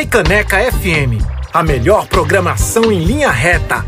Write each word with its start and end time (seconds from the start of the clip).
Freicaneca 0.00 0.56
FM, 0.72 1.22
a 1.52 1.62
melhor 1.62 2.06
programação 2.06 2.90
em 2.90 3.04
linha 3.04 3.30
reta. 3.30 3.84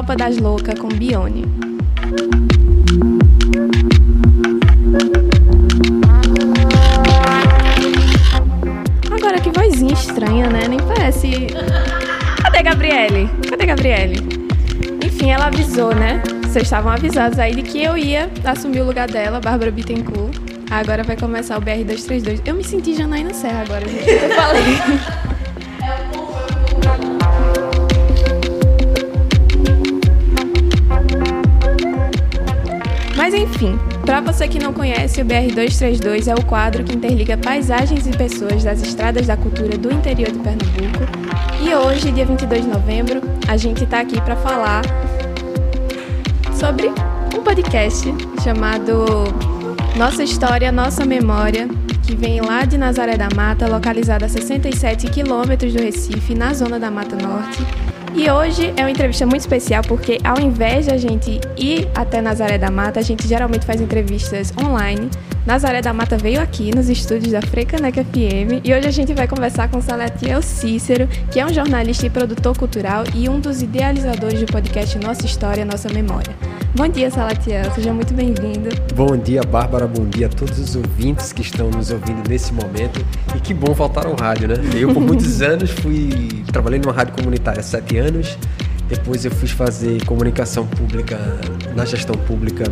Tropa 0.00 0.16
das 0.16 0.38
Loucas 0.38 0.78
com 0.78 0.88
Bione. 0.88 1.44
Agora 9.10 9.38
que 9.40 9.50
vozinha 9.50 9.92
estranha, 9.92 10.48
né? 10.48 10.68
Nem 10.68 10.78
parece. 10.78 11.48
Cadê 12.42 12.62
Gabriele? 12.62 13.28
Cadê 13.50 13.66
Gabriele? 13.66 14.26
Enfim, 15.04 15.32
ela 15.32 15.48
avisou, 15.48 15.94
né? 15.94 16.22
Vocês 16.44 16.64
estavam 16.64 16.90
avisados 16.92 17.38
aí 17.38 17.54
de 17.54 17.60
que 17.60 17.82
eu 17.82 17.98
ia 17.98 18.30
assumir 18.42 18.80
o 18.80 18.86
lugar 18.86 19.06
dela, 19.06 19.38
Bárbara 19.38 19.70
Bittencourt. 19.70 20.34
Agora 20.70 21.02
vai 21.02 21.16
começar 21.18 21.58
o 21.58 21.60
BR232. 21.60 22.40
Eu 22.46 22.54
me 22.54 22.64
senti 22.64 22.94
Janaína 22.94 23.34
Serra 23.34 23.64
agora, 23.64 23.86
gente. 23.86 24.08
Eu 24.08 24.30
falei. 24.30 25.29
Enfim, 33.50 33.78
para 34.06 34.20
você 34.20 34.46
que 34.46 34.58
não 34.58 34.72
conhece, 34.72 35.20
o 35.20 35.24
BR-232 35.24 36.28
é 36.28 36.34
o 36.34 36.44
quadro 36.44 36.84
que 36.84 36.94
interliga 36.94 37.36
paisagens 37.36 38.06
e 38.06 38.10
pessoas 38.10 38.62
das 38.62 38.80
estradas 38.80 39.26
da 39.26 39.36
cultura 39.36 39.76
do 39.76 39.92
interior 39.92 40.30
de 40.30 40.38
Pernambuco. 40.38 41.04
E 41.60 41.74
hoje, 41.74 42.12
dia 42.12 42.24
22 42.24 42.62
de 42.62 42.68
novembro, 42.68 43.20
a 43.48 43.56
gente 43.56 43.84
está 43.84 44.00
aqui 44.00 44.20
para 44.20 44.36
falar 44.36 44.82
sobre 46.54 46.88
um 47.36 47.42
podcast 47.42 48.06
chamado 48.42 49.04
Nossa 49.96 50.22
História, 50.22 50.70
Nossa 50.70 51.04
Memória, 51.04 51.68
que 52.04 52.14
vem 52.14 52.40
lá 52.40 52.64
de 52.64 52.78
Nazaré 52.78 53.16
da 53.16 53.28
Mata, 53.34 53.66
localizada 53.66 54.26
a 54.26 54.28
67 54.28 55.08
quilômetros 55.08 55.74
do 55.74 55.82
Recife, 55.82 56.34
na 56.34 56.54
zona 56.54 56.78
da 56.78 56.90
Mata 56.90 57.16
Norte 57.16 57.66
e 58.14 58.30
hoje 58.30 58.72
é 58.76 58.82
uma 58.82 58.90
entrevista 58.90 59.24
muito 59.24 59.40
especial 59.40 59.82
porque, 59.86 60.18
ao 60.24 60.40
invés 60.40 60.86
de 60.86 60.92
a 60.92 60.98
gente 60.98 61.40
ir 61.56 61.88
até 61.94 62.20
Nazaré 62.20 62.58
da 62.58 62.70
Mata, 62.70 63.00
a 63.00 63.02
gente 63.02 63.26
geralmente 63.26 63.64
faz 63.64 63.80
entrevistas 63.80 64.52
online. 64.60 65.08
Nazaré 65.46 65.80
da 65.80 65.92
Mata 65.92 66.16
veio 66.18 66.40
aqui 66.40 66.74
nos 66.74 66.88
estúdios 66.88 67.32
da 67.32 67.40
Frecaneca 67.40 68.04
FM 68.04 68.64
e 68.64 68.74
hoje 68.74 68.88
a 68.88 68.90
gente 68.90 69.14
vai 69.14 69.26
conversar 69.26 69.70
com 69.70 69.80
Salatiel 69.80 70.42
Cícero, 70.42 71.08
que 71.30 71.40
é 71.40 71.46
um 71.46 71.52
jornalista 71.52 72.06
e 72.06 72.10
produtor 72.10 72.56
cultural 72.56 73.04
e 73.14 73.28
um 73.28 73.40
dos 73.40 73.62
idealizadores 73.62 74.40
do 74.40 74.46
podcast 74.46 74.98
Nossa 74.98 75.24
História, 75.24 75.64
Nossa 75.64 75.88
Memória. 75.92 76.49
Bom 76.72 76.86
dia, 76.86 77.10
Salatiel. 77.10 77.68
Seja 77.72 77.92
muito 77.92 78.14
bem-vindo. 78.14 78.68
Bom 78.94 79.16
dia, 79.16 79.42
Bárbara. 79.42 79.88
Bom 79.88 80.06
dia 80.06 80.26
a 80.26 80.28
todos 80.28 80.56
os 80.60 80.76
ouvintes 80.76 81.32
que 81.32 81.42
estão 81.42 81.68
nos 81.68 81.90
ouvindo 81.90 82.28
nesse 82.28 82.54
momento. 82.54 83.04
E 83.34 83.40
que 83.40 83.52
bom 83.52 83.74
faltar 83.74 84.06
ao 84.06 84.14
rádio, 84.14 84.46
né? 84.46 84.54
Eu, 84.78 84.94
por 84.94 85.00
muitos 85.00 85.42
anos, 85.42 85.70
fui... 85.70 86.44
Trabalhei 86.52 86.78
numa 86.78 86.92
rádio 86.92 87.14
comunitária 87.14 87.58
há 87.58 87.62
sete 87.62 87.98
anos. 87.98 88.38
Depois 88.88 89.24
eu 89.24 89.32
fui 89.32 89.48
fazer 89.48 90.04
comunicação 90.04 90.64
pública 90.64 91.18
na 91.74 91.84
gestão 91.84 92.14
pública 92.14 92.64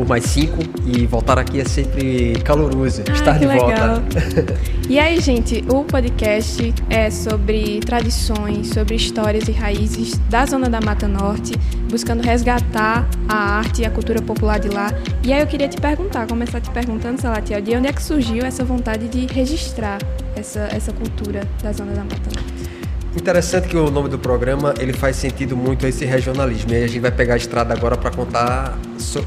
por 0.00 0.08
mais 0.08 0.24
cinco 0.24 0.56
e 0.86 1.06
voltar 1.06 1.38
aqui 1.38 1.60
é 1.60 1.64
sempre 1.66 2.32
caloroso, 2.42 3.02
ah, 3.06 3.12
estar 3.12 3.38
de 3.38 3.44
legal. 3.44 3.68
volta. 3.68 4.00
e 4.88 4.98
aí, 4.98 5.20
gente, 5.20 5.62
o 5.68 5.84
podcast 5.84 6.72
é 6.88 7.10
sobre 7.10 7.80
tradições, 7.80 8.68
sobre 8.68 8.94
histórias 8.94 9.46
e 9.46 9.52
raízes 9.52 10.16
da 10.30 10.46
zona 10.46 10.70
da 10.70 10.80
Mata 10.80 11.06
Norte, 11.06 11.52
buscando 11.90 12.22
resgatar 12.22 13.06
a 13.28 13.58
arte 13.58 13.82
e 13.82 13.84
a 13.84 13.90
cultura 13.90 14.22
popular 14.22 14.58
de 14.58 14.70
lá. 14.70 14.90
E 15.22 15.34
aí 15.34 15.42
eu 15.42 15.46
queria 15.46 15.68
te 15.68 15.78
perguntar, 15.78 16.26
começar 16.26 16.62
te 16.62 16.70
perguntando, 16.70 17.20
Salatiel, 17.20 17.60
de 17.60 17.76
onde 17.76 17.88
é 17.88 17.92
que 17.92 18.02
surgiu 18.02 18.42
essa 18.46 18.64
vontade 18.64 19.06
de 19.06 19.26
registrar 19.30 19.98
essa, 20.34 20.60
essa 20.72 20.94
cultura 20.94 21.46
da 21.62 21.72
zona 21.72 21.92
da 21.92 22.04
Mata 22.04 22.30
Norte? 22.34 22.49
Interessante 23.16 23.66
que 23.66 23.76
o 23.76 23.90
nome 23.90 24.08
do 24.08 24.18
programa 24.18 24.72
ele 24.78 24.92
faz 24.92 25.16
sentido 25.16 25.56
muito 25.56 25.84
a 25.84 25.88
esse 25.88 26.04
regionalismo. 26.04 26.72
E 26.72 26.76
aí 26.76 26.84
a 26.84 26.86
gente 26.86 27.00
vai 27.00 27.10
pegar 27.10 27.34
a 27.34 27.36
estrada 27.36 27.74
agora 27.74 27.96
para 27.96 28.10
contar 28.10 28.78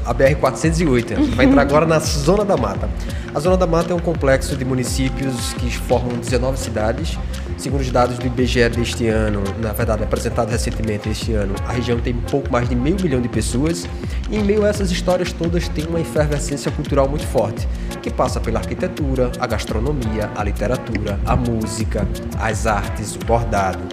a 0.04 0.14
BR 0.14 0.36
408. 0.40 1.12
A 1.12 1.16
gente 1.16 1.36
vai 1.36 1.44
entrar 1.44 1.62
agora 1.62 1.84
na 1.84 1.98
Zona 1.98 2.44
da 2.44 2.56
Mata. 2.56 2.88
A 3.34 3.40
Zona 3.40 3.58
da 3.58 3.66
Mata 3.66 3.92
é 3.92 3.96
um 3.96 4.00
complexo 4.00 4.56
de 4.56 4.64
municípios 4.64 5.52
que 5.54 5.70
formam 5.70 6.16
19 6.16 6.58
cidades. 6.58 7.18
Segundo 7.56 7.80
os 7.80 7.90
dados 7.90 8.18
do 8.18 8.26
IBGE 8.26 8.68
deste 8.68 9.06
ano, 9.08 9.42
na 9.60 9.72
verdade 9.72 10.02
apresentado 10.02 10.50
recentemente 10.50 11.08
este 11.08 11.32
ano, 11.32 11.54
a 11.66 11.72
região 11.72 11.98
tem 11.98 12.14
pouco 12.14 12.52
mais 12.52 12.68
de 12.68 12.74
meio 12.74 12.96
milhão 13.00 13.20
de 13.20 13.28
pessoas. 13.28 13.86
E 14.30 14.36
em 14.36 14.44
meio 14.44 14.64
a 14.64 14.68
essas 14.68 14.90
histórias 14.90 15.32
todas 15.32 15.68
tem 15.68 15.86
uma 15.86 16.00
efervescência 16.00 16.70
cultural 16.70 17.08
muito 17.08 17.26
forte, 17.26 17.66
que 18.02 18.10
passa 18.10 18.40
pela 18.40 18.58
arquitetura, 18.58 19.30
a 19.38 19.46
gastronomia, 19.46 20.30
a 20.34 20.44
literatura, 20.44 21.18
a 21.24 21.36
música, 21.36 22.06
as 22.38 22.66
artes, 22.66 23.14
o 23.16 23.18
bordado. 23.20 23.84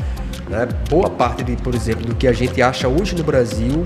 Né? 0.50 0.68
Boa 0.90 1.10
parte, 1.10 1.44
de, 1.44 1.56
por 1.56 1.74
exemplo, 1.74 2.06
do 2.06 2.16
que 2.16 2.28
a 2.28 2.34
gente 2.34 2.62
acha 2.62 2.88
hoje 2.88 3.16
no 3.16 3.24
Brasil 3.24 3.84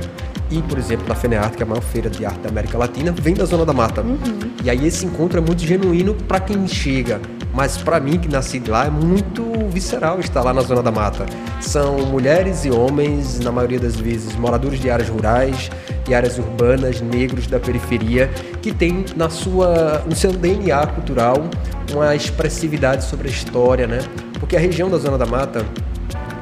e, 0.50 0.62
por 0.64 0.78
exemplo, 0.78 1.08
na 1.08 1.16
FENEARTE, 1.16 1.58
que 1.58 1.64
é 1.64 1.66
a 1.66 1.70
maior 1.70 1.82
feira 1.82 2.10
de 2.10 2.26
arte 2.26 2.40
da 2.40 2.50
América 2.50 2.78
Latina, 2.78 3.12
vem 3.12 3.34
da 3.34 3.46
Zona 3.46 3.66
da 3.66 3.74
Mata. 3.74 4.02
Uhum. 4.02 4.18
E 4.64 4.70
aí 4.70 4.88
esse 4.88 5.06
encontro 5.06 5.38
é 5.38 5.42
muito 5.42 5.64
genuíno 5.64 6.14
para 6.14 6.40
quem 6.40 6.68
chega, 6.68 7.20
mas 7.56 7.78
para 7.78 8.02
mim 8.02 8.20
que 8.20 8.28
nasci 8.28 8.62
lá 8.68 8.86
é 8.86 8.90
muito 8.90 9.44
visceral 9.70 10.20
estar 10.20 10.42
lá 10.44 10.54
na 10.54 10.62
Zona 10.62 10.84
da 10.84 10.92
Mata. 10.92 11.26
São 11.62 12.06
mulheres 12.06 12.66
e 12.66 12.70
homens, 12.70 13.40
na 13.40 13.52
maioria 13.52 13.80
das 13.80 13.96
vezes, 13.96 14.36
moradores 14.36 14.80
de 14.80 14.90
áreas 14.90 15.08
rurais 15.08 15.72
e 16.08 16.14
áreas 16.14 16.38
urbanas, 16.38 17.00
negros 17.00 17.48
da 17.48 17.58
periferia, 17.58 18.30
que 18.62 18.74
têm 18.74 19.06
na 19.16 19.30
sua, 19.30 20.04
no 20.06 20.16
seu 20.16 20.34
DNA 20.34 20.86
cultural 20.88 21.50
uma 21.94 22.14
expressividade 22.14 23.06
sobre 23.06 23.30
a 23.30 23.32
história, 23.32 23.88
né? 23.88 24.00
Porque 24.38 24.58
a 24.58 24.60
região 24.60 24.90
da 24.90 24.98
Zona 24.98 25.18
da 25.18 25.26
Mata 25.26 25.66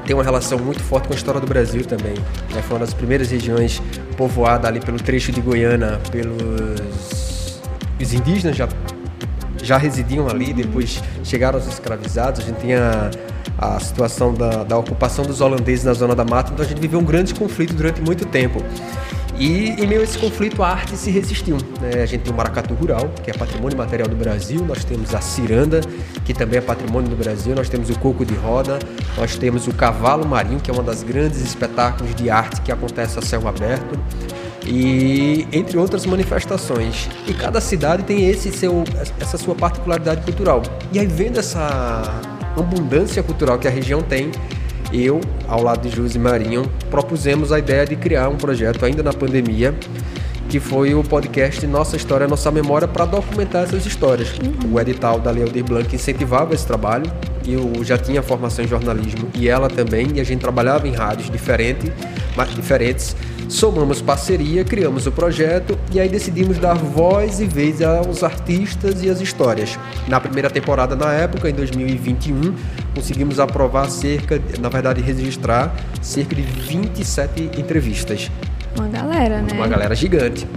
tem 0.07 0.15
uma 0.15 0.23
relação 0.23 0.57
muito 0.57 0.81
forte 0.81 1.07
com 1.07 1.13
a 1.13 1.15
história 1.15 1.39
do 1.39 1.47
Brasil 1.47 1.85
também. 1.85 2.15
Né? 2.53 2.61
Foi 2.63 2.73
uma 2.75 2.85
das 2.85 2.93
primeiras 2.93 3.29
regiões 3.29 3.81
povoadas 4.17 4.65
ali 4.65 4.79
pelo 4.79 4.97
trecho 4.97 5.31
de 5.31 5.39
Goiânia 5.39 5.99
pelos 6.11 7.13
os 8.01 8.13
indígenas 8.13 8.57
já 8.57 8.67
já 9.63 9.77
residiam 9.77 10.27
ali, 10.27 10.53
depois 10.53 11.01
chegaram 11.23 11.57
os 11.57 11.67
escravizados. 11.67 12.41
A 12.41 12.43
gente 12.43 12.59
tinha 12.59 13.09
a 13.57 13.79
situação 13.79 14.33
da, 14.33 14.63
da 14.63 14.77
ocupação 14.77 15.25
dos 15.25 15.41
holandeses 15.41 15.85
na 15.85 15.93
zona 15.93 16.15
da 16.15 16.25
mata, 16.25 16.51
então 16.51 16.65
a 16.65 16.67
gente 16.67 16.79
viveu 16.79 16.99
um 16.99 17.03
grande 17.05 17.33
conflito 17.33 17.73
durante 17.73 18.01
muito 18.01 18.25
tempo. 18.25 18.61
E 19.39 19.69
em 19.69 19.87
meio 19.87 20.01
a 20.01 20.03
esse 20.03 20.17
conflito, 20.17 20.61
a 20.61 20.69
arte 20.69 20.95
se 20.95 21.09
resistiu. 21.09 21.57
Né? 21.81 22.03
A 22.03 22.05
gente 22.05 22.21
tem 22.21 22.31
o 22.31 22.35
maracatu 22.35 22.73
rural, 22.75 23.09
que 23.23 23.31
é 23.31 23.33
patrimônio 23.33 23.77
material 23.77 24.07
do 24.07 24.15
Brasil, 24.15 24.63
nós 24.63 24.83
temos 24.83 25.13
a 25.15 25.21
ciranda, 25.21 25.81
que 26.23 26.33
também 26.33 26.59
é 26.59 26.61
patrimônio 26.61 27.09
do 27.09 27.15
Brasil, 27.15 27.55
nós 27.55 27.67
temos 27.67 27.89
o 27.89 27.97
coco 27.97 28.23
de 28.23 28.35
roda, 28.35 28.77
nós 29.17 29.35
temos 29.35 29.67
o 29.67 29.73
cavalo 29.73 30.27
marinho, 30.27 30.59
que 30.59 30.69
é 30.69 30.73
um 30.73 30.83
dos 30.83 31.01
grandes 31.01 31.41
espetáculos 31.41 32.13
de 32.13 32.29
arte 32.29 32.61
que 32.61 32.71
acontece 32.71 33.17
a 33.17 33.21
céu 33.21 33.47
aberto, 33.47 33.99
e 34.65 35.47
entre 35.51 35.77
outras 35.77 36.05
manifestações. 36.05 37.09
E 37.27 37.33
cada 37.33 37.59
cidade 37.59 38.03
tem 38.03 38.29
esse 38.29 38.51
seu, 38.51 38.83
essa 39.19 39.37
sua 39.37 39.55
particularidade 39.55 40.21
cultural. 40.21 40.63
E 40.91 40.99
aí, 40.99 41.07
vendo 41.07 41.39
essa 41.39 42.03
abundância 42.55 43.21
cultural 43.23 43.57
que 43.57 43.67
a 43.67 43.71
região 43.71 44.01
tem, 44.01 44.31
eu, 44.91 45.19
ao 45.47 45.61
lado 45.61 45.87
de 45.87 45.95
Júlio 45.95 46.11
e 46.13 46.19
Marinho, 46.19 46.71
propusemos 46.89 47.51
a 47.51 47.59
ideia 47.59 47.85
de 47.85 47.95
criar 47.95 48.29
um 48.29 48.37
projeto 48.37 48.85
ainda 48.85 49.01
na 49.01 49.11
pandemia, 49.11 49.73
que 50.49 50.59
foi 50.59 50.93
o 50.93 51.03
podcast 51.03 51.65
Nossa 51.65 51.95
História, 51.95 52.27
Nossa 52.27 52.51
Memória, 52.51 52.87
para 52.87 53.05
documentar 53.05 53.63
essas 53.63 53.85
histórias. 53.85 54.37
Uhum. 54.37 54.73
O 54.73 54.79
edital 54.79 55.19
da 55.19 55.31
Lei 55.31 55.43
Aldir 55.43 55.63
Blanc 55.63 55.93
incentivava 55.95 56.53
esse 56.53 56.67
trabalho, 56.67 57.11
eu 57.47 57.83
já 57.83 57.97
tinha 57.97 58.21
formação 58.21 58.63
em 58.63 58.67
jornalismo 58.67 59.29
e 59.33 59.49
ela 59.49 59.67
também, 59.67 60.11
e 60.13 60.19
a 60.19 60.23
gente 60.23 60.41
trabalhava 60.41 60.87
em 60.87 60.93
rádios 60.93 61.29
diferente, 61.29 61.91
diferentes, 62.55 63.15
somamos 63.53 64.01
parceria, 64.01 64.63
criamos 64.65 65.05
o 65.05 65.11
projeto 65.11 65.77
e 65.93 65.99
aí 65.99 66.09
decidimos 66.09 66.57
dar 66.57 66.73
voz 66.73 67.39
e 67.39 67.45
vez 67.45 67.83
aos 67.83 68.23
artistas 68.23 69.03
e 69.03 69.09
às 69.09 69.21
histórias. 69.21 69.77
Na 70.07 70.19
primeira 70.19 70.49
temporada, 70.49 70.95
na 70.95 71.13
época, 71.13 71.49
em 71.49 71.53
2021, 71.53 72.55
conseguimos 72.95 73.39
aprovar 73.39 73.89
cerca, 73.91 74.41
na 74.59 74.69
verdade, 74.69 75.01
registrar 75.01 75.73
cerca 76.01 76.35
de 76.35 76.41
27 76.41 77.51
entrevistas. 77.59 78.31
Uma 78.75 78.87
galera, 78.87 79.41
né? 79.43 79.53
Uma 79.53 79.67
galera 79.67 79.93
gigante. 79.93 80.47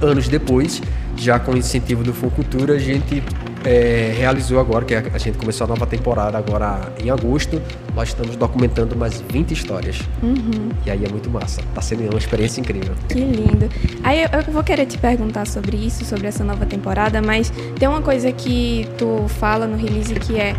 Anos 0.00 0.26
depois, 0.26 0.80
já 1.16 1.38
com 1.38 1.52
o 1.52 1.58
incentivo 1.58 2.02
do 2.02 2.14
Funcultura, 2.14 2.74
a 2.74 2.78
gente 2.78 3.22
é, 3.64 4.12
realizou 4.16 4.58
agora, 4.60 4.84
que 4.84 4.94
a 4.94 5.18
gente 5.18 5.36
começou 5.36 5.64
a 5.64 5.68
nova 5.68 5.86
temporada 5.86 6.38
agora 6.38 6.92
em 7.02 7.10
agosto, 7.10 7.60
nós 7.94 8.08
estamos 8.08 8.36
documentando 8.36 8.96
mais 8.96 9.20
20 9.20 9.52
histórias. 9.52 10.00
Uhum. 10.22 10.70
E 10.86 10.90
aí 10.90 11.04
é 11.04 11.08
muito 11.08 11.30
massa. 11.30 11.60
Tá 11.74 11.80
sendo 11.80 12.08
uma 12.08 12.18
experiência 12.18 12.60
incrível. 12.60 12.94
Que 13.08 13.20
lindo. 13.20 13.68
Aí 14.02 14.22
eu, 14.22 14.28
eu 14.46 14.52
vou 14.52 14.64
querer 14.64 14.86
te 14.86 14.98
perguntar 14.98 15.46
sobre 15.46 15.76
isso, 15.76 16.04
sobre 16.04 16.26
essa 16.26 16.44
nova 16.44 16.64
temporada, 16.64 17.20
mas 17.20 17.52
tem 17.78 17.88
uma 17.88 18.02
coisa 18.02 18.32
que 18.32 18.88
tu 18.96 19.26
fala 19.28 19.66
no 19.66 19.76
release 19.76 20.14
que 20.14 20.38
é 20.38 20.54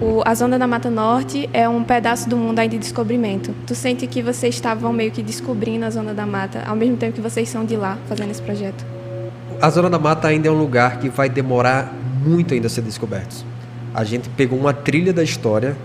o, 0.00 0.20
a 0.24 0.34
Zona 0.34 0.58
da 0.58 0.66
Mata 0.66 0.90
Norte 0.90 1.48
é 1.52 1.68
um 1.68 1.84
pedaço 1.84 2.28
do 2.28 2.36
mundo 2.36 2.58
ainda 2.58 2.72
de 2.72 2.78
descobrimento. 2.78 3.54
Tu 3.64 3.74
sente 3.74 4.04
que 4.08 4.20
vocês 4.20 4.56
estavam 4.56 4.92
meio 4.92 5.12
que 5.12 5.22
descobrindo 5.22 5.84
a 5.84 5.90
Zona 5.90 6.12
da 6.12 6.26
Mata, 6.26 6.64
ao 6.66 6.74
mesmo 6.74 6.96
tempo 6.96 7.12
que 7.12 7.20
vocês 7.20 7.48
são 7.48 7.64
de 7.64 7.76
lá, 7.76 7.96
fazendo 8.08 8.32
esse 8.32 8.42
projeto? 8.42 8.84
A 9.60 9.70
Zona 9.70 9.88
da 9.88 10.00
Mata 10.00 10.26
ainda 10.26 10.48
é 10.48 10.50
um 10.50 10.58
lugar 10.58 10.98
que 10.98 11.08
vai 11.08 11.28
demorar 11.28 12.01
muito 12.24 12.54
ainda 12.54 12.66
a 12.66 12.70
ser 12.70 12.82
descoberto. 12.82 13.44
A 13.94 14.04
gente 14.04 14.28
pegou 14.30 14.58
uma 14.58 14.72
trilha 14.72 15.12
da 15.12 15.22
história, 15.22 15.76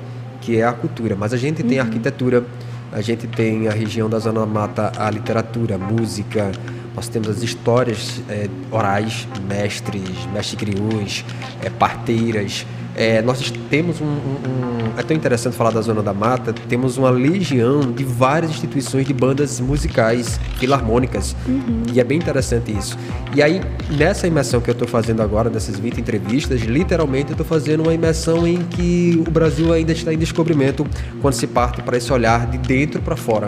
que 0.42 0.58
é 0.58 0.64
a 0.64 0.72
cultura, 0.72 1.16
mas 1.16 1.34
a 1.34 1.38
gente 1.38 1.64
tem 1.64 1.80
a 1.80 1.84
arquitetura, 1.84 2.46
a 2.92 3.02
gente 3.02 3.28
tem 3.28 3.68
a 3.68 3.72
região 3.72 4.10
da 4.10 4.20
Zona 4.20 4.46
Mata, 4.46 4.92
a 4.98 5.10
literatura, 5.10 5.76
a 5.76 5.78
música, 5.78 6.52
nós 6.96 7.08
temos 7.08 7.28
as 7.28 7.44
histórias 7.44 8.22
é, 8.30 8.50
orais, 8.72 9.28
mestres, 9.48 10.26
mestres 10.34 10.60
crioulos, 10.60 11.26
é, 11.62 11.70
parteiras, 11.70 12.66
é, 12.98 13.22
nós 13.22 13.54
temos 13.70 14.02
um, 14.02 14.06
um, 14.06 14.10
um, 14.10 15.00
É 15.00 15.04
tão 15.04 15.16
interessante 15.16 15.56
falar 15.56 15.70
da 15.70 15.82
Zona 15.82 16.02
da 16.02 16.14
Mata, 16.14 16.52
temos 16.68 16.98
uma 16.98 17.12
legião 17.12 17.92
de 17.92 18.04
várias 18.04 18.50
instituições 18.50 19.06
de 19.06 19.14
bandas 19.14 19.60
musicais, 19.60 20.40
filarmônicas. 20.58 21.36
Uhum. 21.48 21.84
E 21.94 22.00
é 22.00 22.04
bem 22.04 22.18
interessante 22.18 22.76
isso. 22.76 22.98
E 23.36 23.44
aí, 23.44 23.62
nessa 23.92 24.26
imersão 24.26 24.60
que 24.60 24.72
eu 24.72 24.74
estou 24.74 24.88
fazendo 24.88 25.22
agora, 25.22 25.48
dessas 25.48 25.78
20 25.78 26.02
entrevistas, 26.02 26.62
literalmente 26.62 27.28
eu 27.28 27.34
estou 27.34 27.46
fazendo 27.46 27.84
uma 27.84 27.94
imersão 27.94 28.48
em 28.48 28.64
que 28.64 29.24
o 29.28 29.30
Brasil 29.30 29.72
ainda 29.72 29.92
está 29.92 30.12
em 30.12 30.18
descobrimento 30.18 30.86
quando 31.22 31.36
se 31.36 31.46
parte 31.46 31.84
para 31.84 31.98
esse 31.98 32.12
olhar 32.12 32.48
de 32.48 32.58
dentro 32.58 33.00
para 33.00 33.16
fora. 33.16 33.48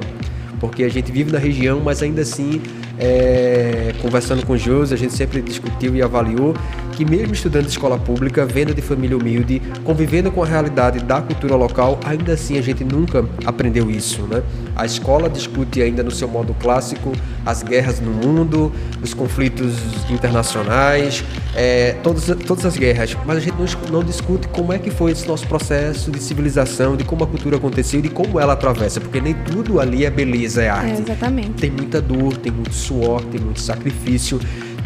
Porque 0.60 0.84
a 0.84 0.90
gente 0.90 1.12
vive 1.12 1.32
na 1.32 1.40
região, 1.40 1.82
mas 1.84 2.04
ainda 2.04 2.22
assim 2.22 2.62
é, 3.00 3.96
conversando 4.00 4.46
com 4.46 4.54
o 4.54 4.58
José, 4.58 4.94
a 4.94 4.98
gente 4.98 5.14
sempre 5.14 5.42
discutiu 5.42 5.96
e 5.96 6.04
avaliou 6.04 6.54
que 6.92 7.06
mesmo 7.06 7.34
estudando 7.34 7.64
de 7.64 7.72
escola 7.72 7.98
pública, 7.98 8.46
vendo 8.46 8.74
de 8.74 8.82
família 8.82 9.18
humilde, 9.18 9.62
convivendo 9.84 10.32
com 10.32 10.44
a 10.44 10.46
realidade 10.46 11.00
da 11.00 11.22
cultura 11.22 11.56
local, 11.56 12.00
ainda 12.04 12.34
assim 12.34 12.58
a 12.58 12.62
gente 12.62 12.84
nunca 12.84 13.26
aprendeu 13.46 13.90
isso, 13.90 14.24
né? 14.24 14.42
A 14.76 14.86
escola 14.86 15.30
discute 15.30 15.82
ainda 15.82 16.04
no 16.04 16.12
seu 16.12 16.28
modo 16.28 16.54
clássico 16.60 17.12
as 17.46 17.64
guerras 17.64 18.00
no 18.00 18.12
mundo, 18.12 18.72
os 19.02 19.14
conflitos 19.14 19.76
internacionais, 20.10 21.24
é, 21.56 21.94
todas, 22.04 22.26
todas 22.46 22.66
as 22.66 22.78
guerras, 22.78 23.18
mas 23.26 23.38
a 23.38 23.40
gente 23.40 23.56
não, 23.58 23.92
não 23.92 24.04
discute 24.04 24.48
como 24.50 24.72
é 24.72 24.78
que 24.78 24.92
foi 24.92 25.12
esse 25.12 25.28
nosso 25.28 25.48
processo 25.48 26.12
de 26.12 26.20
civilização, 26.20 26.96
de 26.96 27.04
como 27.04 27.24
a 27.24 27.28
cultura 27.28 27.58
aconteceu, 27.58 28.02
de 28.02 28.10
como 28.10 28.40
ela 28.40 28.54
atravessa, 28.54 29.00
porque 29.00 29.20
nem 29.20 29.34
tudo 29.34 29.80
ali 29.80 30.06
é 30.06 30.10
beleza, 30.10 30.62
é 30.62 30.70
arte. 30.70 31.00
É, 31.00 31.02
exatamente. 31.02 31.52
Tem 31.52 31.72
muita 31.72 32.02
dor, 32.02 32.38
tem 32.38 32.52
muito 32.52 32.74
suor, 32.74 33.24
tem 33.26 33.40
muito 33.40 33.60
sacrifício, 33.60 34.40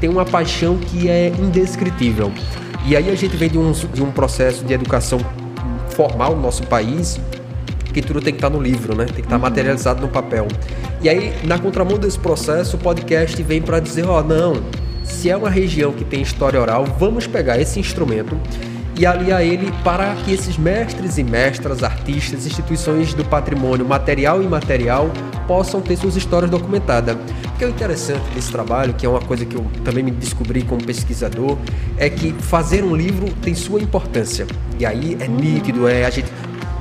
tem 0.04 0.10
uma 0.10 0.26
paixão 0.26 0.78
que 0.78 1.10
é 1.10 1.30
indescritível. 1.30 2.30
E 2.86 2.94
aí 2.94 3.10
a 3.10 3.16
gente 3.16 3.38
vem 3.38 3.48
de 3.50 3.58
um, 3.58 3.72
de 3.72 4.04
um 4.04 4.12
processo 4.12 4.66
de 4.66 4.74
educação 4.74 5.18
formal 5.92 6.36
no 6.36 6.42
nosso 6.42 6.62
país, 6.64 7.22
que 7.94 8.02
tudo 8.02 8.20
tem 8.20 8.34
que 8.34 8.38
estar 8.38 8.50
no 8.50 8.62
livro, 8.62 8.98
né? 8.98 9.06
Tem 9.06 9.16
que 9.16 9.22
estar 9.22 9.40
materializado 9.40 10.02
no 10.02 10.10
papel. 10.10 10.46
E 11.02 11.08
aí, 11.08 11.34
na 11.46 11.58
contramão 11.58 11.98
desse 11.98 12.20
processo, 12.20 12.76
o 12.76 12.80
podcast 12.80 13.42
vem 13.44 13.62
para 13.62 13.80
dizer, 13.80 14.06
ó, 14.06 14.20
oh, 14.20 14.24
não, 14.26 14.62
se 15.06 15.30
é 15.30 15.38
uma 15.38 15.50
região 15.50 15.94
que 15.94 16.04
tem 16.04 16.22
história 16.22 16.60
oral, 16.60 16.84
vamos 17.00 17.26
pegar 17.26 17.58
esse 17.58 17.80
instrumento 17.80 18.38
e 18.98 19.06
aliar 19.06 19.42
ele 19.42 19.72
para 19.84 20.14
que 20.16 20.32
esses 20.34 20.58
mestres 20.58 21.18
e 21.18 21.24
mestras, 21.24 21.84
artistas, 21.84 22.46
instituições 22.46 23.14
do 23.14 23.26
patrimônio 23.26 23.86
material 23.86 24.42
e 24.42 24.46
imaterial 24.46 25.10
possam 25.48 25.82
ter 25.82 25.98
suas 25.98 26.16
histórias 26.16 26.50
documentadas. 26.50 27.16
O 27.16 27.58
que 27.58 27.66
é 27.66 27.70
interessante 27.70 28.24
desse 28.36 28.52
trabalho, 28.52 28.94
que 28.94 29.06
é 29.06 29.10
uma 29.10 29.22
coisa 29.22 29.46
que 29.46 29.56
eu 29.56 29.66
também 29.84 30.04
me 30.04 30.12
descobri 30.12 30.64
como 30.64 30.84
pesquisador, 30.84 31.58
é 31.98 32.10
que 32.10 32.34
fazer 32.34 32.84
um 32.84 32.96
livro 32.96 33.28
tem 33.42 33.56
sua 33.56 33.82
importância. 33.82 34.46
E 34.80 34.86
aí 34.86 35.18
é 35.20 35.28
nítido, 35.28 35.88
é 35.88 36.06
a 36.06 36.10
gente 36.10 36.32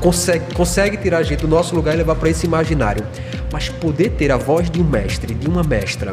consegue, 0.01 0.55
consegue 0.55 0.97
tirar 0.97 1.19
a 1.19 1.23
gente 1.23 1.41
do 1.41 1.49
nosso 1.49 1.75
lugar 1.75 1.95
e 1.95 1.99
levar 1.99 2.17
para 2.17 2.29
esse 2.29 2.47
imaginário. 2.47 3.05
Mas 3.51 3.69
poder 3.69 4.11
ter 4.11 4.31
a 4.31 4.37
voz 4.37 4.71
de 4.71 4.81
um 4.81 4.85
mestre, 4.85 5.35
de 5.35 5.47
uma 5.47 5.63
mestra, 5.63 6.13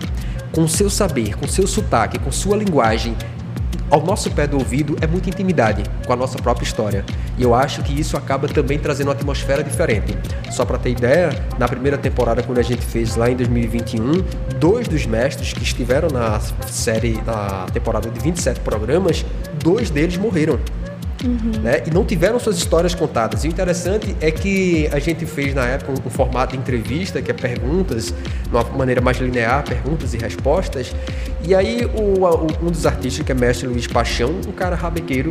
com 0.51 0.67
seu 0.67 0.89
saber, 0.89 1.35
com 1.35 1.47
seu 1.47 1.67
sotaque, 1.67 2.19
com 2.19 2.31
sua 2.31 2.57
linguagem, 2.57 3.15
ao 3.89 4.01
nosso 4.03 4.30
pé 4.31 4.45
do 4.45 4.57
ouvido 4.57 4.95
é 5.01 5.07
muita 5.07 5.30
intimidade 5.30 5.83
com 6.06 6.13
a 6.13 6.15
nossa 6.15 6.38
própria 6.38 6.65
história. 6.65 7.03
E 7.38 7.44
eu 7.44 7.56
acho 7.56 7.81
que 7.83 8.00
isso 8.00 8.15
acaba 8.15 8.47
também 8.47 8.77
trazendo 8.77 9.07
uma 9.07 9.13
atmosfera 9.13 9.63
diferente. 9.63 10.18
Só 10.51 10.65
para 10.65 10.77
ter 10.77 10.91
ideia, 10.91 11.30
na 11.57 11.68
primeira 11.68 11.97
temporada, 11.97 12.44
quando 12.44 12.59
a 12.59 12.63
gente 12.63 12.81
fez 12.86 13.15
lá 13.15 13.30
em 13.30 13.36
2021, 13.36 14.24
dois 14.59 14.88
dos 14.88 15.06
mestres 15.06 15.53
que 15.53 15.63
estiveram 15.63 16.09
na 16.09 16.39
série, 16.39 17.21
na 17.25 17.65
temporada 17.74 18.09
de 18.09 18.19
27 18.19 18.59
programas, 18.59 19.25
dois 19.63 19.89
deles 19.89 20.18
morreram. 20.18 20.59
Uhum. 21.24 21.62
Né? 21.62 21.83
E 21.86 21.92
não 21.92 22.06
tiveram 22.06 22.39
suas 22.39 22.57
histórias 22.57 22.95
contadas. 22.95 23.44
E 23.44 23.48
o 23.48 23.50
interessante 23.50 24.16
é 24.21 24.31
que 24.31 24.88
a 24.92 25.00
gente 25.00 25.25
fez 25.25 25.54
na 25.54 25.66
época 25.66 25.92
um, 25.92 26.07
um, 26.07 26.10
formato 26.10 26.54
de 26.54 26.60
entrevista, 26.60 27.21
que 27.21 27.31
é 27.31 27.33
perguntas, 27.33 28.06
de 28.06 28.50
uma 28.50 28.63
maneira 28.63 29.01
mais 29.01 29.18
linear, 29.18 29.63
perguntas 29.63 30.13
e 30.13 30.18
respostas. 30.18 30.95
E 31.44 31.54
aí 31.54 31.86
o, 31.86 32.24
o, 32.24 32.68
um 32.68 32.71
dos 32.71 32.86
artistas, 32.86 33.25
que 33.25 33.31
é 33.31 33.36
mestre 33.36 33.68
Luiz 33.68 33.88
Paixão, 33.88 34.39
um 34.48 34.51
cara 34.51 34.75
rabequeiro, 34.75 35.30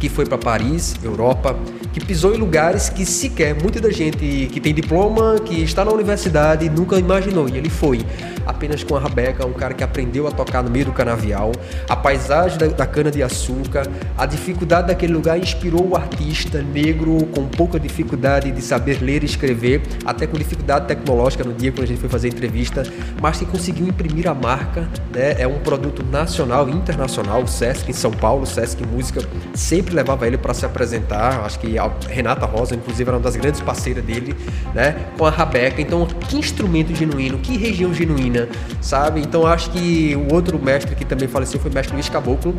que 0.00 0.08
foi 0.08 0.26
para 0.26 0.38
Paris, 0.38 0.94
Europa, 1.02 1.56
que 1.96 2.04
pisou 2.04 2.34
em 2.34 2.36
lugares 2.36 2.90
que 2.90 3.06
sequer 3.06 3.54
muita 3.54 3.80
da 3.80 3.90
gente 3.90 4.50
que 4.52 4.60
tem 4.60 4.74
diploma, 4.74 5.36
que 5.42 5.62
está 5.62 5.82
na 5.82 5.90
universidade, 5.90 6.68
nunca 6.68 6.98
imaginou. 6.98 7.48
E 7.48 7.56
ele 7.56 7.70
foi 7.70 8.04
apenas 8.46 8.84
com 8.84 8.96
a 8.96 9.00
Rabeca, 9.00 9.44
um 9.46 9.52
cara 9.52 9.74
que 9.74 9.82
aprendeu 9.82 10.26
a 10.26 10.30
tocar 10.30 10.62
no 10.62 10.70
meio 10.70 10.84
do 10.84 10.92
canavial, 10.92 11.52
a 11.88 11.96
paisagem 11.96 12.58
da, 12.58 12.66
da 12.68 12.86
cana-de-açúcar, 12.86 13.86
a 14.16 14.24
dificuldade 14.24 14.88
daquele 14.88 15.12
lugar 15.12 15.38
inspirou 15.38 15.88
o 15.88 15.96
artista 15.96 16.62
negro 16.62 17.26
com 17.34 17.46
pouca 17.48 17.80
dificuldade 17.80 18.52
de 18.52 18.62
saber 18.62 19.02
ler 19.02 19.22
e 19.22 19.26
escrever, 19.26 19.82
até 20.04 20.26
com 20.26 20.36
dificuldade 20.36 20.86
tecnológica 20.86 21.42
no 21.42 21.52
dia 21.52 21.72
quando 21.72 21.84
a 21.84 21.86
gente 21.86 22.00
foi 22.00 22.08
fazer 22.08 22.28
a 22.28 22.30
entrevista, 22.30 22.84
mas 23.20 23.38
que 23.38 23.46
conseguiu 23.46 23.88
imprimir 23.88 24.28
a 24.28 24.34
marca, 24.34 24.88
né? 25.12 25.34
É 25.38 25.46
um 25.46 25.58
produto 25.58 26.04
nacional 26.04 26.68
e 26.68 26.72
internacional, 26.72 27.42
o 27.42 27.48
Sesc 27.48 27.90
em 27.90 27.94
São 27.94 28.12
Paulo, 28.12 28.42
o 28.42 28.46
Sesc 28.46 28.86
Música 28.86 29.20
sempre 29.54 29.94
levava 29.94 30.26
ele 30.26 30.38
para 30.38 30.54
se 30.54 30.64
apresentar, 30.64 31.40
acho 31.44 31.58
que 31.58 31.78
Renata 32.08 32.46
Rosa, 32.46 32.74
inclusive, 32.74 33.08
era 33.08 33.16
uma 33.16 33.22
das 33.22 33.36
grandes 33.36 33.60
parceiras 33.60 34.04
dele, 34.04 34.34
né? 34.74 34.96
Com 35.16 35.26
a 35.26 35.30
Rabeca. 35.30 35.80
Então, 35.80 36.06
que 36.06 36.36
instrumento 36.36 36.94
genuíno, 36.94 37.38
que 37.38 37.56
região 37.56 37.92
genuína, 37.92 38.48
sabe? 38.80 39.20
Então, 39.20 39.46
acho 39.46 39.70
que 39.70 40.16
o 40.16 40.34
outro 40.34 40.58
mestre 40.58 40.94
que 40.94 41.04
também 41.04 41.28
faleceu 41.28 41.60
foi 41.60 41.70
o 41.70 41.74
mestre 41.74 41.94
Luiz 41.94 42.08
Caboclo, 42.08 42.54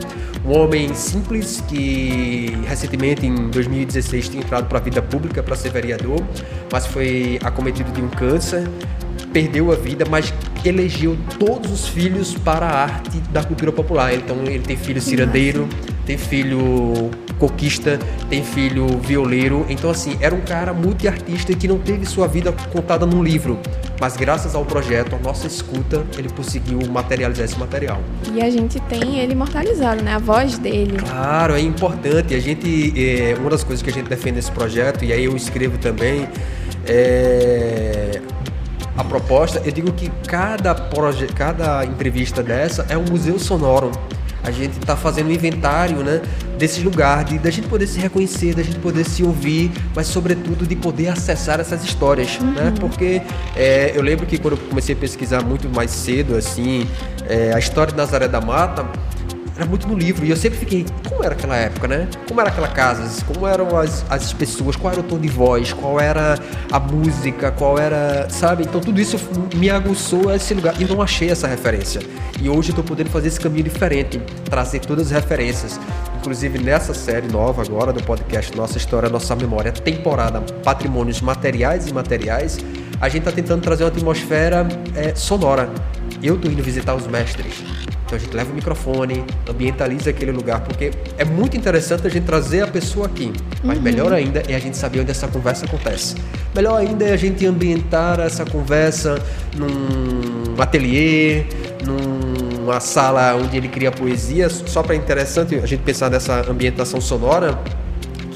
um 0.45 0.57
homem 0.57 0.93
simples 0.93 1.63
que 1.67 2.57
recentemente, 2.67 3.25
em 3.25 3.49
2016, 3.49 4.29
tinha 4.29 4.43
entrado 4.43 4.67
para 4.67 4.79
a 4.79 4.81
vida 4.81 5.01
pública 5.01 5.41
para 5.41 5.55
ser 5.55 5.71
vereador, 5.71 6.21
mas 6.71 6.85
foi 6.85 7.39
acometido 7.43 7.91
de 7.91 8.01
um 8.01 8.07
câncer 8.09 8.67
perdeu 9.31 9.71
a 9.71 9.75
vida, 9.75 10.05
mas 10.09 10.33
elegeu 10.63 11.17
todos 11.39 11.71
os 11.71 11.87
filhos 11.87 12.33
para 12.35 12.65
a 12.65 12.83
arte 12.83 13.19
da 13.31 13.43
cultura 13.43 13.71
popular. 13.71 14.13
Então 14.13 14.37
ele 14.43 14.59
tem 14.59 14.75
filho 14.75 15.01
cirandeiro, 15.01 15.67
tem 16.05 16.17
filho 16.17 17.09
coquista, 17.37 17.99
tem 18.29 18.43
filho 18.43 18.87
violeiro. 18.99 19.65
Então, 19.69 19.89
assim, 19.89 20.17
era 20.19 20.33
um 20.33 20.41
cara 20.41 20.73
multiartista 20.73 21.53
que 21.53 21.67
não 21.67 21.77
teve 21.77 22.05
sua 22.05 22.27
vida 22.27 22.51
contada 22.71 23.05
num 23.05 23.23
livro. 23.23 23.59
Mas 23.99 24.15
graças 24.15 24.55
ao 24.55 24.65
projeto, 24.65 25.15
a 25.15 25.19
nossa 25.19 25.47
escuta, 25.47 26.03
ele 26.17 26.29
conseguiu 26.29 26.79
materializar 26.89 27.45
esse 27.45 27.57
material. 27.57 28.01
E 28.33 28.41
a 28.41 28.49
gente 28.49 28.79
tem 28.81 29.19
ele 29.19 29.33
imortalizado, 29.33 30.03
né? 30.03 30.13
A 30.15 30.19
voz 30.19 30.57
dele. 30.57 30.97
Claro, 30.97 31.55
é 31.55 31.61
importante. 31.61 32.33
A 32.33 32.39
gente, 32.39 32.93
é, 32.95 33.35
uma 33.39 33.49
das 33.49 33.63
coisas 33.63 33.83
que 33.83 33.89
a 33.89 33.93
gente 33.93 34.07
defende 34.07 34.35
nesse 34.35 34.51
projeto, 34.51 35.03
e 35.03 35.11
aí 35.11 35.25
eu 35.25 35.35
escrevo 35.35 35.77
também, 35.77 36.27
é 36.85 38.21
a 38.97 39.03
proposta, 39.03 39.61
eu 39.63 39.71
digo 39.71 39.91
que 39.93 40.11
cada, 40.27 40.73
proje 40.73 41.27
cada 41.27 41.85
entrevista 41.85 42.41
dessa 42.41 42.85
é 42.89 42.97
um 42.97 43.05
museu 43.05 43.37
sonoro. 43.37 43.91
A 44.43 44.49
gente 44.49 44.79
está 44.79 44.95
fazendo 44.95 45.27
um 45.27 45.31
inventário 45.31 45.97
né, 45.97 46.21
desse 46.57 46.81
lugar, 46.81 47.23
de 47.25 47.37
da 47.37 47.51
gente 47.51 47.67
poder 47.67 47.85
se 47.85 47.99
reconhecer, 47.99 48.55
da 48.55 48.63
gente 48.63 48.79
poder 48.79 49.03
se 49.03 49.21
ouvir, 49.23 49.71
mas 49.93 50.07
sobretudo 50.07 50.65
de 50.65 50.75
poder 50.75 51.09
acessar 51.09 51.59
essas 51.59 51.83
histórias, 51.83 52.39
uhum. 52.39 52.51
né? 52.53 52.73
Porque 52.79 53.21
é, 53.55 53.91
eu 53.93 54.01
lembro 54.01 54.25
que 54.25 54.37
quando 54.37 54.53
eu 54.53 54.63
comecei 54.69 54.95
a 54.95 54.97
pesquisar 54.97 55.43
muito 55.43 55.69
mais 55.69 55.91
cedo, 55.91 56.35
assim, 56.35 56.87
é, 57.27 57.53
a 57.53 57.59
história 57.59 57.91
de 57.91 57.97
Nazaré 57.97 58.27
da 58.27 58.39
Mata, 58.39 58.85
era 59.57 59.65
muito 59.65 59.87
no 59.87 59.97
livro. 59.97 60.23
E 60.23 60.29
eu 60.29 60.37
sempre 60.37 60.59
fiquei, 60.59 60.85
como 61.09 61.23
era 61.23 61.33
aquela 61.33 61.55
época, 61.55 61.87
né? 61.87 62.07
Como 62.27 62.39
era 62.39 62.49
aquela 62.49 62.67
casa? 62.67 63.25
Como 63.25 63.47
eram 63.47 63.75
as, 63.77 64.05
as 64.09 64.31
pessoas? 64.31 64.75
Qual 64.75 64.93
era 64.93 65.01
o 65.01 65.03
tom 65.03 65.17
de 65.17 65.27
voz? 65.27 65.73
Qual 65.73 65.99
era 65.99 66.37
a 66.71 66.79
música? 66.79 67.51
Qual 67.51 67.77
era. 67.77 68.29
Sabe? 68.29 68.63
Então 68.63 68.79
tudo 68.79 69.01
isso 69.01 69.17
me 69.55 69.69
aguçou 69.69 70.29
a 70.29 70.35
esse 70.35 70.53
lugar. 70.53 70.79
E 70.79 70.83
eu 70.83 70.87
não 70.87 71.01
achei 71.01 71.29
essa 71.29 71.47
referência. 71.47 72.01
E 72.39 72.47
hoje 72.47 72.69
eu 72.69 72.75
tô 72.75 72.83
podendo 72.83 73.09
fazer 73.09 73.29
esse 73.29 73.39
caminho 73.39 73.63
diferente, 73.63 74.21
trazer 74.45 74.79
todas 74.79 75.07
as 75.07 75.11
referências. 75.11 75.79
Inclusive 76.19 76.59
nessa 76.59 76.93
série 76.93 77.27
nova 77.27 77.63
agora 77.63 77.91
do 77.91 78.03
podcast 78.03 78.55
Nossa 78.55 78.77
História, 78.77 79.09
Nossa 79.09 79.35
Memória, 79.35 79.71
temporada 79.71 80.41
Patrimônios 80.63 81.19
Materiais 81.21 81.87
e 81.87 81.89
Imateriais, 81.89 82.59
a 83.01 83.09
gente 83.09 83.19
está 83.19 83.31
tentando 83.31 83.61
trazer 83.61 83.83
uma 83.85 83.89
atmosfera 83.89 84.67
é, 84.95 85.15
sonora. 85.15 85.69
Eu 86.21 86.37
tô 86.37 86.47
indo 86.47 86.61
visitar 86.61 86.95
os 86.95 87.07
mestres 87.07 87.63
então 88.07 88.17
a 88.17 88.19
gente 88.21 88.33
leva 88.33 88.51
o 88.51 88.55
microfone, 88.55 89.25
ambientaliza 89.47 90.11
aquele 90.11 90.31
lugar, 90.31 90.61
porque 90.61 90.91
é 91.17 91.25
muito 91.25 91.57
interessante 91.57 92.07
a 92.07 92.09
gente 92.09 92.23
trazer 92.23 92.61
a 92.61 92.67
pessoa 92.67 93.05
aqui. 93.05 93.33
Mas 93.61 93.77
uhum. 93.77 93.83
melhor 93.83 94.13
ainda 94.13 94.41
é 94.47 94.55
a 94.55 94.59
gente 94.59 94.77
saber 94.77 95.01
onde 95.01 95.11
essa 95.11 95.27
conversa 95.27 95.65
acontece. 95.65 96.15
Melhor 96.55 96.79
ainda 96.79 97.03
é 97.03 97.11
a 97.11 97.17
gente 97.17 97.45
ambientar 97.45 98.21
essa 98.21 98.45
conversa 98.45 99.21
num 99.57 100.55
ateliê, 100.57 101.43
numa 101.85 102.79
sala 102.79 103.35
onde 103.35 103.57
ele 103.57 103.67
cria 103.67 103.91
poesia. 103.91 104.49
Só 104.49 104.81
para 104.81 104.95
interessante 104.95 105.55
a 105.55 105.65
gente 105.65 105.81
pensar 105.81 106.09
nessa 106.09 106.49
ambientação 106.49 107.01
sonora, 107.01 107.59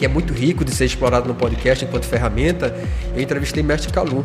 que 0.02 0.06
é 0.06 0.08
muito 0.08 0.34
rico 0.34 0.66
de 0.66 0.74
ser 0.74 0.86
explorado 0.86 1.28
no 1.28 1.36
podcast 1.36 1.86
enquanto 1.86 2.06
ferramenta. 2.06 2.76
Eu 3.16 3.22
entrevistei 3.22 3.62
Mestre 3.62 3.94
Calu 3.94 4.24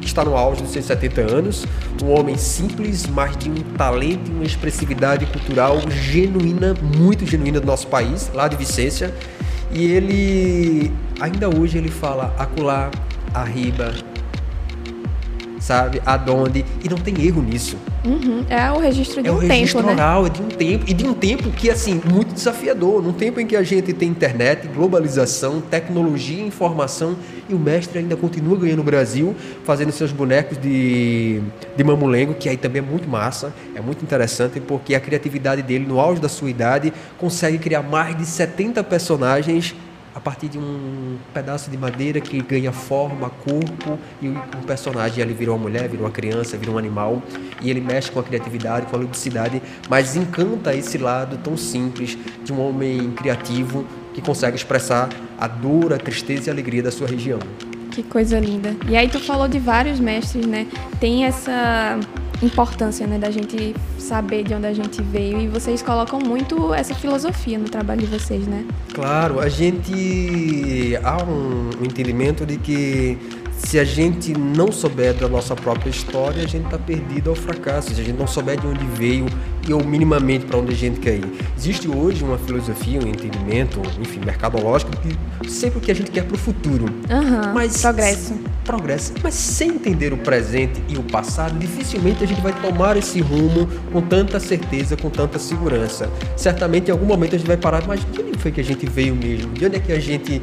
está 0.00 0.24
no 0.24 0.34
auge 0.34 0.62
dos 0.62 0.72
seus 0.72 0.86
70 0.86 1.20
anos, 1.20 1.66
um 2.02 2.18
homem 2.18 2.34
simples, 2.38 3.04
mas 3.06 3.36
de 3.36 3.50
um 3.50 3.56
talento 3.76 4.30
e 4.30 4.30
uma 4.30 4.44
expressividade 4.44 5.26
cultural 5.26 5.78
genuína, 5.90 6.72
muito 6.80 7.26
genuína 7.26 7.60
do 7.60 7.66
nosso 7.66 7.88
país, 7.88 8.30
lá 8.32 8.48
de 8.48 8.56
Vicência. 8.56 9.12
E 9.70 9.84
ele, 9.84 10.90
ainda 11.20 11.54
hoje, 11.54 11.76
ele 11.76 11.90
fala 11.90 12.34
acolá, 12.38 12.90
arriba, 13.34 13.92
sabe? 15.60 16.00
Adonde. 16.04 16.64
E 16.82 16.88
não 16.88 16.96
tem 16.96 17.14
erro 17.24 17.42
nisso. 17.42 17.76
Uhum. 18.04 18.44
É 18.48 18.70
o 18.70 18.78
registro 18.78 19.22
de 19.22 19.28
é 19.28 19.32
um 19.32 19.38
tempo. 19.38 19.52
É 19.52 19.56
o 19.56 19.58
registro 19.58 19.80
tempo, 19.80 19.94
né? 19.94 20.02
oral, 20.02 20.22
né? 20.22 20.28
é 20.28 20.32
de 20.32 20.42
um 20.42 20.48
tempo. 20.48 20.84
E 20.86 20.94
de 20.94 21.06
um 21.06 21.14
tempo 21.14 21.50
que, 21.50 21.70
assim, 21.70 22.00
muito 22.04 22.32
desafiador. 22.34 23.02
Num 23.02 23.12
tempo 23.12 23.40
em 23.40 23.46
que 23.46 23.56
a 23.56 23.62
gente 23.62 23.92
tem 23.92 24.08
internet, 24.08 24.68
globalização, 24.68 25.60
tecnologia, 25.60 26.42
informação. 26.42 27.16
E 27.48 27.54
o 27.54 27.58
mestre 27.58 27.98
ainda 27.98 28.16
continua 28.16 28.56
ganhando 28.56 28.80
o 28.80 28.84
Brasil, 28.84 29.34
fazendo 29.64 29.90
seus 29.90 30.12
bonecos 30.12 30.58
de, 30.58 31.40
de 31.76 31.84
mamulengo, 31.84 32.34
que 32.34 32.48
aí 32.48 32.56
também 32.56 32.82
é 32.82 32.84
muito 32.84 33.08
massa. 33.08 33.52
É 33.74 33.80
muito 33.80 34.02
interessante, 34.02 34.60
porque 34.60 34.94
a 34.94 35.00
criatividade 35.00 35.62
dele, 35.62 35.86
no 35.86 35.98
auge 35.98 36.20
da 36.20 36.28
sua 36.28 36.50
idade, 36.50 36.92
consegue 37.18 37.58
criar 37.58 37.82
mais 37.82 38.16
de 38.16 38.24
70 38.26 38.84
personagens 38.84 39.74
a 40.18 40.20
partir 40.20 40.48
de 40.48 40.58
um 40.58 41.16
pedaço 41.32 41.70
de 41.70 41.78
madeira 41.78 42.20
que 42.20 42.42
ganha 42.42 42.72
forma, 42.72 43.30
corpo 43.30 43.96
e 44.20 44.26
o 44.26 44.66
personagem 44.66 45.22
ali 45.22 45.32
virou 45.32 45.54
uma 45.54 45.62
mulher, 45.62 45.88
virou 45.88 46.06
uma 46.06 46.10
criança, 46.10 46.56
virou 46.56 46.74
um 46.74 46.78
animal 46.78 47.22
e 47.62 47.70
ele 47.70 47.80
mexe 47.80 48.10
com 48.10 48.18
a 48.18 48.22
criatividade, 48.24 48.86
com 48.86 48.96
a 48.96 48.98
ludicidade, 48.98 49.62
mas 49.88 50.16
encanta 50.16 50.74
esse 50.74 50.98
lado 50.98 51.38
tão 51.38 51.56
simples 51.56 52.18
de 52.44 52.52
um 52.52 52.60
homem 52.60 53.12
criativo 53.12 53.86
que 54.12 54.20
consegue 54.20 54.56
expressar 54.56 55.08
a 55.38 55.46
dor, 55.46 55.92
a 55.92 55.98
tristeza 55.98 56.48
e 56.48 56.50
a 56.50 56.52
alegria 56.52 56.82
da 56.82 56.90
sua 56.90 57.06
região. 57.06 57.38
Que 57.98 58.04
coisa 58.04 58.38
linda. 58.38 58.76
E 58.88 58.96
aí 58.96 59.08
tu 59.08 59.18
falou 59.18 59.48
de 59.48 59.58
vários 59.58 59.98
mestres, 59.98 60.46
né? 60.46 60.68
Tem 61.00 61.24
essa 61.24 61.98
importância, 62.40 63.04
né, 63.08 63.18
da 63.18 63.28
gente 63.28 63.74
saber 63.98 64.44
de 64.44 64.54
onde 64.54 64.66
a 64.66 64.72
gente 64.72 65.02
veio 65.02 65.40
e 65.40 65.48
vocês 65.48 65.82
colocam 65.82 66.20
muito 66.20 66.72
essa 66.72 66.94
filosofia 66.94 67.58
no 67.58 67.68
trabalho 67.68 68.02
de 68.02 68.06
vocês, 68.06 68.46
né? 68.46 68.64
Claro, 68.94 69.40
a 69.40 69.48
gente 69.48 70.96
há 71.02 71.24
um, 71.24 71.70
entendimento 71.84 72.46
de 72.46 72.56
que 72.58 73.18
se 73.56 73.80
a 73.80 73.84
gente 73.84 74.32
não 74.32 74.70
souber 74.70 75.14
da 75.14 75.28
nossa 75.28 75.56
própria 75.56 75.90
história, 75.90 76.44
a 76.44 76.46
gente 76.46 76.66
está 76.66 76.78
perdido 76.78 77.30
ao 77.30 77.34
fracasso. 77.34 77.92
Se 77.92 78.00
a 78.00 78.04
gente 78.04 78.16
não 78.16 78.28
souber 78.28 78.60
de 78.60 78.66
onde 78.68 78.86
veio 78.94 79.26
ou 79.72 79.84
minimamente 79.84 80.46
para 80.46 80.58
onde 80.58 80.72
a 80.72 80.76
gente 80.76 81.00
quer 81.00 81.16
ir. 81.16 81.24
Existe 81.56 81.88
hoje 81.88 82.24
uma 82.24 82.38
filosofia, 82.38 83.00
um 83.00 83.06
entendimento, 83.06 83.80
enfim, 84.00 84.20
mercadológico, 84.24 84.92
que 84.98 85.50
sempre 85.50 85.78
o 85.78 85.80
que 85.80 85.90
a 85.90 85.94
gente 85.94 86.10
quer 86.10 86.24
para 86.24 86.34
o 86.34 86.38
futuro. 86.38 86.84
Uhum, 86.84 87.54
mas 87.54 87.80
progresso. 87.80 88.34
Progresso. 88.64 89.14
Mas 89.22 89.34
sem 89.34 89.70
entender 89.70 90.12
o 90.12 90.16
presente 90.18 90.82
e 90.88 90.96
o 90.96 91.02
passado, 91.02 91.58
dificilmente 91.58 92.22
a 92.22 92.26
gente 92.26 92.40
vai 92.40 92.52
tomar 92.60 92.96
esse 92.96 93.20
rumo 93.20 93.68
com 93.92 94.02
tanta 94.02 94.38
certeza, 94.38 94.96
com 94.96 95.10
tanta 95.10 95.38
segurança. 95.38 96.10
Certamente 96.36 96.88
em 96.88 96.92
algum 96.92 97.06
momento 97.06 97.34
a 97.34 97.38
gente 97.38 97.46
vai 97.46 97.56
parar, 97.56 97.86
mas 97.86 98.00
de 98.12 98.20
onde 98.20 98.38
foi 98.38 98.52
que 98.52 98.60
a 98.60 98.64
gente 98.64 98.86
veio 98.86 99.14
mesmo? 99.14 99.52
De 99.52 99.66
onde 99.66 99.76
é 99.76 99.80
que 99.80 99.92
a 99.92 100.00
gente 100.00 100.42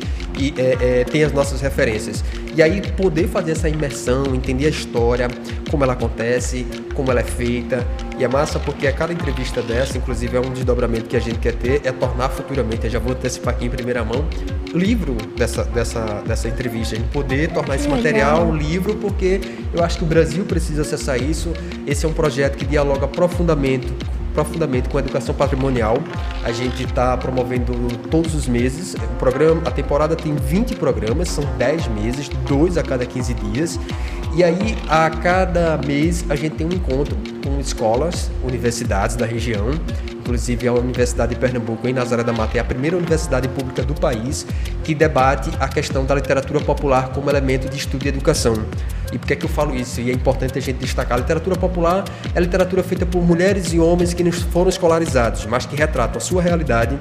é, 0.58 1.01
é, 1.01 1.03
tem 1.03 1.24
as 1.24 1.32
nossas 1.32 1.62
referências? 1.62 2.24
E 2.55 2.63
aí 2.63 2.82
poder 2.94 3.27
fazer 3.27 3.51
essa 3.51 3.67
imersão, 3.67 4.34
entender 4.34 4.67
a 4.67 4.70
história, 4.70 5.27
como 5.70 5.84
ela 5.84 5.94
acontece, 5.94 6.65
como 6.94 7.12
ela 7.12 7.20
é 7.20 7.24
feita. 7.24 7.86
E 8.17 8.24
é 8.24 8.27
massa 8.27 8.60
porque 8.60 8.88
a 8.88 8.93
cada 8.93 9.12
entrevista 9.12 9.62
dessa, 9.62 9.98
inclusive 9.98 10.38
é 10.38 10.39
um 10.39 10.51
desdobramento 10.53 11.05
que 11.05 11.17
a 11.17 11.19
gente 11.19 11.39
quer 11.39 11.53
ter, 11.53 11.81
é 11.84 11.91
tornar 11.91 12.29
futuramente, 12.29 12.86
eu 12.86 12.89
já 12.89 13.00
vou 13.00 13.12
antecipar 13.12 13.53
aqui 13.53 13.65
em 13.65 13.69
primeira 13.69 14.05
mão, 14.05 14.25
livro 14.74 15.15
dessa, 15.36 15.65
dessa, 15.65 16.22
dessa 16.25 16.48
entrevista. 16.48 16.95
A 16.95 17.00
gente 17.00 17.12
poder 17.12 17.51
tornar 17.51 17.75
esse 17.75 17.89
material 17.89 18.45
um 18.45 18.55
livro, 18.55 18.95
porque 18.95 19.41
eu 19.74 19.84
acho 19.84 19.98
que 19.98 20.03
o 20.03 20.07
Brasil 20.07 20.45
precisa 20.45 20.81
acessar 20.81 21.22
isso. 21.22 21.51
Esse 21.86 22.05
é 22.05 22.10
um 22.10 22.13
projeto 22.13 22.57
que 22.57 22.65
dialoga 22.65 23.07
profundamente 23.07 23.93
profundamente 24.36 24.89
com 24.89 24.98
a 24.98 25.01
educação 25.01 25.34
patrimonial. 25.34 25.98
A 26.44 26.51
gente 26.51 26.84
está 26.84 27.18
promovendo 27.18 27.74
todos 28.12 28.36
os 28.36 28.48
meses. 28.48 28.94
O 28.94 29.15
programa, 29.18 29.62
a 29.65 29.72
temporada 29.72 30.15
tem 30.15 30.36
20 30.36 30.75
programas, 30.75 31.30
são 31.30 31.44
10 31.58 31.88
meses, 31.88 32.30
dois 32.48 32.77
a 32.77 32.84
cada 32.84 33.06
15 33.06 33.34
dias. 33.34 33.80
E 34.36 34.44
aí, 34.44 34.77
a 34.89 35.10
cada 35.10 35.77
mês, 35.77 36.25
a 36.30 36.36
gente 36.36 36.58
tem 36.58 36.68
um 36.68 36.74
encontro 36.74 37.15
com 37.42 37.60
escolas, 37.60 38.30
universidades 38.44 39.15
da 39.15 39.25
região. 39.25 39.72
Inclusive, 40.25 40.67
a 40.67 40.74
Universidade 40.74 41.36
de 41.36 41.39
Pernambuco, 41.39 41.88
em 41.88 41.94
Nazaré 41.94 42.24
da 42.24 42.34
Mata, 42.34 42.58
é 42.58 42.60
a 42.60 42.63
primeira 42.63 42.98
universidade 42.98 43.48
pública 43.48 43.84
do 43.84 43.94
país 43.94 44.44
que 44.84 44.96
debate 44.96 45.51
a 45.60 45.67
questão 45.67 46.03
da 46.03 46.15
literatura 46.15 46.60
popular 46.62 47.10
como 47.10 47.29
elemento 47.29 47.70
de 47.70 47.77
estudo 47.77 48.05
e 48.05 48.08
educação. 48.08 48.55
E 49.13 49.20
por 49.20 49.27
que, 49.27 49.34
é 49.34 49.36
que 49.36 49.46
eu 49.46 49.50
falo 49.50 49.75
isso? 49.75 50.01
E 50.01 50.10
é 50.10 50.13
importante 50.13 50.58
a 50.58 50.62
gente 50.62 50.77
destacar: 50.77 51.20
a 51.20 51.22
literatura 51.22 51.55
popular 51.55 52.05
é 52.34 52.39
literatura 52.39 52.82
feita 52.82 53.05
por 53.05 53.22
mulheres 53.22 53.72
e 53.72 53.79
homens 53.79 54.15
que 54.15 54.24
não 54.24 54.32
foram 54.32 54.67
escolarizados, 54.67 55.46
mas 55.46 55.67
que 55.67 55.75
retratam 55.75 56.17
a 56.17 56.20
sua 56.20 56.41
realidade 56.41 56.98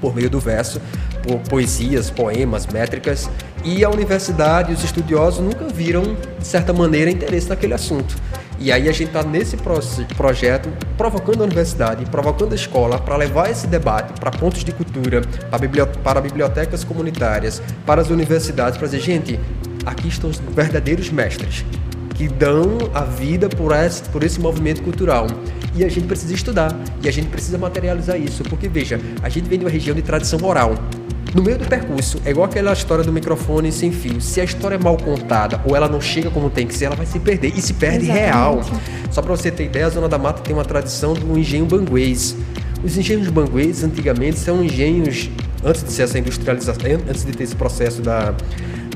por 0.00 0.12
meio 0.12 0.28
do 0.28 0.40
verso, 0.40 0.80
por 1.22 1.38
poesias, 1.48 2.10
poemas, 2.10 2.66
métricas. 2.66 3.30
E 3.64 3.84
a 3.84 3.88
universidade 3.88 4.72
e 4.72 4.74
os 4.74 4.82
estudiosos 4.82 5.38
nunca 5.38 5.64
viram, 5.72 6.16
de 6.40 6.46
certa 6.46 6.72
maneira, 6.72 7.08
interesse 7.08 7.48
naquele 7.48 7.74
assunto. 7.74 8.16
E 8.60 8.72
aí 8.72 8.88
a 8.88 8.92
gente 8.92 9.08
está 9.08 9.22
nesse 9.22 9.56
projeto 10.16 10.68
provocando 10.96 11.42
a 11.42 11.44
universidade, 11.44 12.04
provocando 12.06 12.52
a 12.52 12.56
escola 12.56 12.98
para 12.98 13.16
levar 13.16 13.50
esse 13.50 13.68
debate 13.68 14.18
para 14.18 14.32
pontos 14.32 14.64
de 14.64 14.72
cultura, 14.72 15.22
para 16.02 16.20
bibliotecas 16.20 16.82
comunitárias, 16.82 17.62
para 17.86 18.00
as 18.00 18.10
universidades, 18.10 18.76
para 18.76 18.88
dizer, 18.88 19.00
gente, 19.00 19.38
aqui 19.86 20.08
estão 20.08 20.28
os 20.28 20.38
verdadeiros 20.38 21.08
mestres 21.10 21.64
que 22.16 22.26
dão 22.26 22.78
a 22.92 23.04
vida 23.04 23.48
por 23.48 23.70
esse, 23.72 24.02
por 24.10 24.24
esse 24.24 24.40
movimento 24.40 24.82
cultural. 24.82 25.28
E 25.76 25.84
a 25.84 25.88
gente 25.88 26.08
precisa 26.08 26.34
estudar, 26.34 26.76
e 27.00 27.08
a 27.08 27.12
gente 27.12 27.28
precisa 27.28 27.56
materializar 27.56 28.20
isso, 28.20 28.42
porque 28.42 28.68
veja, 28.68 29.00
a 29.22 29.28
gente 29.28 29.48
vem 29.48 29.60
de 29.60 29.64
uma 29.64 29.70
região 29.70 29.94
de 29.94 30.02
tradição 30.02 30.40
oral. 30.44 30.74
No 31.34 31.42
meio 31.42 31.58
do 31.58 31.66
percurso, 31.66 32.20
é 32.24 32.30
igual 32.30 32.46
aquela 32.46 32.72
história 32.72 33.04
do 33.04 33.12
microfone 33.12 33.70
sem 33.70 33.92
fio. 33.92 34.20
Se 34.20 34.40
a 34.40 34.44
história 34.44 34.76
é 34.76 34.78
mal 34.78 34.96
contada 34.96 35.60
ou 35.64 35.76
ela 35.76 35.88
não 35.88 36.00
chega 36.00 36.30
como 36.30 36.48
tem 36.48 36.66
que 36.66 36.74
ser, 36.74 36.86
ela 36.86 36.96
vai 36.96 37.04
se 37.04 37.18
perder. 37.18 37.52
E 37.54 37.60
se 37.60 37.74
perde 37.74 38.04
Exatamente. 38.04 38.24
real. 38.24 38.60
Só 39.10 39.20
para 39.20 39.36
você 39.36 39.50
ter 39.50 39.64
ideia, 39.64 39.86
a 39.86 39.90
Zona 39.90 40.08
da 40.08 40.16
Mata 40.16 40.42
tem 40.42 40.54
uma 40.54 40.64
tradição 40.64 41.12
do 41.12 41.38
engenho 41.38 41.66
banguês. 41.66 42.34
Os 42.82 42.96
engenhos 42.96 43.28
banguês, 43.28 43.84
antigamente, 43.84 44.38
são 44.38 44.64
engenhos, 44.64 45.28
antes 45.64 45.82
de 45.84 45.92
ser 45.92 46.02
essa 46.02 46.18
industrialização, 46.18 46.92
antes 47.08 47.24
de 47.24 47.32
ter 47.32 47.44
esse 47.44 47.56
processo 47.56 48.00
da, 48.00 48.34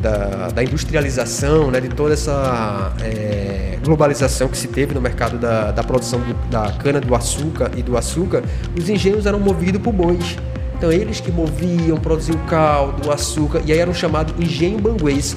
da, 0.01 0.49
da 0.49 0.63
industrialização, 0.63 1.71
né, 1.71 1.81
de 1.81 1.89
toda 1.89 2.15
essa 2.15 2.93
é, 3.03 3.79
globalização 3.85 4.49
que 4.49 4.57
se 4.57 4.69
teve 4.69 4.95
no 4.95 5.01
mercado 5.01 5.37
da, 5.37 5.71
da 5.71 5.83
produção 5.83 6.21
do, 6.21 6.33
da 6.49 6.73
cana 6.73 7.01
do 7.01 7.15
açúcar 7.15 7.73
e 7.77 7.83
do 7.83 7.97
açúcar, 7.97 8.43
os 8.79 8.89
engenhos 8.89 9.27
eram 9.27 9.39
movidos 9.39 9.83
por 9.83 9.93
bois. 9.93 10.37
Então 10.83 10.91
eles 10.91 11.21
que 11.21 11.31
moviam, 11.31 11.97
produziam 11.97 12.37
caldo, 12.49 13.13
açúcar, 13.13 13.63
e 13.65 13.71
aí 13.71 13.79
eram 13.79 13.95
chamados 13.95 14.35
engenho 14.37 14.81
banguês. 14.81 15.37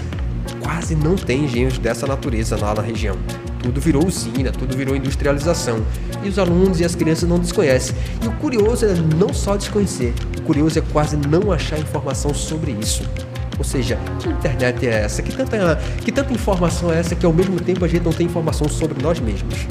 Quase 0.59 0.95
não 0.95 1.15
tem 1.15 1.43
engenhos 1.43 1.77
dessa 1.77 2.07
natureza 2.07 2.57
lá 2.59 2.73
na 2.73 2.81
região. 2.81 3.15
Tudo 3.61 3.79
virou 3.79 4.07
usina, 4.07 4.51
tudo 4.51 4.75
virou 4.75 4.95
industrialização. 4.95 5.85
E 6.23 6.29
os 6.29 6.39
alunos 6.39 6.79
e 6.79 6.83
as 6.83 6.95
crianças 6.95 7.29
não 7.29 7.37
desconhecem. 7.37 7.95
E 8.23 8.27
o 8.27 8.31
curioso 8.37 8.87
é 8.87 8.95
não 8.95 9.31
só 9.31 9.55
desconhecer, 9.55 10.15
curioso 10.47 10.79
é 10.79 10.81
quase 10.91 11.15
não 11.15 11.51
achar 11.51 11.77
informação 11.77 12.33
sobre 12.33 12.71
isso. 12.71 13.07
Ou 13.59 13.63
seja, 13.63 13.99
que 14.19 14.27
internet 14.27 14.87
é 14.87 15.03
essa? 15.03 15.21
Que 15.21 15.31
tanta, 15.31 15.75
que 16.03 16.11
tanta 16.11 16.33
informação 16.33 16.91
é 16.91 16.97
essa 16.97 17.15
que 17.15 17.23
ao 17.23 17.31
mesmo 17.31 17.59
tempo 17.59 17.85
a 17.85 17.87
gente 17.87 18.03
não 18.03 18.11
tem 18.11 18.25
informação 18.25 18.67
sobre 18.67 18.99
nós 18.99 19.19
mesmos? 19.19 19.67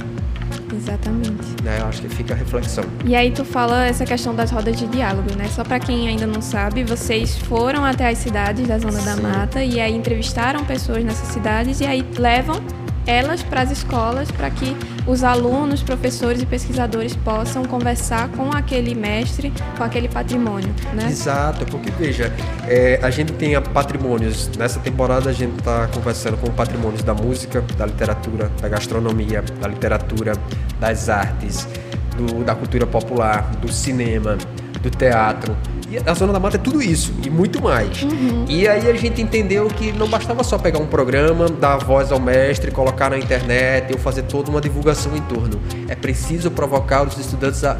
Exatamente. 0.85 1.63
Né? 1.63 1.81
Eu 1.81 1.87
acho 1.87 2.03
que 2.03 2.09
fica 2.09 2.35
a 2.35 2.37
reflexão. 2.37 2.85
E 3.05 3.17
aí 3.17 3.31
tu 3.31 3.45
fala 3.45 3.87
essa 3.87 4.05
questão 4.05 4.35
das 4.35 4.51
rodas 4.51 4.77
de 4.77 4.87
diálogo, 4.87 5.35
né? 5.37 5.49
Só 5.49 5.65
para 5.65 5.81
quem 5.81 6.09
ainda 6.09 6.27
não 6.27 6.43
sabe, 6.43 6.85
vocês 6.85 7.37
foram 7.37 7.85
até 7.85 8.09
as 8.09 8.19
cidades 8.19 8.69
da 8.69 8.79
Zona 8.79 9.01
Sim. 9.01 9.07
da 9.07 9.17
Mata 9.17 9.65
e 9.65 9.81
aí 9.81 9.95
entrevistaram 9.95 10.65
pessoas 10.65 11.03
nessas 11.03 11.29
cidades 11.29 11.81
e 11.81 11.87
aí 11.87 12.07
levam 12.19 12.63
elas 13.07 13.43
para 13.43 13.63
as 13.63 13.71
escolas 13.71 14.31
para 14.31 14.51
que 14.51 14.77
os 15.07 15.23
alunos, 15.23 15.83
professores 15.83 16.43
e 16.43 16.47
pesquisadores 16.47 17.15
possam 17.17 17.65
conversar 17.65 18.29
com 18.31 18.51
aquele 18.51 18.95
mestre, 18.95 19.53
com 19.77 19.85
aquele 19.85 20.09
patrimônio, 20.09 20.75
né? 20.95 21.07
Exato, 21.09 21.65
porque 21.67 21.91
veja, 21.91 22.33
é, 22.67 22.99
a 23.03 23.11
gente 23.11 23.33
tem 23.33 23.61
patrimônios, 23.61 24.51
nessa 24.57 24.81
temporada 24.81 25.31
a 25.31 25.33
gente 25.33 25.59
está 25.59 25.87
conversando 25.89 26.37
com 26.39 26.51
patrimônios 26.51 27.03
da 27.03 27.15
música, 27.15 27.63
da 27.77 27.87
literatura, 27.87 28.51
da 28.61 28.69
gastronomia, 28.69 29.43
da 29.61 29.69
literatura, 29.69 30.33
das 30.81 31.09
artes, 31.09 31.69
do, 32.17 32.45
da 32.45 32.55
cultura 32.55 32.87
popular, 32.87 33.51
do 33.61 33.71
cinema, 33.71 34.37
do 34.81 34.91
teatro, 34.91 35.57
e 35.95 36.11
a 36.11 36.15
Zona 36.15 36.33
da 36.33 36.41
Mata 36.41 36.57
é 36.57 36.59
tudo 36.59 36.83
isso 36.83 37.13
e 37.25 37.31
muito 37.31 37.63
mais. 37.63 38.03
Uhum. 38.03 38.45
E 38.49 38.67
aí 38.67 38.91
a 38.91 38.95
gente 38.95 39.23
entendeu 39.23 39.69
que 39.69 39.93
não 39.93 40.09
bastava 40.09 40.43
só 40.43 40.59
pegar 40.59 40.81
um 40.81 40.87
programa, 40.87 41.49
dar 41.49 41.77
voz 41.77 42.11
ao 42.11 42.19
mestre, 42.19 42.71
colocar 42.71 43.11
na 43.11 43.19
internet 43.19 43.93
ou 43.93 43.99
fazer 43.99 44.23
toda 44.23 44.51
uma 44.51 44.61
divulgação 44.61 45.17
em 45.17 45.21
torno. 45.23 45.61
É 45.89 45.95
preciso 45.95 46.51
provocar 46.51 47.07
os 47.07 47.17
estudantes 47.17 47.63
a 47.63 47.77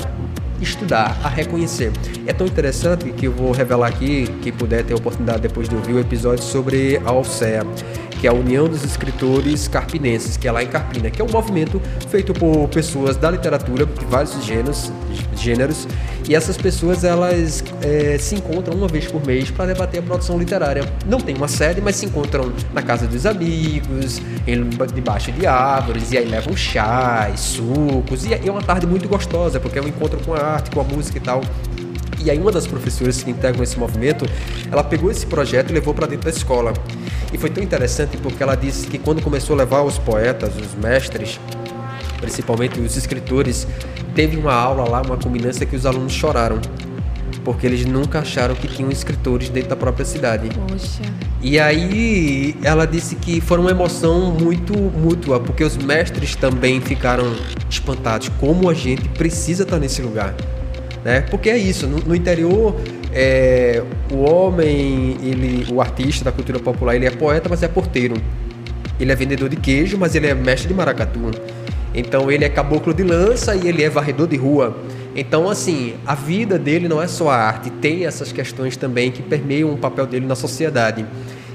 estudar, 0.61 1.19
a 1.25 1.29
reconhecer. 1.29 1.93
É 2.27 2.33
tão 2.33 2.47
interessante 2.47 3.11
que 3.11 3.27
eu 3.27 3.33
vou 3.33 3.51
revelar 3.51 3.89
aqui, 3.89 4.29
quem 4.43 4.53
puder 4.53 4.85
ter 4.85 4.95
a 4.95 4.97
oportunidade 4.97 5.41
depois 5.41 5.69
de 5.69 5.75
ouvir 5.75 5.95
o 5.95 5.99
episódio 5.99 6.45
sobre 6.45 7.01
a 7.05 7.11
Alcea 7.11 7.67
que 8.25 8.29
é 8.29 8.31
a 8.31 8.33
União 8.33 8.67
dos 8.67 8.83
Escritores 8.83 9.69
Carpinenses, 9.69 10.39
que 10.39 10.49
é 10.49 10.51
lá 10.51 10.63
em 10.63 10.67
Carpina, 10.67 11.11
que 11.11 11.21
é 11.21 11.25
um 11.27 11.29
movimento 11.29 11.79
feito 12.09 12.33
por 12.33 12.69
pessoas 12.69 13.19
da 13.19 13.31
literatura 13.31 13.85
de 13.85 14.05
vários 14.07 14.43
gêneros, 14.43 14.91
gêneros 15.37 15.87
e 16.27 16.35
essas 16.35 16.57
pessoas 16.57 17.05
elas 17.05 17.63
é, 17.83 18.17
se 18.17 18.35
encontram 18.35 18.75
uma 18.79 18.89
vez 18.89 19.07
por 19.07 19.23
mês 19.27 19.51
para 19.51 19.67
debater 19.67 20.01
a 20.01 20.03
produção 20.03 20.39
literária. 20.39 20.91
Não 21.07 21.21
tem 21.21 21.37
uma 21.37 21.49
sede, 21.49 21.83
mas 21.83 21.97
se 21.97 22.07
encontram 22.07 22.51
na 22.73 22.81
casa 22.81 23.07
dos 23.07 23.27
amigos, 23.27 24.23
em, 24.47 24.71
debaixo 24.95 25.31
de 25.31 25.47
árvores, 25.47 26.11
e 26.11 26.17
aí 26.17 26.25
levam 26.25 26.57
chás, 26.57 27.41
sucos, 27.41 28.25
e 28.25 28.33
é 28.33 28.51
uma 28.51 28.63
tarde 28.63 28.87
muito 28.87 29.07
gostosa, 29.07 29.61
porque 29.61 29.79
é 29.79 29.83
um 29.83 29.89
encontro 29.89 30.19
com 30.25 30.33
a 30.33 30.41
arte, 30.41 30.71
com 30.71 30.81
a 30.81 30.85
música 30.85 31.19
e 31.19 31.21
tal. 31.21 31.43
E 32.25 32.31
aí 32.31 32.39
uma 32.39 32.51
das 32.51 32.67
professoras 32.67 33.23
que 33.23 33.31
integram 33.31 33.63
esse 33.63 33.79
movimento, 33.79 34.25
ela 34.73 34.83
pegou 34.83 35.11
esse 35.11 35.27
projeto 35.27 35.71
e 35.71 35.75
levou 35.75 35.93
para 35.93 36.07
dentro 36.07 36.25
da 36.25 36.35
escola. 36.35 36.73
E 37.31 37.37
foi 37.37 37.51
tão 37.51 37.63
interessante 37.63 38.17
porque 38.17 38.43
ela 38.43 38.55
disse 38.55 38.87
que 38.87 38.99
quando 38.99 39.21
começou 39.21 39.55
a 39.55 39.59
levar 39.59 39.83
os 39.83 39.99
poetas, 39.99 40.55
os 40.57 40.75
mestres, 40.75 41.39
principalmente 42.21 42.81
os 42.81 42.97
escritores, 42.97 43.67
teve 44.15 44.39
uma 44.39 44.55
aula 44.55 44.89
lá, 44.89 45.03
uma 45.03 45.19
culminância 45.19 45.67
que 45.67 45.77
os 45.77 45.85
alunos 45.85 46.15
choraram. 46.15 46.61
Porque 47.45 47.67
eles 47.67 47.85
nunca 47.85 48.21
acharam 48.21 48.55
que 48.55 48.67
tinham 48.67 48.91
escritores 48.91 49.51
dentro 49.51 49.69
da 49.69 49.77
própria 49.77 50.07
cidade. 50.07 50.49
Poxa. 50.67 51.03
E 51.43 51.61
aí 51.61 52.57
ela 52.63 52.87
disse 52.87 53.17
que 53.17 53.39
foi 53.43 53.59
uma 53.59 53.71
emoção 53.71 54.31
muito 54.33 54.73
mútua, 54.73 55.39
porque 55.39 55.63
os 55.63 55.77
mestres 55.77 56.35
também 56.35 56.81
ficaram 56.81 57.37
espantados. 57.69 58.31
Como 58.41 58.71
a 58.71 58.73
gente 58.73 59.07
precisa 59.11 59.65
estar 59.65 59.79
nesse 59.79 60.01
lugar 60.01 60.35
né? 61.05 61.21
Porque 61.21 61.51
é 61.51 61.59
isso, 61.59 61.87
no, 61.87 61.99
no 61.99 62.15
interior 62.15 62.75
é, 63.13 63.83
o 64.11 64.23
homem, 64.23 65.17
ele, 65.23 65.67
o 65.73 65.81
artista 65.81 66.25
da 66.25 66.33
cultura 66.33 66.59
popular, 66.59 66.97
ele 66.97 67.07
é 67.07 67.11
poeta, 67.11 67.49
mas 67.49 67.63
é 67.63 67.69
porteiro. 67.69 68.17
Ele 68.99 69.13
é 69.13 69.15
vendedor 69.15 69.49
de 69.49 69.57
queijo, 69.57 69.97
mas 69.99 70.15
ele 70.15 70.27
é 70.27 70.35
mestre 70.35 70.69
de 70.69 70.75
maracatu. 70.75 71.31
Então 71.95 72.31
ele 72.31 72.45
é 72.45 72.49
caboclo 72.49 72.93
de 72.93 73.05
lança 73.05 73.55
e 73.55 73.69
ele 73.69 73.83
é 73.83 73.89
varredor 73.89 74.27
de 74.27 74.37
rua. 74.37 74.77
Então, 75.15 75.49
assim, 75.49 75.95
a 76.05 76.15
vida 76.15 76.59
dele 76.59 76.89
não 76.89 77.01
é 77.01 77.07
só 77.07 77.31
a 77.31 77.37
arte, 77.37 77.71
tem 77.71 78.05
essas 78.05 78.33
questões 78.33 78.77
também 78.77 79.13
que 79.13 79.23
permeiam 79.23 79.73
o 79.73 79.79
papel 79.79 80.07
dele 80.07 80.27
na 80.27 80.35
sociedade. 80.35 81.07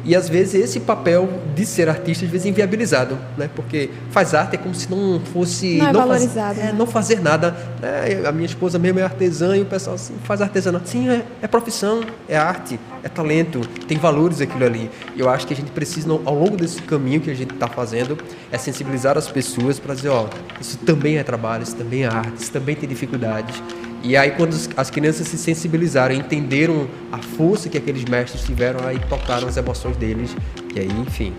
E 0.05 0.15
às 0.15 0.29
vezes 0.29 0.55
esse 0.55 0.79
papel 0.79 1.29
de 1.55 1.65
ser 1.65 1.89
artista 1.89 2.25
às 2.25 2.31
vezes 2.31 2.45
é 2.45 2.49
inviabilizado, 2.49 3.17
né? 3.37 3.49
Porque 3.55 3.89
faz 4.11 4.33
arte 4.33 4.55
é 4.55 4.57
como 4.57 4.73
se 4.73 4.89
não 4.89 5.19
fosse 5.19 5.77
não, 5.77 5.87
é 5.87 5.93
não 5.93 5.99
valorizado, 6.01 6.55
faz, 6.55 6.69
é, 6.69 6.73
não 6.73 6.87
fazer 6.87 7.21
nada. 7.21 7.55
Né? 7.81 8.27
A 8.27 8.31
minha 8.31 8.45
esposa 8.45 8.79
mesmo 8.79 8.99
é 8.99 9.03
artesã 9.03 9.55
e 9.57 9.61
o 9.61 9.65
pessoal 9.65 9.95
assim, 9.95 10.15
faz 10.23 10.41
artesanato. 10.41 10.87
Sim, 10.89 11.09
é, 11.09 11.23
é, 11.41 11.47
profissão, 11.47 12.01
é 12.27 12.37
arte, 12.37 12.79
é 13.03 13.09
talento, 13.09 13.61
tem 13.87 13.97
valores 13.97 14.41
aquilo 14.41 14.65
ali. 14.65 14.89
E 15.15 15.19
eu 15.19 15.29
acho 15.29 15.45
que 15.45 15.53
a 15.53 15.57
gente 15.57 15.71
precisa 15.71 16.09
ao 16.25 16.35
longo 16.35 16.55
desse 16.55 16.81
caminho 16.81 17.21
que 17.21 17.29
a 17.29 17.35
gente 17.35 17.53
está 17.53 17.67
fazendo 17.67 18.17
é 18.51 18.57
sensibilizar 18.57 19.17
as 19.17 19.27
pessoas 19.27 19.79
para 19.79 19.93
dizer, 19.93 20.09
ó, 20.09 20.27
isso 20.59 20.77
também 20.79 21.17
é 21.17 21.23
trabalho, 21.23 21.63
isso 21.63 21.75
também 21.75 22.03
é 22.03 22.07
arte, 22.07 22.41
isso 22.41 22.51
também 22.51 22.75
tem 22.75 22.87
dificuldades. 22.87 23.61
E 24.03 24.15
aí, 24.15 24.31
quando 24.31 24.55
as 24.77 24.89
crianças 24.89 25.27
se 25.27 25.37
sensibilizaram, 25.37 26.15
entenderam 26.15 26.87
a 27.11 27.17
força 27.17 27.67
que 27.69 27.77
aqueles 27.77 28.05
mestres 28.05 28.43
tiveram, 28.43 28.85
aí 28.87 28.99
tocaram 29.09 29.47
as 29.47 29.57
emoções 29.57 29.97
deles. 29.97 30.35
E 30.73 30.79
aí, 30.79 30.87
enfim, 30.87 31.33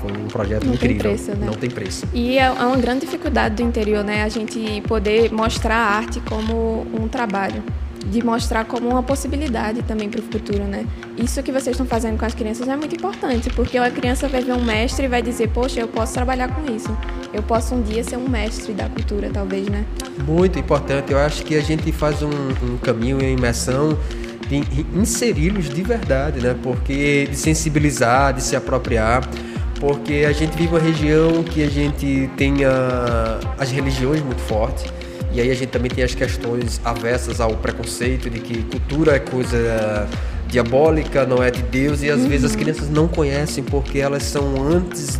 foi 0.00 0.12
um 0.12 0.28
projeto 0.28 0.66
Não 0.66 0.74
incrível. 0.74 1.02
Tem 1.02 1.12
preço, 1.14 1.30
né? 1.30 1.46
Não 1.46 1.54
tem 1.54 1.70
preço. 1.70 2.06
E 2.12 2.38
é, 2.38 2.42
é 2.42 2.50
uma 2.50 2.76
grande 2.76 3.06
dificuldade 3.06 3.56
do 3.56 3.62
interior, 3.62 4.04
né? 4.04 4.22
A 4.24 4.28
gente 4.28 4.82
poder 4.86 5.32
mostrar 5.32 5.76
a 5.76 5.96
arte 5.96 6.20
como 6.20 6.86
um 6.92 7.08
trabalho 7.08 7.62
de 8.06 8.24
mostrar 8.24 8.64
como 8.64 8.88
uma 8.88 9.02
possibilidade 9.02 9.82
também 9.82 10.08
para 10.08 10.20
o 10.20 10.22
futuro, 10.22 10.64
né? 10.64 10.86
Isso 11.16 11.42
que 11.42 11.52
vocês 11.52 11.74
estão 11.74 11.86
fazendo 11.86 12.18
com 12.18 12.24
as 12.24 12.34
crianças 12.34 12.68
é 12.68 12.76
muito 12.76 12.94
importante, 12.94 13.50
porque 13.50 13.78
a 13.78 13.90
criança 13.90 14.28
vai 14.28 14.42
ver 14.42 14.52
um 14.52 14.64
mestre 14.64 15.04
e 15.04 15.08
vai 15.08 15.22
dizer, 15.22 15.48
poxa, 15.48 15.80
eu 15.80 15.88
posso 15.88 16.12
trabalhar 16.12 16.48
com 16.48 16.70
isso. 16.74 16.96
Eu 17.32 17.42
posso 17.42 17.74
um 17.74 17.82
dia 17.82 18.02
ser 18.04 18.16
um 18.16 18.28
mestre 18.28 18.72
da 18.72 18.88
cultura, 18.88 19.30
talvez, 19.32 19.68
né? 19.68 19.84
Muito 20.26 20.58
importante. 20.58 21.12
Eu 21.12 21.18
acho 21.18 21.44
que 21.44 21.56
a 21.56 21.62
gente 21.62 21.90
faz 21.92 22.22
um, 22.22 22.30
um 22.62 22.76
caminho 22.78 23.22
em 23.22 23.34
imersão 23.34 23.96
de 24.48 24.62
inseri-los 24.94 25.68
de 25.68 25.82
verdade, 25.82 26.40
né? 26.40 26.54
Porque 26.62 27.26
de 27.30 27.36
sensibilizar, 27.36 28.34
de 28.34 28.42
se 28.42 28.56
apropriar 28.56 29.28
porque 29.80 30.24
a 30.28 30.32
gente 30.32 30.56
vive 30.56 30.68
uma 30.68 30.78
região 30.78 31.42
que 31.42 31.60
a 31.60 31.68
gente 31.68 32.30
tem 32.36 32.64
a, 32.64 33.40
as 33.58 33.72
religiões 33.72 34.22
muito 34.22 34.40
fortes 34.42 34.84
e 35.32 35.40
aí 35.40 35.50
a 35.50 35.54
gente 35.54 35.70
também 35.70 35.90
tem 35.90 36.04
as 36.04 36.14
questões 36.14 36.80
avessas 36.84 37.40
ao 37.40 37.56
preconceito 37.56 38.28
de 38.28 38.40
que 38.40 38.62
cultura 38.64 39.16
é 39.16 39.18
coisa 39.18 40.08
diabólica, 40.48 41.24
não 41.24 41.42
é 41.42 41.50
de 41.50 41.62
Deus, 41.62 42.02
e 42.02 42.10
às 42.10 42.20
uhum. 42.20 42.28
vezes 42.28 42.50
as 42.50 42.56
crianças 42.56 42.90
não 42.90 43.08
conhecem 43.08 43.64
porque 43.64 43.98
elas 43.98 44.22
são 44.22 44.62
antes 44.62 45.18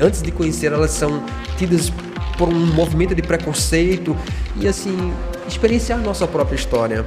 antes 0.00 0.22
de 0.22 0.30
conhecer, 0.30 0.72
elas 0.72 0.92
são 0.92 1.22
tidas 1.56 1.92
por 2.36 2.48
um 2.48 2.66
movimento 2.66 3.14
de 3.14 3.22
preconceito 3.22 4.16
e 4.56 4.68
assim, 4.68 5.12
experienciar 5.46 5.98
a 5.98 6.02
nossa 6.02 6.26
própria 6.26 6.56
história. 6.56 7.04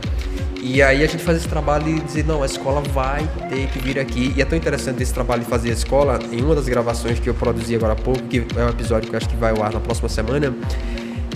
E 0.62 0.82
aí 0.82 1.04
a 1.04 1.08
gente 1.08 1.24
faz 1.24 1.38
esse 1.38 1.48
trabalho 1.48 1.88
e 1.88 2.00
dizer, 2.02 2.24
não, 2.24 2.44
a 2.44 2.46
escola 2.46 2.82
vai 2.94 3.28
ter 3.50 3.68
que 3.68 3.80
vir 3.80 3.98
aqui. 3.98 4.32
E 4.36 4.42
é 4.42 4.46
tão 4.46 4.56
interessante 4.56 5.02
esse 5.02 5.14
trabalho 5.14 5.44
de 5.44 5.50
fazer 5.50 5.70
a 5.70 5.74
escola, 5.74 6.20
em 6.32 6.42
uma 6.42 6.54
das 6.54 6.68
gravações 6.68 7.20
que 7.20 7.28
eu 7.28 7.34
produzi 7.34 7.76
agora 7.76 7.94
há 7.94 7.96
pouco, 7.96 8.22
que 8.24 8.46
é 8.56 8.64
um 8.64 8.70
episódio 8.70 9.10
que 9.10 9.16
eu 9.16 9.18
acho 9.18 9.28
que 9.28 9.36
vai 9.36 9.52
ao 9.52 9.64
ar 9.64 9.74
na 9.74 9.80
próxima 9.80 10.08
semana, 10.08 10.54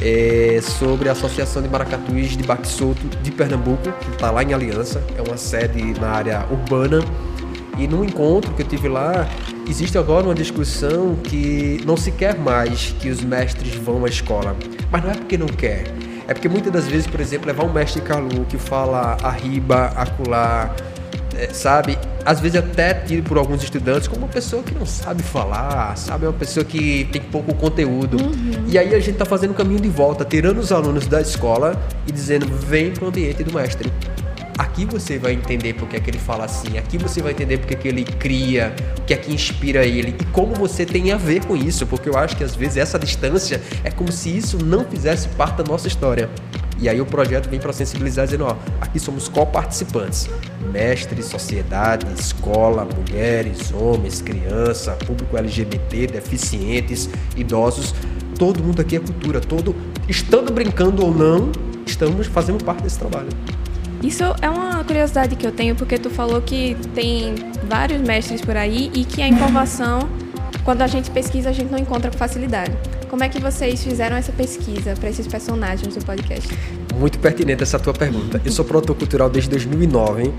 é, 0.01 0.59
sobre 0.61 1.09
a 1.09 1.11
Associação 1.11 1.61
de 1.61 1.69
Maracatus 1.69 2.37
de 2.37 2.43
Baque 2.43 2.67
Solto 2.67 3.07
de 3.21 3.31
Pernambuco, 3.31 3.91
que 3.91 4.09
está 4.11 4.31
lá 4.31 4.43
em 4.43 4.53
Aliança, 4.53 5.03
é 5.17 5.21
uma 5.21 5.37
sede 5.37 5.99
na 5.99 6.09
área 6.09 6.45
urbana. 6.51 7.03
E 7.77 7.87
num 7.87 8.05
encontro 8.05 8.53
que 8.53 8.61
eu 8.61 8.67
tive 8.67 8.87
lá, 8.87 9.27
existe 9.69 9.97
agora 9.97 10.25
uma 10.25 10.35
discussão 10.35 11.15
que 11.23 11.81
não 11.85 11.97
se 11.97 12.11
quer 12.11 12.37
mais 12.37 12.95
que 12.99 13.09
os 13.09 13.21
mestres 13.21 13.75
vão 13.75 14.05
à 14.05 14.07
escola. 14.07 14.55
Mas 14.89 15.03
não 15.03 15.11
é 15.11 15.13
porque 15.13 15.37
não 15.37 15.47
quer. 15.47 15.83
É 16.27 16.33
porque 16.33 16.49
muitas 16.49 16.71
das 16.71 16.87
vezes, 16.87 17.05
por 17.05 17.19
exemplo, 17.19 17.47
levar 17.47 17.65
um 17.65 17.71
mestre 17.71 18.01
Calu 18.01 18.45
que 18.45 18.57
fala 18.57 19.17
arriba, 19.21 19.91
acolá, 19.95 20.73
é, 21.37 21.49
sabe? 21.53 21.97
Às 22.25 22.39
vezes 22.39 22.57
até 22.57 22.93
tido 22.93 23.23
por 23.27 23.37
alguns 23.37 23.63
estudantes 23.63 24.07
como 24.07 24.21
uma 24.21 24.31
pessoa 24.31 24.63
que 24.63 24.73
não 24.73 24.85
sabe 24.85 25.21
falar, 25.21 25.95
sabe? 25.97 26.25
É 26.25 26.29
uma 26.29 26.37
pessoa 26.37 26.65
que 26.65 27.07
tem 27.11 27.21
pouco 27.21 27.53
conteúdo. 27.55 28.17
Uhum. 28.17 28.65
E 28.67 28.77
aí 28.77 28.95
a 28.95 28.99
gente 28.99 29.11
está 29.11 29.25
fazendo 29.25 29.51
o 29.51 29.53
caminho 29.53 29.79
de 29.79 29.89
volta, 29.89 30.25
tirando 30.25 30.59
os 30.59 30.71
alunos 30.71 31.07
da 31.07 31.21
escola 31.21 31.79
e 32.07 32.11
dizendo, 32.11 32.47
vem 32.47 32.91
para 32.91 33.05
o 33.05 33.07
ambiente 33.09 33.43
do 33.43 33.53
mestre. 33.53 33.91
Aqui 34.57 34.85
você 34.85 35.17
vai 35.17 35.33
entender 35.33 35.73
porque 35.73 35.97
é 35.97 35.99
que 35.99 36.09
ele 36.09 36.17
fala 36.17 36.45
assim, 36.45 36.77
aqui 36.77 36.97
você 36.97 37.21
vai 37.21 37.33
entender 37.33 37.57
porque 37.57 37.73
é 37.73 37.77
que 37.77 37.87
ele 37.89 38.05
cria, 38.05 38.73
o 38.97 39.01
que 39.01 39.13
é 39.13 39.17
que 39.17 39.33
inspira 39.33 39.85
ele 39.85 40.15
e 40.17 40.25
como 40.25 40.55
você 40.55 40.85
tem 40.85 41.11
a 41.11 41.17
ver 41.17 41.43
com 41.43 41.57
isso, 41.57 41.85
porque 41.85 42.07
eu 42.07 42.17
acho 42.17 42.37
que 42.37 42.43
às 42.43 42.55
vezes 42.55 42.77
essa 42.77 42.97
distância 42.97 43.61
é 43.83 43.91
como 43.91 44.13
se 44.13 44.35
isso 44.35 44.57
não 44.63 44.85
fizesse 44.85 45.27
parte 45.29 45.57
da 45.57 45.63
nossa 45.65 45.89
história. 45.89 46.29
E 46.79 46.89
aí 46.89 46.99
o 46.99 47.05
projeto 47.05 47.49
vem 47.49 47.59
para 47.59 47.71
sensibilizar, 47.71 48.25
dizendo, 48.25 48.45
ó, 48.45 48.55
aqui 48.81 48.99
somos 48.99 49.29
co-participantes. 49.29 50.29
Mestres, 50.71 51.25
sociedade, 51.25 52.05
escola, 52.19 52.85
mulheres, 52.85 53.71
homens, 53.73 54.21
criança, 54.21 54.91
público 55.05 55.37
LGBT, 55.37 56.07
deficientes, 56.07 57.09
idosos. 57.35 57.93
Todo 58.37 58.61
mundo 58.61 58.81
aqui 58.81 58.97
é 58.97 58.99
cultura, 58.99 59.39
todo, 59.39 59.75
estando 60.09 60.51
brincando 60.51 61.05
ou 61.05 61.13
não, 61.13 61.51
estamos 61.85 62.27
fazendo 62.27 62.63
parte 62.63 62.83
desse 62.83 62.99
trabalho. 62.99 63.29
Isso 64.03 64.23
é 64.41 64.49
uma 64.49 64.83
curiosidade 64.83 65.35
que 65.35 65.47
eu 65.47 65.51
tenho, 65.51 65.75
porque 65.75 65.97
tu 65.97 66.09
falou 66.09 66.41
que 66.41 66.75
tem 66.93 67.35
vários 67.67 68.01
mestres 68.01 68.41
por 68.41 68.57
aí 68.57 68.91
e 68.93 69.05
que 69.05 69.21
a 69.21 69.27
informação, 69.27 70.09
quando 70.63 70.81
a 70.81 70.87
gente 70.87 71.09
pesquisa, 71.09 71.49
a 71.49 71.53
gente 71.53 71.71
não 71.71 71.79
encontra 71.79 72.11
com 72.11 72.17
facilidade. 72.17 72.73
Como 73.15 73.23
é 73.23 73.29
que 73.29 73.39
vocês 73.39 73.81
fizeram 73.81 74.17
essa 74.17 74.33
pesquisa 74.33 74.93
para 74.93 75.09
esses 75.09 75.25
personagens 75.25 75.95
do 75.95 76.03
podcast? 76.03 76.53
Muito 76.95 77.17
pertinente 77.17 77.63
essa 77.63 77.79
tua 77.79 77.93
pergunta. 77.93 78.41
Eu 78.43 78.51
sou 78.51 78.65
produtor 78.65 78.93
cultural 78.93 79.29
desde 79.29 79.49
2009 79.51 80.33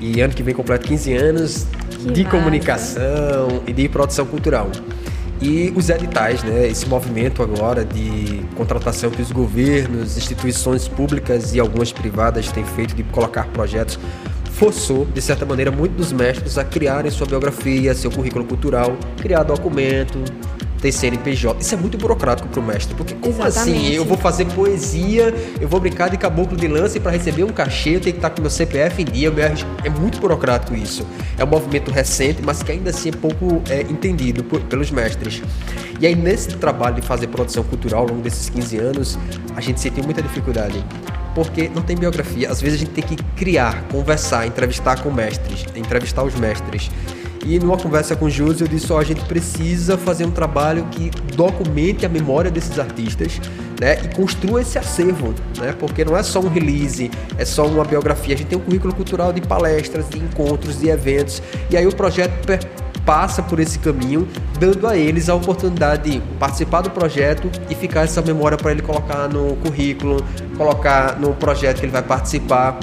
e 0.00 0.22
ano 0.22 0.32
que 0.32 0.42
vem 0.42 0.54
completo 0.54 0.88
15 0.88 1.12
anos 1.12 1.66
Que 1.90 2.10
de 2.12 2.24
massa. 2.24 2.38
comunicação 2.38 3.62
e 3.66 3.72
de 3.74 3.86
produção 3.90 4.24
cultural. 4.24 4.70
E 5.42 5.70
os 5.76 5.90
editais, 5.90 6.42
né, 6.42 6.66
esse 6.66 6.86
movimento 6.88 7.42
agora 7.42 7.84
de 7.84 8.40
contratação 8.56 9.10
que 9.10 9.20
os 9.20 9.30
governos, 9.30 10.16
instituições 10.16 10.88
públicas 10.88 11.54
e 11.54 11.60
algumas 11.60 11.92
privadas 11.92 12.50
têm 12.50 12.64
feito 12.64 12.94
de 12.94 13.02
colocar 13.02 13.46
projetos, 13.48 13.98
forçou, 14.52 15.04
de 15.04 15.20
certa 15.20 15.44
maneira, 15.44 15.70
muitos 15.70 15.98
dos 15.98 16.12
mestres 16.14 16.56
a 16.56 16.64
criarem 16.64 17.10
sua 17.10 17.26
biografia, 17.26 17.94
seu 17.94 18.10
currículo 18.10 18.46
cultural, 18.46 18.96
criar 19.20 19.42
documento, 19.42 20.18
ter 20.80 20.92
CNPJ. 20.92 21.60
Isso 21.60 21.74
é 21.74 21.76
muito 21.78 21.96
burocrático 21.98 22.48
para 22.48 22.60
o 22.60 22.62
mestre, 22.62 22.94
porque 22.94 23.14
como 23.14 23.34
Exatamente. 23.46 23.76
assim? 23.86 23.94
Eu 23.94 24.04
vou 24.04 24.16
fazer 24.16 24.44
poesia, 24.46 25.34
eu 25.60 25.68
vou 25.68 25.80
brincar 25.80 26.08
de 26.10 26.16
caboclo 26.16 26.56
de 26.56 26.68
lança 26.68 26.96
e 26.96 27.00
para 27.00 27.12
receber 27.12 27.44
um 27.44 27.48
cachê 27.48 27.96
eu 27.96 28.00
tenho 28.00 28.12
que 28.14 28.18
estar 28.18 28.30
com 28.30 28.40
meu 28.40 28.50
CPF 28.50 29.02
em 29.02 29.04
dia. 29.04 29.30
meu. 29.30 29.44
É 29.84 29.88
muito 29.90 30.18
burocrático 30.20 30.74
isso. 30.74 31.06
É 31.38 31.44
um 31.44 31.46
movimento 31.48 31.90
recente, 31.90 32.42
mas 32.42 32.62
que 32.62 32.72
ainda 32.72 32.90
assim 32.90 33.08
é 33.08 33.12
pouco 33.12 33.62
é, 33.70 33.80
entendido 33.82 34.44
por- 34.44 34.60
pelos 34.62 34.90
mestres. 34.90 35.42
E 35.98 36.06
aí, 36.06 36.14
nesse 36.14 36.48
trabalho 36.48 36.96
de 36.96 37.02
fazer 37.02 37.26
produção 37.28 37.64
cultural 37.64 38.02
ao 38.02 38.08
longo 38.08 38.20
desses 38.20 38.50
15 38.50 38.76
anos, 38.76 39.18
a 39.56 39.60
gente 39.60 39.80
sentiu 39.80 40.04
muita 40.04 40.20
dificuldade. 40.20 40.84
Porque 41.34 41.70
não 41.74 41.82
tem 41.82 41.96
biografia. 41.96 42.50
Às 42.50 42.60
vezes 42.60 42.76
a 42.80 42.84
gente 42.84 42.92
tem 42.92 43.04
que 43.04 43.16
criar, 43.34 43.82
conversar, 43.90 44.46
entrevistar 44.46 45.02
com 45.02 45.10
mestres, 45.10 45.64
entrevistar 45.74 46.22
os 46.22 46.34
mestres. 46.34 46.90
E 47.46 47.60
numa 47.60 47.76
conversa 47.76 48.16
com 48.16 48.24
o 48.24 48.30
Júlio, 48.30 48.56
eu 48.60 48.66
disse: 48.66 48.92
ó, 48.92 48.98
a 48.98 49.04
gente 49.04 49.24
precisa 49.24 49.96
fazer 49.96 50.26
um 50.26 50.32
trabalho 50.32 50.84
que 50.90 51.10
documente 51.36 52.04
a 52.04 52.08
memória 52.08 52.50
desses 52.50 52.76
artistas 52.76 53.40
né, 53.80 54.00
e 54.04 54.14
construa 54.16 54.62
esse 54.62 54.76
acervo, 54.76 55.32
né, 55.56 55.72
porque 55.78 56.04
não 56.04 56.16
é 56.16 56.24
só 56.24 56.40
um 56.40 56.48
release, 56.48 57.08
é 57.38 57.44
só 57.44 57.64
uma 57.66 57.84
biografia. 57.84 58.34
A 58.34 58.38
gente 58.38 58.48
tem 58.48 58.58
um 58.58 58.62
currículo 58.62 58.92
cultural 58.92 59.32
de 59.32 59.40
palestras, 59.40 60.08
de 60.10 60.18
encontros, 60.18 60.80
de 60.80 60.88
eventos. 60.88 61.40
E 61.70 61.76
aí 61.76 61.86
o 61.86 61.94
projeto 61.94 62.34
passa 63.04 63.40
por 63.40 63.60
esse 63.60 63.78
caminho, 63.78 64.26
dando 64.58 64.84
a 64.84 64.96
eles 64.96 65.28
a 65.28 65.34
oportunidade 65.36 66.10
de 66.10 66.20
participar 66.40 66.80
do 66.80 66.90
projeto 66.90 67.48
e 67.70 67.74
ficar 67.76 68.02
essa 68.02 68.20
memória 68.20 68.58
para 68.58 68.72
ele 68.72 68.82
colocar 68.82 69.28
no 69.28 69.54
currículo, 69.58 70.16
colocar 70.58 71.16
no 71.20 71.32
projeto 71.32 71.78
que 71.78 71.84
ele 71.84 71.92
vai 71.92 72.02
participar. 72.02 72.76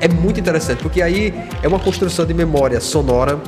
É 0.00 0.08
muito 0.08 0.40
interessante, 0.40 0.82
porque 0.82 1.00
aí 1.00 1.32
é 1.62 1.68
uma 1.68 1.78
construção 1.78 2.26
de 2.26 2.34
memória 2.34 2.80
sonora, 2.80 3.38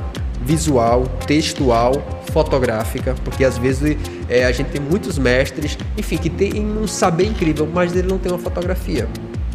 visual, 0.45 1.03
textual, 1.25 1.93
fotográfica, 2.31 3.15
porque 3.23 3.43
às 3.43 3.57
vezes 3.57 3.97
é, 4.29 4.45
a 4.45 4.51
gente 4.51 4.67
tem 4.67 4.81
muitos 4.81 5.17
mestres, 5.17 5.77
enfim, 5.97 6.17
que 6.17 6.29
tem 6.29 6.65
um 6.65 6.87
saber 6.87 7.25
incrível, 7.25 7.67
mas 7.71 7.95
ele 7.95 8.07
não 8.07 8.17
tem 8.17 8.31
uma 8.31 8.39
fotografia. 8.39 9.07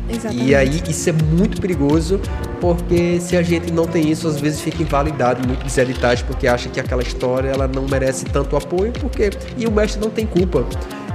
Exatamente. 0.09 0.44
E 0.44 0.55
aí 0.55 0.83
isso 0.88 1.09
é 1.09 1.12
muito 1.12 1.61
perigoso, 1.61 2.20
porque 2.61 3.20
se 3.20 3.37
a 3.37 3.42
gente 3.42 3.72
não 3.72 3.87
tem 3.87 4.11
isso, 4.11 4.26
às 4.26 4.40
vezes 4.40 4.61
fica 4.61 4.83
invalidado 4.83 5.46
muitos 5.46 5.76
editais, 5.79 6.20
porque 6.20 6.48
acha 6.48 6.68
que 6.68 6.81
aquela 6.81 7.03
história 7.03 7.48
ela 7.48 7.68
não 7.68 7.87
merece 7.87 8.24
tanto 8.24 8.57
apoio, 8.57 8.92
porque 8.92 9.31
e 9.57 9.66
o 9.66 9.70
mestre 9.70 10.00
não 10.00 10.11
tem 10.11 10.26
culpa. 10.26 10.66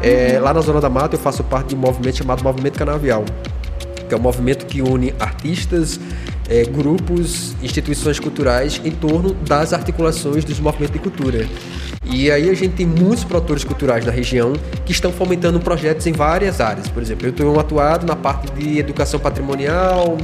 É, 0.01 0.39
lá 0.39 0.53
na 0.53 0.61
Zona 0.61 0.79
da 0.79 0.89
Mata 0.89 1.15
eu 1.15 1.19
faço 1.19 1.43
parte 1.43 1.69
de 1.69 1.75
um 1.75 1.79
movimento 1.79 2.17
chamado 2.17 2.43
Movimento 2.43 2.77
Canavial, 2.77 3.25
que 4.07 4.13
é 4.13 4.17
um 4.17 4.21
movimento 4.21 4.65
que 4.65 4.81
une 4.81 5.13
artistas, 5.19 5.99
é, 6.49 6.63
grupos, 6.63 7.55
instituições 7.61 8.19
culturais 8.19 8.79
em 8.83 8.91
torno 8.91 9.33
das 9.33 9.73
articulações 9.73 10.43
dos 10.43 10.59
movimentos 10.59 10.93
de 10.93 10.99
cultura. 10.99 11.47
E 12.05 12.29
aí 12.29 12.49
a 12.49 12.53
gente 12.53 12.75
tem 12.75 12.85
muitos 12.85 13.23
produtores 13.23 13.63
culturais 13.63 14.05
na 14.05 14.11
região 14.11 14.53
que 14.85 14.91
estão 14.91 15.11
fomentando 15.11 15.59
projetos 15.59 16.05
em 16.05 16.11
várias 16.11 16.61
áreas. 16.61 16.87
Por 16.87 17.01
exemplo, 17.01 17.25
eu 17.25 17.31
estou 17.31 17.59
atuado 17.59 18.05
na 18.05 18.15
parte 18.15 18.51
de 18.53 18.77
educação 18.77 19.19
patrimonial 19.19 20.17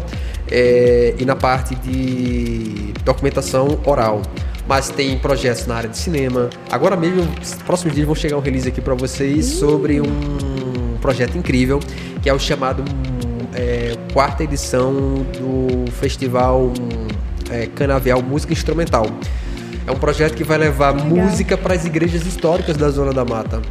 é, 0.49 1.15
e 1.17 1.25
na 1.25 1.35
parte 1.35 1.73
de 1.75 2.93
documentação 3.03 3.79
oral. 3.83 4.21
Mas 4.67 4.89
tem 4.89 5.17
projetos 5.17 5.65
na 5.65 5.75
área 5.75 5.89
de 5.89 5.97
cinema. 5.97 6.49
Agora 6.69 6.95
mesmo, 6.95 7.23
nos 7.39 7.55
próximos 7.55 7.95
dias 7.95 8.05
vão 8.05 8.15
chegar 8.15 8.37
um 8.37 8.41
release 8.41 8.69
aqui 8.69 8.79
para 8.79 8.93
vocês 8.93 9.45
sobre 9.45 9.99
um 9.99 10.97
projeto 11.01 11.35
incrível 11.35 11.79
que 12.21 12.29
é 12.29 12.33
o 12.33 12.39
chamado 12.39 12.83
é, 13.53 13.95
quarta 14.13 14.43
edição 14.43 14.93
do 15.37 15.91
festival 15.91 16.71
é, 17.49 17.67
Canavial 17.67 18.21
Música 18.21 18.53
Instrumental. 18.53 19.05
É 19.85 19.91
um 19.91 19.97
projeto 19.97 20.35
que 20.35 20.43
vai 20.43 20.57
levar 20.57 20.95
Legal. 20.95 21.07
música 21.07 21.57
para 21.57 21.73
as 21.73 21.85
igrejas 21.85 22.25
históricas 22.25 22.77
da 22.77 22.89
Zona 22.89 23.11
da 23.11 23.25
Mata. 23.25 23.61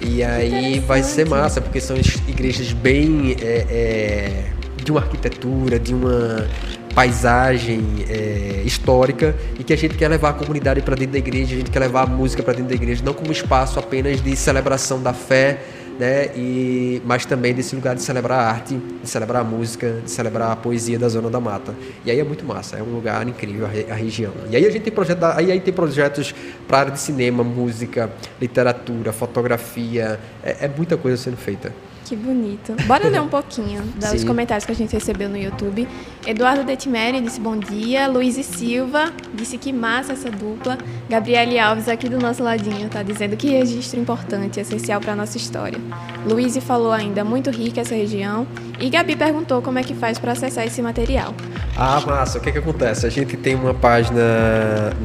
E 0.00 0.22
aí 0.22 0.78
vai 0.80 1.02
ser 1.02 1.28
massa, 1.28 1.60
porque 1.60 1.80
são 1.80 1.96
igrejas 2.26 2.72
bem 2.72 3.36
é, 3.40 3.66
é, 3.68 4.44
de 4.82 4.90
uma 4.90 5.00
arquitetura, 5.00 5.78
de 5.78 5.92
uma 5.92 6.46
paisagem 6.94 8.04
é, 8.08 8.62
histórica 8.64 9.34
e 9.58 9.62
que 9.62 9.72
a 9.72 9.76
gente 9.76 9.94
quer 9.94 10.08
levar 10.08 10.30
a 10.30 10.32
comunidade 10.32 10.80
para 10.82 10.96
dentro 10.96 11.12
da 11.12 11.18
igreja, 11.18 11.54
a 11.54 11.58
gente 11.58 11.70
quer 11.70 11.80
levar 11.80 12.02
a 12.02 12.06
música 12.06 12.42
para 12.42 12.54
dentro 12.54 12.70
da 12.70 12.74
igreja, 12.74 13.02
não 13.04 13.14
como 13.14 13.30
espaço 13.30 13.78
apenas 13.78 14.20
de 14.20 14.34
celebração 14.34 15.00
da 15.00 15.12
fé, 15.12 15.60
né? 15.98 16.26
E, 16.36 17.02
mas 17.04 17.26
também 17.26 17.52
desse 17.52 17.74
lugar 17.74 17.94
de 17.94 18.02
celebrar 18.02 18.38
a 18.40 18.48
arte, 18.50 18.76
de 19.02 19.08
celebrar 19.08 19.42
a 19.42 19.44
música, 19.44 20.00
de 20.04 20.10
celebrar 20.10 20.52
a 20.52 20.56
poesia 20.56 20.98
da 20.98 21.08
Zona 21.08 21.28
da 21.28 21.40
Mata. 21.40 21.74
E 22.04 22.10
aí 22.10 22.20
é 22.20 22.24
muito 22.24 22.44
massa, 22.44 22.76
é 22.76 22.82
um 22.82 22.94
lugar 22.94 23.26
incrível 23.26 23.66
a, 23.66 23.68
re- 23.68 23.86
a 23.90 23.94
região. 23.94 24.32
E 24.50 24.56
aí 24.56 24.64
a 24.64 24.70
gente 24.70 24.82
tem 24.82 24.92
projeto, 24.92 25.24
aí, 25.24 25.50
aí 25.50 25.60
tem 25.60 25.74
projetos 25.74 26.34
para 26.66 26.78
área 26.78 26.92
de 26.92 27.00
cinema, 27.00 27.42
música, 27.42 28.10
literatura, 28.40 29.12
fotografia, 29.12 30.20
é, 30.42 30.66
é 30.66 30.68
muita 30.68 30.96
coisa 30.96 31.16
sendo 31.16 31.36
feita. 31.36 31.72
Que 32.08 32.16
bonito. 32.16 32.74
Bora 32.86 33.06
ler 33.08 33.20
um 33.20 33.28
pouquinho 33.38 33.82
dos 33.96 34.08
Sim. 34.20 34.26
comentários 34.26 34.64
que 34.64 34.72
a 34.72 34.74
gente 34.74 34.92
recebeu 34.94 35.28
no 35.28 35.36
YouTube. 35.36 35.86
Eduardo 36.26 36.64
Detimeri 36.64 37.20
disse 37.20 37.38
bom 37.38 37.56
dia. 37.58 38.08
Luiz 38.08 38.38
e 38.38 38.42
Silva 38.42 39.12
disse 39.34 39.58
que 39.58 39.72
massa 39.74 40.14
essa 40.14 40.30
dupla. 40.30 40.78
Gabriele 41.08 41.58
Alves, 41.58 41.86
aqui 41.88 42.08
do 42.08 42.18
nosso 42.18 42.42
ladinho, 42.42 42.88
tá 42.88 43.02
dizendo 43.02 43.36
que 43.36 43.50
registro 43.50 44.00
importante, 44.00 44.58
essencial 44.58 45.00
para 45.00 45.14
nossa 45.14 45.36
história. 45.36 45.78
Luiz 46.26 46.56
falou 46.58 46.92
ainda 46.92 47.22
muito 47.24 47.50
rica 47.50 47.82
essa 47.82 47.94
região. 47.94 48.46
E 48.80 48.88
Gabi 48.88 49.14
perguntou 49.16 49.60
como 49.60 49.78
é 49.78 49.82
que 49.82 49.92
faz 49.92 50.18
para 50.18 50.32
acessar 50.32 50.64
esse 50.66 50.80
material. 50.80 51.34
Ah, 51.76 52.00
massa. 52.06 52.38
O 52.38 52.40
que 52.40 52.52
que 52.52 52.58
acontece? 52.58 53.06
A 53.06 53.10
gente 53.10 53.36
tem 53.36 53.54
uma 53.56 53.74
página 53.74 54.20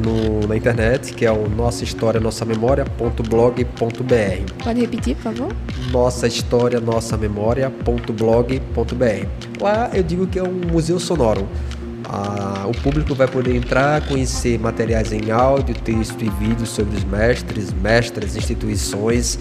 no- 0.04 0.48
na 0.48 0.56
internet 0.56 1.14
que 1.14 1.26
é 1.26 1.32
o 1.32 1.50
nossa 1.50 1.84
história, 1.84 2.20
nossa 2.20 2.46
memória.blog.br. 2.46 4.64
Pode 4.64 4.80
repetir, 4.82 5.16
por 5.16 5.24
favor? 5.24 5.48
Nossa 5.92 6.28
história, 6.28 6.80
nossa 6.80 6.93
memória.blog.br. 7.18 9.62
Lá 9.62 9.90
eu 9.94 10.04
digo 10.04 10.28
que 10.28 10.40
é 10.40 10.44
um 10.44 10.62
museu 10.72 11.00
sonoro. 11.00 11.48
Ah, 12.06 12.66
o 12.68 12.82
público 12.82 13.16
vai 13.16 13.28
poder 13.28 13.56
entrar, 13.56 14.06
conhecer 14.08 14.60
materiais 14.60 15.12
em 15.12 15.32
áudio, 15.32 15.74
texto 15.74 16.24
e 16.24 16.30
vídeo 16.30 16.66
sobre 16.66 16.98
os 16.98 17.04
mestres, 17.04 17.74
mestras, 17.74 18.36
instituições. 18.36 19.40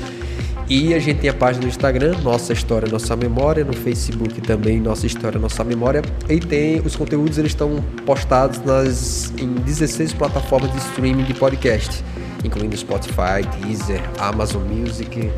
E 0.69 0.95
a 0.95 0.99
gente 0.99 1.21
tem 1.21 1.29
a 1.29 1.35
página 1.35 1.65
no 1.65 1.69
Instagram, 1.69 2.17
Nossa 2.23 2.53
História, 2.53 2.88
Nossa 2.91 3.15
Memória, 3.15 3.65
no 3.65 3.75
Facebook 3.75 4.41
também, 4.41 4.81
Nossa 4.81 5.07
História, 5.07 5.38
Nossa 5.38 5.62
Memória. 5.65 6.03
E 6.29 6.41
tem 6.41 6.81
os 6.81 6.97
conteúdos, 6.97 7.37
eles 7.37 7.51
estão 7.51 7.83
postados 8.07 8.59
nas, 8.65 9.33
em 9.38 9.49
16 9.49 10.15
plataformas 10.15 10.73
de 10.73 10.79
streaming 10.79 11.25
de 11.25 11.35
podcast, 11.35 12.03
incluindo 12.43 12.77
Spotify, 12.77 13.45
Deezer, 13.61 14.01
Amazon 14.19 14.62
Music 14.62 15.31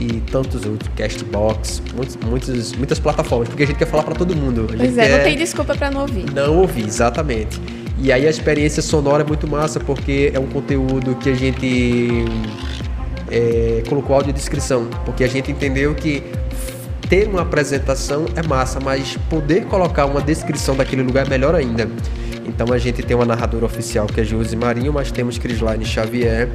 e 0.00 0.20
tantos 0.20 0.64
outros, 0.64 0.90
Castbox, 0.96 1.82
muitos, 1.94 2.16
muitos, 2.16 2.72
muitas 2.72 2.98
plataformas, 2.98 3.48
porque 3.48 3.64
a 3.64 3.66
gente 3.66 3.76
quer 3.76 3.86
falar 3.86 4.02
para 4.02 4.14
todo 4.14 4.34
mundo. 4.34 4.66
A 4.72 4.76
Pois 4.76 4.96
é, 4.96 5.06
quer 5.06 5.16
não 5.18 5.24
tem 5.24 5.36
desculpa 5.36 5.74
para 5.74 5.90
não 5.90 6.02
ouvir. 6.02 6.24
não 6.32 6.58
ouvi, 6.58 6.82
exatamente. 6.82 7.60
E 7.98 8.10
aí 8.10 8.26
a 8.26 8.30
experiência 8.30 8.82
sonora 8.82 9.22
é 9.22 9.26
muito 9.26 9.46
massa, 9.46 9.78
porque 9.78 10.32
é 10.34 10.40
um 10.40 10.46
conteúdo 10.46 11.14
que 11.16 11.28
a 11.28 11.34
gente 11.34 12.24
é, 13.30 13.82
colocou 13.88 14.16
audiodescrição, 14.16 14.86
porque 15.04 15.22
a 15.22 15.28
gente 15.28 15.52
entendeu 15.52 15.94
que 15.94 16.22
ter 17.08 17.28
uma 17.28 17.42
apresentação 17.42 18.24
é 18.36 18.46
massa, 18.46 18.80
mas 18.80 19.18
poder 19.28 19.66
colocar 19.66 20.06
uma 20.06 20.22
descrição 20.22 20.76
daquele 20.76 21.02
lugar 21.02 21.26
é 21.26 21.28
melhor 21.28 21.54
ainda. 21.54 21.90
Então 22.46 22.72
a 22.72 22.78
gente 22.78 23.02
tem 23.02 23.14
uma 23.14 23.26
narradora 23.26 23.66
oficial 23.66 24.06
que 24.06 24.20
é 24.20 24.24
Josi 24.24 24.56
Marinho, 24.56 24.92
mas 24.92 25.12
temos 25.12 25.36
Crislaine 25.36 25.84
Xavier 25.84 26.48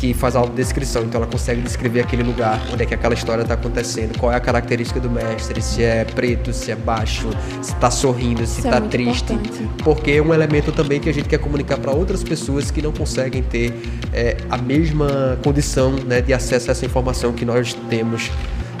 que 0.00 0.14
faz 0.14 0.34
a 0.34 0.38
audiodescrição, 0.38 1.02
então 1.02 1.20
ela 1.20 1.30
consegue 1.30 1.60
descrever 1.60 2.00
aquele 2.00 2.22
lugar, 2.22 2.58
onde 2.72 2.82
é 2.82 2.86
que 2.86 2.94
aquela 2.94 3.12
história 3.12 3.42
está 3.42 3.52
acontecendo, 3.52 4.18
qual 4.18 4.32
é 4.32 4.34
a 4.36 4.40
característica 4.40 4.98
do 4.98 5.10
mestre, 5.10 5.60
se 5.60 5.82
é 5.82 6.06
preto, 6.06 6.54
se 6.54 6.70
é 6.72 6.74
baixo, 6.74 7.28
se 7.60 7.74
está 7.74 7.90
sorrindo, 7.90 8.46
se 8.46 8.60
Isso 8.60 8.66
é 8.66 8.70
está 8.70 8.80
muito 8.80 8.92
triste, 8.92 9.34
importante. 9.34 9.68
porque 9.84 10.12
é 10.12 10.22
um 10.22 10.32
elemento 10.32 10.72
também 10.72 10.98
que 11.00 11.10
a 11.10 11.12
gente 11.12 11.28
quer 11.28 11.38
comunicar 11.38 11.76
para 11.76 11.92
outras 11.92 12.24
pessoas 12.24 12.70
que 12.70 12.80
não 12.80 12.92
conseguem 12.92 13.42
ter 13.42 13.74
é, 14.10 14.38
a 14.48 14.56
mesma 14.56 15.38
condição 15.44 15.92
né, 15.92 16.22
de 16.22 16.32
acesso 16.32 16.70
a 16.70 16.72
essa 16.72 16.86
informação 16.86 17.34
que 17.34 17.44
nós 17.44 17.74
temos 17.90 18.30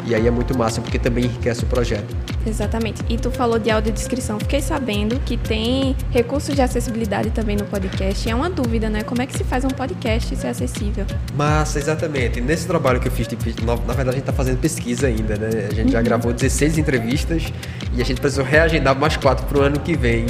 E 0.06 0.14
aí 0.14 0.26
é 0.26 0.30
muito 0.30 0.56
massa, 0.56 0.80
porque 0.80 0.98
também 0.98 1.24
enriquece 1.24 1.64
o 1.64 1.66
projeto. 1.66 2.14
Exatamente. 2.46 3.02
E 3.08 3.18
tu 3.18 3.30
falou 3.30 3.58
de 3.58 3.70
audiodescrição. 3.70 4.38
Fiquei 4.38 4.60
sabendo 4.60 5.20
que 5.20 5.36
tem 5.36 5.94
recursos 6.10 6.54
de 6.54 6.62
acessibilidade 6.62 7.30
também 7.30 7.56
no 7.56 7.64
podcast. 7.64 8.28
É 8.28 8.34
uma 8.34 8.48
dúvida, 8.48 8.88
né? 8.88 9.02
Como 9.02 9.20
é 9.20 9.26
que 9.26 9.36
se 9.36 9.44
faz 9.44 9.64
um 9.64 9.68
podcast 9.68 10.34
ser 10.34 10.48
acessível? 10.48 11.04
Massa, 11.34 11.78
exatamente. 11.78 12.40
Nesse 12.40 12.66
trabalho 12.66 13.00
que 13.00 13.08
eu 13.08 13.12
fiz, 13.12 13.28
na 13.64 13.74
verdade 13.76 14.08
a 14.08 14.12
gente 14.12 14.20
está 14.20 14.32
fazendo 14.32 14.58
pesquisa 14.58 15.06
ainda, 15.06 15.36
né? 15.36 15.68
A 15.70 15.74
gente 15.74 15.92
já 15.92 15.98
uhum. 15.98 16.04
gravou 16.04 16.32
16 16.32 16.78
entrevistas 16.78 17.52
e 17.94 18.00
a 18.00 18.04
gente 18.04 18.20
precisou 18.20 18.44
reagendar 18.44 18.98
mais 18.98 19.16
quatro 19.16 19.46
para 19.46 19.58
o 19.58 19.62
ano 19.62 19.78
que 19.80 19.96
vem, 19.96 20.26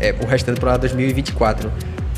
é, 0.00 0.14
o 0.20 0.26
restante 0.26 0.58
para 0.60 0.76
2024 0.76 1.70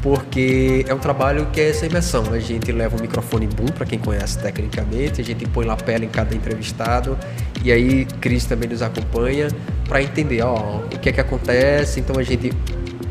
porque 0.04 0.84
é 0.86 0.92
um 0.92 0.98
trabalho 0.98 1.46
que 1.50 1.58
é 1.58 1.70
essa 1.70 1.86
imersão. 1.86 2.24
A 2.30 2.38
gente 2.38 2.70
leva 2.70 2.94
um 2.94 3.00
microfone 3.00 3.46
boom 3.46 3.68
para 3.68 3.86
quem 3.86 3.98
conhece 3.98 4.38
tecnicamente, 4.38 5.22
a 5.22 5.24
gente 5.24 5.46
põe 5.46 5.64
lapela 5.64 6.04
em 6.04 6.08
cada 6.08 6.34
entrevistado 6.34 7.18
e 7.64 7.72
aí 7.72 8.04
Cris 8.20 8.44
também 8.44 8.68
nos 8.68 8.82
acompanha 8.82 9.48
para 9.88 10.02
entender, 10.02 10.42
ó, 10.42 10.80
o 10.80 10.98
que 10.98 11.08
é 11.08 11.12
que 11.12 11.20
acontece. 11.22 12.00
Então 12.00 12.18
a 12.18 12.22
gente 12.22 12.52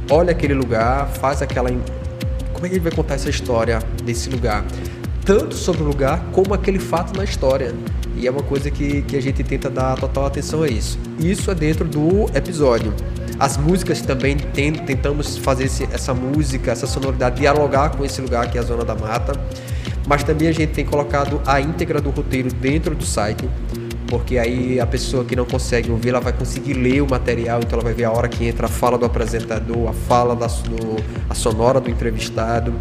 olha 0.08 0.34
aquele 0.34 0.54
lugar, 0.54 1.08
faz 1.08 1.42
aquela 1.42 1.72
como 2.54 2.68
é 2.68 2.70
que 2.70 2.76
ele 2.76 2.84
vai 2.84 2.92
contar 2.92 3.16
essa 3.16 3.30
história 3.30 3.80
desse 4.04 4.30
lugar, 4.30 4.64
tanto 5.26 5.56
sobre 5.56 5.82
o 5.82 5.88
lugar 5.88 6.24
como 6.32 6.54
aquele 6.54 6.78
fato 6.78 7.18
na 7.18 7.24
história. 7.24 7.74
E 8.16 8.28
é 8.28 8.32
uma 8.32 8.44
coisa 8.44 8.70
que, 8.70 9.02
que 9.02 9.18
a 9.18 9.22
gente 9.22 9.44
tenta 9.44 9.68
dar 9.68 9.98
total 9.98 10.28
atenção 10.28 10.62
a 10.62 10.68
isso. 10.68 11.00
Isso 11.18 11.50
é 11.50 11.56
dentro 11.56 11.86
do 11.86 12.30
episódio. 12.36 12.94
As 13.44 13.58
músicas 13.58 14.00
também 14.00 14.38
tem, 14.38 14.72
tentamos 14.72 15.38
fazer 15.38 15.66
esse, 15.66 15.84
essa 15.92 16.14
música, 16.14 16.72
essa 16.72 16.88
sonoridade, 16.88 17.42
dialogar 17.42 17.90
com 17.90 18.06
esse 18.06 18.22
lugar 18.22 18.50
que 18.50 18.58
é 18.58 18.62
a 18.62 18.64
Zona 18.64 18.86
da 18.86 18.96
Mata. 18.96 19.34
Mas 20.08 20.24
também 20.24 20.48
a 20.48 20.54
gente 20.54 20.72
tem 20.72 20.86
colocado 20.86 21.42
a 21.46 21.60
íntegra 21.60 22.00
do 22.00 22.10
roteiro 22.10 22.48
dentro 22.54 22.96
do 22.96 23.04
site, 23.04 23.44
porque 24.08 24.38
aí 24.38 24.80
a 24.80 24.88
pessoa 24.88 25.26
que 25.26 25.36
não 25.36 25.44
consegue 25.44 25.92
ouvir, 25.92 26.12
ela 26.12 26.22
vai 26.22 26.32
conseguir 26.32 26.76
ler 26.76 27.02
o 27.02 27.10
material, 27.10 27.60
então 27.60 27.74
ela 27.74 27.84
vai 27.84 27.94
ver 27.94 28.06
a 28.06 28.12
hora 28.14 28.30
que 28.30 28.46
entra 28.46 28.68
a 28.68 28.70
fala 28.70 28.98
do 28.98 29.04
apresentador, 29.06 29.90
a 29.90 29.94
fala 29.94 30.38
da 30.38 30.48
do, 30.48 31.04
a 31.30 31.36
sonora 31.36 31.82
do 31.82 31.90
entrevistado. 31.90 32.74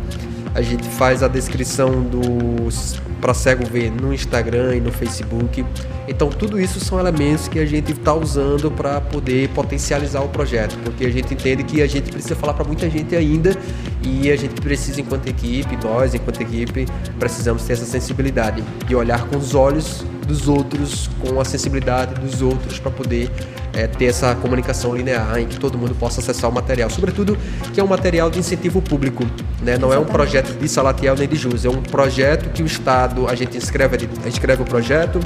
A 0.54 0.62
gente 0.62 0.88
faz 0.90 1.24
a 1.24 1.28
descrição 1.28 2.04
dos 2.04 3.02
para 3.22 3.32
cego 3.32 3.64
ver 3.64 3.88
no 3.88 4.12
Instagram 4.12 4.74
e 4.74 4.80
no 4.80 4.90
Facebook. 4.90 5.64
Então 6.08 6.28
tudo 6.28 6.60
isso 6.60 6.80
são 6.80 6.98
elementos 6.98 7.46
que 7.46 7.60
a 7.60 7.64
gente 7.64 7.92
está 7.92 8.12
usando 8.12 8.68
para 8.68 9.00
poder 9.00 9.48
potencializar 9.50 10.20
o 10.22 10.28
projeto, 10.28 10.76
porque 10.84 11.06
a 11.06 11.10
gente 11.10 11.32
entende 11.32 11.62
que 11.62 11.80
a 11.80 11.86
gente 11.86 12.10
precisa 12.10 12.34
falar 12.34 12.54
para 12.54 12.64
muita 12.64 12.90
gente 12.90 13.14
ainda 13.14 13.56
e 14.02 14.30
a 14.30 14.36
gente 14.36 14.60
precisa 14.60 15.00
enquanto 15.00 15.28
equipe, 15.28 15.78
nós 15.84 16.14
enquanto 16.14 16.40
equipe 16.42 16.86
precisamos 17.20 17.62
ter 17.62 17.74
essa 17.74 17.86
sensibilidade 17.86 18.62
de 18.86 18.96
olhar 18.96 19.24
com 19.28 19.38
os 19.38 19.54
olhos 19.54 20.04
dos 20.26 20.48
outros, 20.48 21.10
com 21.20 21.40
a 21.40 21.44
sensibilidade 21.44 22.14
dos 22.20 22.42
outros 22.42 22.78
para 22.78 22.90
poder 22.90 23.30
é, 23.72 23.86
ter 23.86 24.06
essa 24.06 24.34
comunicação 24.34 24.94
linear 24.94 25.38
em 25.38 25.46
que 25.46 25.58
todo 25.58 25.76
mundo 25.78 25.94
possa 25.94 26.20
acessar 26.20 26.50
o 26.50 26.52
material, 26.52 26.90
sobretudo 26.90 27.36
que 27.72 27.80
é 27.80 27.84
um 27.84 27.86
material 27.86 28.30
de 28.30 28.38
incentivo 28.38 28.80
público, 28.80 29.24
né? 29.62 29.78
não 29.78 29.88
Exatamente. 29.88 29.94
é 29.94 29.98
um 29.98 30.04
projeto 30.04 30.58
de 30.58 30.68
Salatiel 30.68 31.16
nem 31.16 31.28
de 31.28 31.36
Jus, 31.36 31.64
é 31.64 31.70
um 31.70 31.82
projeto 31.82 32.50
que 32.50 32.62
o 32.62 32.66
Estado, 32.66 33.28
a 33.28 33.34
gente 33.34 33.56
escreve, 33.56 34.08
escreve 34.26 34.62
o 34.62 34.66
projeto, 34.66 35.20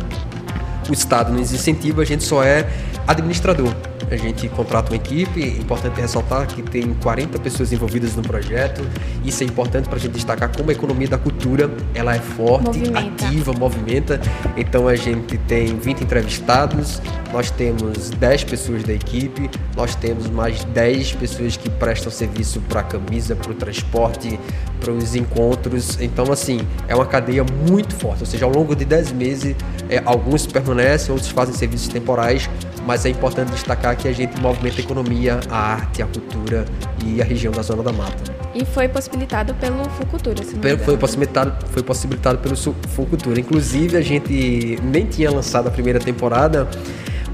o 0.88 0.92
Estado 0.92 1.32
nos 1.32 1.52
incentiva, 1.52 2.02
a 2.02 2.04
gente 2.04 2.24
só 2.24 2.42
é 2.42 2.66
administrador. 3.06 3.74
A 4.10 4.16
gente 4.16 4.48
contrata 4.48 4.90
uma 4.90 4.96
equipe, 4.96 5.42
é 5.42 5.48
importante 5.60 6.00
ressaltar 6.00 6.46
que 6.46 6.62
tem 6.62 6.94
40 6.94 7.38
pessoas 7.40 7.72
envolvidas 7.72 8.14
no 8.14 8.22
projeto. 8.22 8.86
Isso 9.24 9.42
é 9.42 9.46
importante 9.46 9.88
para 9.88 9.96
a 9.96 10.00
gente 10.00 10.12
destacar 10.12 10.54
como 10.56 10.70
a 10.70 10.72
economia 10.72 11.08
da 11.08 11.18
cultura 11.18 11.70
ela 11.94 12.14
é 12.14 12.20
forte, 12.20 12.78
movimenta. 12.78 13.26
ativa, 13.26 13.52
movimenta. 13.52 14.20
Então 14.56 14.86
a 14.86 14.94
gente 14.94 15.36
tem 15.38 15.76
20 15.76 16.04
entrevistados, 16.04 17.02
nós 17.36 17.50
temos 17.50 18.08
10 18.08 18.44
pessoas 18.44 18.82
da 18.82 18.94
equipe, 18.94 19.50
nós 19.76 19.94
temos 19.94 20.26
mais 20.26 20.64
10 20.64 21.12
pessoas 21.16 21.54
que 21.54 21.68
prestam 21.68 22.10
serviço 22.10 22.62
para 22.62 22.80
a 22.80 22.82
camisa, 22.82 23.36
para 23.36 23.50
o 23.50 23.54
transporte, 23.54 24.40
para 24.80 24.90
os 24.90 25.14
encontros. 25.14 26.00
Então, 26.00 26.32
assim, 26.32 26.66
é 26.88 26.94
uma 26.94 27.04
cadeia 27.04 27.44
muito 27.68 27.94
forte. 27.94 28.20
Ou 28.20 28.26
seja, 28.26 28.46
ao 28.46 28.50
longo 28.50 28.74
de 28.74 28.86
10 28.86 29.12
meses, 29.12 29.54
é, 29.90 30.00
alguns 30.06 30.46
permanecem, 30.46 31.12
outros 31.12 31.30
fazem 31.30 31.54
serviços 31.54 31.88
temporais, 31.88 32.48
mas 32.86 33.04
é 33.04 33.10
importante 33.10 33.52
destacar 33.52 33.94
que 33.98 34.08
a 34.08 34.12
gente 34.12 34.40
movimenta 34.40 34.80
a 34.80 34.84
economia, 34.84 35.40
a 35.50 35.58
arte, 35.58 36.00
a 36.00 36.06
cultura 36.06 36.64
e 37.04 37.20
a 37.20 37.24
região 37.24 37.52
da 37.52 37.60
Zona 37.60 37.82
da 37.82 37.92
Mata. 37.92 38.34
E 38.54 38.64
foi 38.64 38.88
possibilitado 38.88 39.54
pelo 39.56 39.84
Fucultura, 39.90 40.42
se 40.42 40.54
não 40.54 40.78
foi 40.78 40.96
possibilitado, 40.96 41.66
foi 41.68 41.82
possibilitado 41.82 42.38
pelo 42.38 42.56
Fucultura. 42.56 43.38
Inclusive, 43.38 43.98
a 43.98 44.00
gente 44.00 44.78
nem 44.82 45.04
tinha 45.04 45.30
lançado 45.30 45.68
a 45.68 45.70
primeira 45.70 45.98
temporada, 45.98 46.66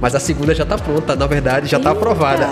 mas 0.03 0.17
a 0.17 0.19
segunda 0.19 0.53
já 0.53 0.65
está 0.65 0.77
pronta, 0.77 1.15
na 1.15 1.29
verdade 1.29 1.69
já 1.69 1.79
está 1.79 1.93
aprovada. 1.93 2.49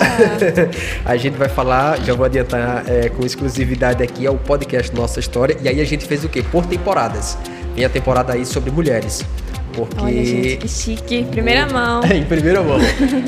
a 1.04 1.16
gente 1.16 1.36
vai 1.36 1.48
falar, 1.48 1.98
já 2.00 2.14
vou 2.14 2.24
adiantar 2.24 2.84
é, 2.86 3.08
com 3.08 3.26
exclusividade 3.26 4.04
aqui, 4.04 4.24
é 4.24 4.30
o 4.30 4.36
podcast 4.36 4.94
Nossa 4.94 5.18
História. 5.18 5.56
E 5.60 5.68
aí 5.68 5.80
a 5.80 5.84
gente 5.84 6.06
fez 6.06 6.24
o 6.24 6.28
quê? 6.28 6.44
Por 6.44 6.64
temporadas. 6.64 7.36
Tem 7.74 7.84
a 7.84 7.88
temporada 7.88 8.34
aí 8.34 8.46
sobre 8.46 8.70
mulheres. 8.70 9.24
Porque. 9.72 10.00
Olha, 10.00 10.24
gente, 10.24 10.56
que 10.58 10.68
chique. 10.68 11.24
Primeira 11.24 11.66
mão. 11.66 12.04
em 12.06 12.24
primeira 12.24 12.62
mão. 12.62 12.78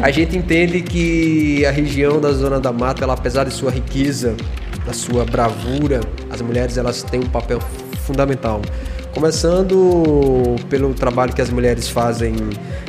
a 0.01 0.11
gente 0.13 0.39
entende 0.39 0.83
que 0.83 1.67
a 1.67 1.73
região 1.73 2.21
da 2.21 2.31
Zona 2.31 2.61
da 2.61 2.71
Mata, 2.73 3.03
ela, 3.03 3.15
apesar 3.15 3.43
de 3.43 3.53
sua 3.53 3.73
riqueza, 3.73 4.37
da 4.87 4.93
sua 4.93 5.25
bravura, 5.25 6.01
as 6.31 6.41
mulheres 6.41 6.77
elas 6.77 7.03
têm 7.03 7.19
um 7.19 7.29
papel 7.29 7.59
fundamental. 8.07 8.63
Começando 9.13 10.57
pelo 10.71 10.95
trabalho 10.95 11.35
que 11.35 11.43
as 11.43 11.51
mulheres 11.51 11.89
fazem 11.89 12.35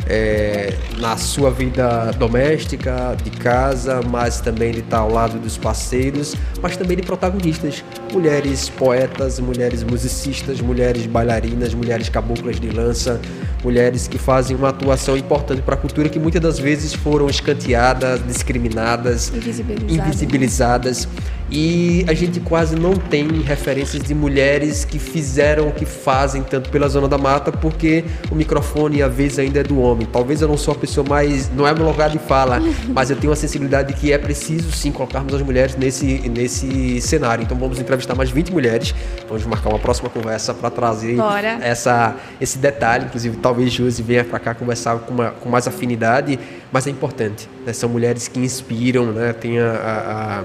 é, 0.08 0.74
na 0.98 1.18
sua 1.18 1.50
vida 1.50 2.12
doméstica, 2.12 3.16
de 3.24 3.30
casa, 3.32 4.02
mas 4.02 4.42
também 4.42 4.72
de 4.72 4.80
estar 4.80 5.00
ao 5.00 5.12
lado 5.12 5.40
dos 5.40 5.58
parceiros, 5.58 6.36
mas 6.62 6.76
também 6.76 6.98
de 6.98 7.04
protagonistas. 7.04 7.84
Mulheres 8.12 8.70
poetas, 8.70 9.40
mulheres 9.40 9.84
musicistas, 9.84 10.62
mulheres 10.62 11.06
bailarinas, 11.06 11.74
mulheres 11.74 12.10
caboclas 12.10 12.60
de 12.60 12.70
lança, 12.70 13.20
mulheres 13.64 14.08
que 14.08 14.18
fazem 14.18 14.56
uma 14.56 14.70
atuação 14.70 15.18
importante 15.18 15.62
para 15.62 15.76
a 15.76 15.78
cultura 15.78 16.10
que 16.10 16.20
muitas 16.20 16.42
das 16.42 16.60
vezes 16.60 16.94
foram 16.94 17.28
escanteadas, 17.30 18.26
discriminadas, 18.26 19.30
invisibilizadas. 19.30 19.92
invisibilizadas 19.92 21.08
e 21.56 22.04
a 22.08 22.14
gente 22.16 22.40
quase 22.40 22.76
não 22.76 22.96
tem 22.96 23.28
referências 23.42 24.02
de 24.02 24.16
mulheres 24.16 24.86
que 24.86 24.98
fizeram 24.98 25.68
o 25.68 25.72
que 25.72 25.86
fazem 25.86 26.42
tanto 26.42 26.72
pela 26.72 26.88
Zona 26.88 27.08
da 27.08 27.18
Mata, 27.18 27.52
porque 27.52 28.04
o 28.32 28.36
microfone 28.36 29.04
a 29.04 29.08
vez 29.08 29.38
ainda 29.38 29.60
é 29.60 29.64
do 29.64 29.80
homem. 29.80 29.93
Talvez 30.12 30.42
eu 30.42 30.48
não 30.48 30.58
sou 30.58 30.74
a 30.74 30.78
pessoa 30.78 31.08
mais. 31.08 31.50
não 31.50 31.68
é 31.68 31.74
meu 31.74 31.86
lugar 31.86 32.10
de 32.10 32.20
fala, 32.20 32.60
mas 32.94 33.10
eu 33.10 33.16
tenho 33.16 33.32
a 33.32 33.36
sensibilidade 33.36 33.94
de 33.94 34.00
que 34.00 34.12
é 34.12 34.18
preciso 34.18 34.72
sim 34.72 34.92
colocarmos 34.92 35.34
as 35.34 35.42
mulheres 35.42 35.76
nesse, 35.76 36.28
nesse 36.30 37.02
cenário. 37.02 37.44
Então 37.44 37.58
vamos 37.58 37.80
entrevistar 37.80 38.16
mais 38.16 38.30
20 38.30 38.52
mulheres. 38.52 38.94
Vamos 39.28 39.46
marcar 39.46 39.70
uma 39.70 39.80
próxima 39.80 40.10
conversa 40.10 40.54
para 40.54 40.70
trazer 40.70 41.18
essa, 41.62 42.16
esse 42.40 42.58
detalhe. 42.58 43.06
Inclusive, 43.06 43.38
talvez 43.38 43.72
Josi 43.72 44.02
venha 44.02 44.24
para 44.24 44.40
cá 44.40 44.54
conversar 44.54 44.98
com, 45.00 45.14
uma, 45.14 45.32
com 45.32 45.50
mais 45.50 45.68
afinidade, 45.68 46.40
mas 46.72 46.88
é 46.88 46.90
importante. 46.90 47.48
Né? 47.66 47.74
São 47.74 47.90
mulheres 47.90 48.28
que 48.28 48.40
inspiram, 48.40 49.12
né? 49.12 49.34
tem 49.34 49.60
a, 49.60 49.72
a, 49.72 50.40
a 50.40 50.44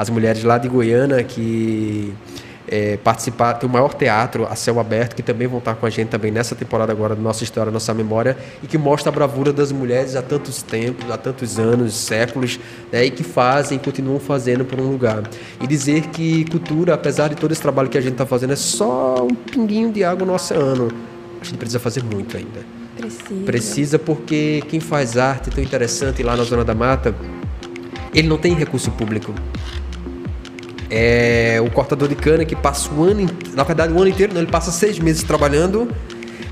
as 0.00 0.08
mulheres 0.08 0.42
lá 0.44 0.56
de 0.56 0.66
Goiânia 0.66 1.22
que 1.22 2.14
é, 2.70 2.96
participar, 2.98 3.54
tem 3.54 3.68
o 3.68 3.72
maior 3.72 3.92
teatro 3.92 4.46
a 4.48 4.54
céu 4.54 4.78
aberto, 4.78 5.16
que 5.16 5.22
também 5.22 5.48
vão 5.48 5.58
estar 5.58 5.74
com 5.74 5.84
a 5.84 5.90
gente 5.90 6.08
também 6.08 6.30
nessa 6.30 6.54
temporada 6.54 6.92
agora 6.92 7.16
do 7.16 7.20
Nossa 7.20 7.42
História, 7.42 7.72
Nossa 7.72 7.92
Memória, 7.92 8.36
e 8.62 8.66
que 8.68 8.78
mostra 8.78 9.10
a 9.10 9.12
bravura 9.12 9.52
das 9.52 9.72
mulheres 9.72 10.14
há 10.14 10.22
tantos 10.22 10.62
tempos, 10.62 11.10
há 11.10 11.16
tantos 11.16 11.58
anos, 11.58 11.94
séculos, 11.94 12.60
né, 12.92 13.04
e 13.04 13.10
que 13.10 13.24
fazem 13.24 13.76
e 13.76 13.80
continuam 13.80 14.20
fazendo 14.20 14.64
por 14.64 14.78
um 14.78 14.88
lugar. 14.88 15.24
E 15.60 15.66
dizer 15.66 16.06
que 16.08 16.44
cultura, 16.44 16.94
apesar 16.94 17.28
de 17.28 17.34
todo 17.34 17.50
esse 17.50 17.60
trabalho 17.60 17.88
que 17.88 17.98
a 17.98 18.00
gente 18.00 18.12
está 18.12 18.24
fazendo, 18.24 18.52
é 18.52 18.56
só 18.56 19.24
um 19.24 19.34
pinguinho 19.34 19.90
de 19.90 20.04
água 20.04 20.24
no 20.24 20.32
oceano. 20.32 20.92
A 21.40 21.44
gente 21.44 21.58
precisa 21.58 21.80
fazer 21.80 22.04
muito 22.04 22.36
ainda. 22.36 22.60
Precisa. 22.96 23.44
Precisa 23.44 23.98
porque 23.98 24.62
quem 24.68 24.78
faz 24.78 25.16
arte 25.16 25.50
tão 25.50 25.64
interessante 25.64 26.22
lá 26.22 26.36
na 26.36 26.44
Zona 26.44 26.64
da 26.64 26.74
Mata, 26.74 27.14
ele 28.14 28.28
não 28.28 28.36
tem 28.36 28.54
recurso 28.54 28.90
público 28.92 29.34
é 30.90 31.58
o 31.64 31.70
cortador 31.70 32.08
de 32.08 32.14
cana 32.14 32.44
que 32.44 32.56
passa 32.56 32.92
o 32.92 33.02
ano, 33.04 33.28
na 33.54 33.62
verdade 33.62 33.92
o 33.92 33.98
ano 33.98 34.08
inteiro, 34.08 34.34
não, 34.34 34.40
ele 34.40 34.50
passa 34.50 34.72
seis 34.72 34.98
meses 34.98 35.22
trabalhando, 35.22 35.88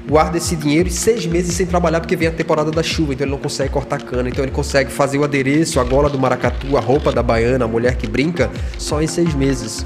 guarda 0.08 0.38
esse 0.38 0.54
dinheiro 0.54 0.88
e 0.88 0.92
seis 0.92 1.26
meses 1.26 1.54
sem 1.54 1.66
trabalhar 1.66 2.00
porque 2.00 2.16
vem 2.16 2.28
a 2.28 2.30
temporada 2.30 2.70
da 2.70 2.82
chuva, 2.82 3.12
então 3.12 3.24
ele 3.24 3.32
não 3.32 3.38
consegue 3.38 3.70
cortar 3.70 4.00
cana, 4.00 4.28
então 4.28 4.44
ele 4.44 4.52
consegue 4.52 4.90
fazer 4.90 5.18
o 5.18 5.24
adereço, 5.24 5.80
a 5.80 5.84
gola 5.84 6.08
do 6.08 6.18
maracatu, 6.18 6.76
a 6.76 6.80
roupa 6.80 7.10
da 7.10 7.22
baiana, 7.22 7.64
a 7.64 7.68
mulher 7.68 7.96
que 7.96 8.06
brinca, 8.06 8.50
só 8.78 9.02
em 9.02 9.06
seis 9.06 9.34
meses. 9.34 9.84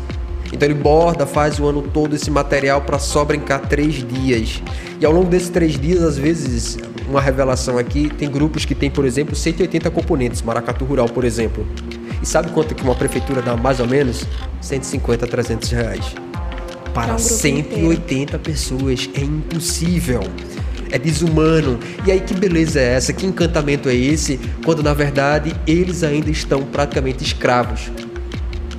Então 0.52 0.68
ele 0.68 0.78
borda, 0.78 1.26
faz 1.26 1.58
o 1.58 1.66
ano 1.66 1.82
todo 1.82 2.14
esse 2.14 2.30
material 2.30 2.82
para 2.82 2.98
só 2.98 3.24
brincar 3.24 3.60
três 3.60 4.06
dias. 4.06 4.62
E 5.00 5.06
ao 5.06 5.12
longo 5.12 5.30
desses 5.30 5.48
três 5.48 5.80
dias, 5.80 6.02
às 6.02 6.18
vezes, 6.18 6.78
uma 7.08 7.20
revelação 7.20 7.78
aqui, 7.78 8.10
tem 8.10 8.30
grupos 8.30 8.66
que 8.66 8.74
tem, 8.74 8.90
por 8.90 9.06
exemplo, 9.06 9.34
180 9.34 9.90
componentes, 9.90 10.42
maracatu 10.42 10.84
rural, 10.84 11.08
por 11.08 11.24
exemplo. 11.24 11.66
E 12.22 12.26
sabe 12.26 12.50
quanto 12.52 12.74
que 12.74 12.82
uma 12.82 12.94
prefeitura 12.94 13.42
dá 13.42 13.56
mais 13.56 13.80
ou 13.80 13.87
menos? 13.87 14.24
150 14.61 15.24
a 15.24 15.28
300 15.28 15.70
reais. 15.70 16.14
Para 16.94 17.14
um 17.14 17.18
180 17.18 18.12
inteiro. 18.12 18.38
pessoas. 18.38 19.11
É 19.14 19.20
impossível. 19.20 20.22
é 20.92 20.98
desumano. 20.98 21.80
E 22.06 22.12
aí 22.12 22.20
que 22.20 22.35
beleza 22.35 22.78
é 22.78 22.94
essa? 22.94 23.12
Que 23.12 23.26
encantamento 23.26 23.88
é 23.88 23.94
esse? 23.94 24.38
Quando 24.64 24.82
na 24.82 24.92
verdade 24.92 25.56
eles 25.66 26.04
ainda 26.04 26.30
estão 26.30 26.62
praticamente 26.62 27.24
escravos. 27.24 27.90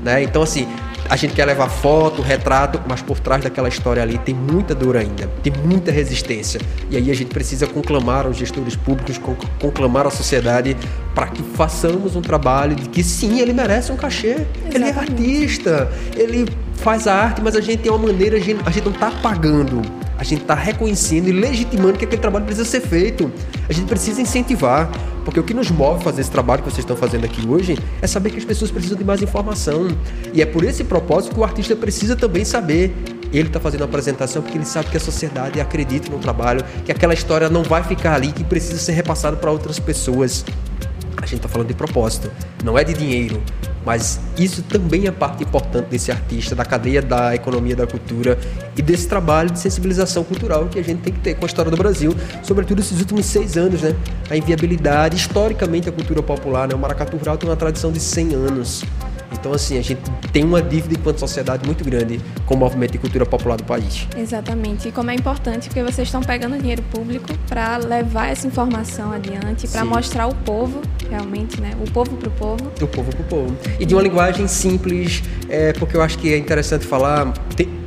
Né? 0.04 0.24
Então 0.24 0.42
assim, 0.44 0.68
a 1.10 1.16
gente 1.16 1.34
quer 1.34 1.46
levar 1.46 1.70
foto, 1.70 2.22
retrato, 2.22 2.82
mas 2.88 3.02
por 3.02 3.20
trás 3.20 3.44
daquela 3.44 3.68
história 3.68 4.02
ali 4.02 4.18
tem 4.18 4.34
muita 4.34 4.74
dor 4.74 4.98
ainda, 4.98 5.28
tem 5.42 5.54
muita 5.66 5.92
resistência. 5.92 6.60
E 6.90 6.98
aí 6.98 7.12
a 7.12 7.14
gente 7.14 7.30
precisa 7.30 7.68
conclamar 7.68 8.28
os 8.28 8.38
gestores 8.38 8.76
públicos, 8.76 9.20
conclamar 9.60 10.08
a 10.08 10.10
sociedade 10.10 10.78
para 11.14 11.28
que 11.28 11.44
façamos 11.44 12.16
um 12.16 12.22
trabalho 12.22 12.76
de 12.76 12.90
que 12.90 13.04
sim, 13.04 13.40
ele 13.40 13.54
merece 13.54 13.92
um 13.92 13.96
cachê. 13.96 14.28
Exatamente. 14.30 14.76
Ele 14.76 14.86
é 14.86 14.90
artista, 14.90 15.92
ele 16.16 16.48
faz 16.76 17.08
a 17.08 17.14
arte, 17.14 17.42
mas 17.42 17.56
a 17.56 17.62
gente 17.62 17.82
tem 17.82 17.92
uma 17.92 18.08
maneira, 18.08 18.38
a 18.38 18.40
gente, 18.40 18.62
a 18.66 18.70
gente 18.70 18.86
não 18.86 18.94
está 18.94 19.12
pagando 19.12 19.82
a 20.18 20.24
gente 20.24 20.42
está 20.42 20.54
reconhecendo 20.54 21.28
e 21.28 21.32
legitimando 21.32 21.98
que 21.98 22.06
aquele 22.06 22.22
trabalho 22.22 22.46
precisa 22.46 22.68
ser 22.68 22.82
feito. 22.82 23.32
A 23.68 23.74
gente 23.74 23.88
precisa 23.88 24.22
incentivar, 24.22 24.92
porque 25.26 25.40
o 25.40 25.44
que 25.44 25.54
nos 25.54 25.72
move 25.72 26.00
a 26.00 26.04
fazer 26.04 26.22
esse 26.22 26.32
trabalho 26.32 26.62
que 26.64 26.70
vocês 26.70 26.80
estão 26.80 26.96
fazendo 26.96 27.26
aqui 27.26 27.48
hoje 27.48 27.78
é 28.02 28.08
saber 28.08 28.32
que 28.32 28.38
as 28.38 28.46
pessoas 28.46 28.72
precisam 28.72 28.98
de 28.98 29.04
mais 29.04 29.22
informação. 29.22 29.88
E 30.34 30.42
é 30.42 30.46
por 30.46 30.64
esse 30.64 30.84
propósito 30.84 31.34
que 31.34 31.40
o 31.40 31.44
artista 31.44 31.76
precisa 31.76 32.16
também 32.16 32.46
saber. 32.46 32.96
Ele 33.32 33.48
está 33.48 33.60
fazendo 33.60 33.82
a 33.82 33.86
apresentação 33.86 34.44
porque 34.44 34.58
ele 34.58 34.66
sabe 34.66 34.90
que 34.90 34.98
a 34.98 35.00
sociedade 35.00 35.60
acredita 35.60 36.12
no 36.12 36.20
trabalho, 36.20 36.64
que 36.86 36.92
aquela 36.92 37.16
história 37.16 37.50
não 37.50 37.64
vai 37.64 37.84
ficar 37.84 38.14
ali, 38.14 38.32
que 38.32 38.44
precisa 38.44 38.78
ser 38.78 38.92
repassada 38.92 39.36
para 39.36 39.52
outras 39.52 39.80
pessoas. 39.80 40.46
A 41.18 41.26
gente 41.26 41.36
está 41.36 41.48
falando 41.48 41.68
de 41.68 41.74
propósito, 41.74 42.32
não 42.64 42.78
é 42.78 42.84
de 42.84 42.94
dinheiro. 42.94 43.42
Mas 43.86 44.20
isso 44.38 44.64
também 44.64 45.08
é 45.08 45.12
parte 45.12 45.44
importante 45.44 45.88
desse 45.88 46.12
artista, 46.12 46.56
da 46.56 46.64
cadeia 46.64 47.02
da 47.02 47.36
economia 47.36 47.76
da 47.76 47.86
cultura 47.86 48.38
e 48.78 48.82
desse 48.82 49.08
trabalho 49.08 49.52
de 49.52 49.60
sensibilização 49.60 50.24
cultural 50.24 50.68
que 50.68 50.80
a 50.80 50.84
gente 50.84 51.02
tem 51.02 51.12
que 51.12 51.20
ter 51.20 51.36
com 51.36 51.44
a 51.44 51.48
história 51.48 51.70
do 51.70 51.76
Brasil, 51.76 52.16
sobretudo 52.42 52.80
esses 52.80 53.00
últimos 53.02 53.26
seis 53.26 53.58
anos, 53.58 53.82
né? 53.82 53.94
A 54.30 54.38
inviabilidade, 54.38 55.18
historicamente 55.18 55.90
a 55.90 55.92
cultura 55.92 56.24
popular, 56.24 56.68
né? 56.68 56.76
O 56.76 56.80
maracatu 56.80 57.18
rural 57.18 57.38
tem 57.38 57.50
uma 57.50 57.58
tradição 57.58 57.92
de 57.92 58.00
100 58.00 58.34
anos. 58.34 58.86
Então, 59.34 59.54
assim, 59.54 59.78
a 59.78 59.82
gente 59.82 60.02
tem 60.32 60.44
uma 60.44 60.62
dívida 60.62 60.96
enquanto 60.96 61.20
sociedade 61.20 61.66
muito 61.66 61.84
grande 61.84 62.20
com 62.46 62.56
o 62.56 62.58
movimento 62.58 62.92
de 62.92 62.98
cultura 62.98 63.26
popular 63.26 63.58
do 63.58 63.64
país. 63.64 64.08
Exatamente. 64.18 64.88
E 64.88 64.92
como 64.92 65.12
é 65.12 65.16
importante, 65.16 65.68
porque 65.68 65.84
vocês 65.84 66.08
estão 66.08 66.22
pegando 66.22 66.58
dinheiro 66.58 66.84
público 66.84 67.28
para 67.48 67.78
levar 67.78 68.28
essa 68.28 68.48
informação 68.48 69.12
adiante, 69.12 69.68
para 69.68 69.84
mostrar 69.84 70.28
o 70.28 70.36
povo, 70.36 70.82
realmente, 71.10 71.60
né? 71.60 71.72
O 71.86 71.92
povo 71.92 72.16
para 72.16 72.30
o 72.30 72.32
povo. 72.32 72.72
O 72.82 72.88
povo 72.88 73.12
para 73.12 73.22
o 73.22 73.26
povo. 73.26 73.58
E 73.80 73.86
de 73.86 73.94
uma 73.94 74.02
linguagem 74.02 74.48
simples, 74.48 75.24
é, 75.50 75.74
porque 75.74 75.98
eu 75.98 76.02
acho 76.02 76.18
que 76.18 76.34
é 76.34 76.38
interessante 76.38 76.86
falar. 76.86 77.34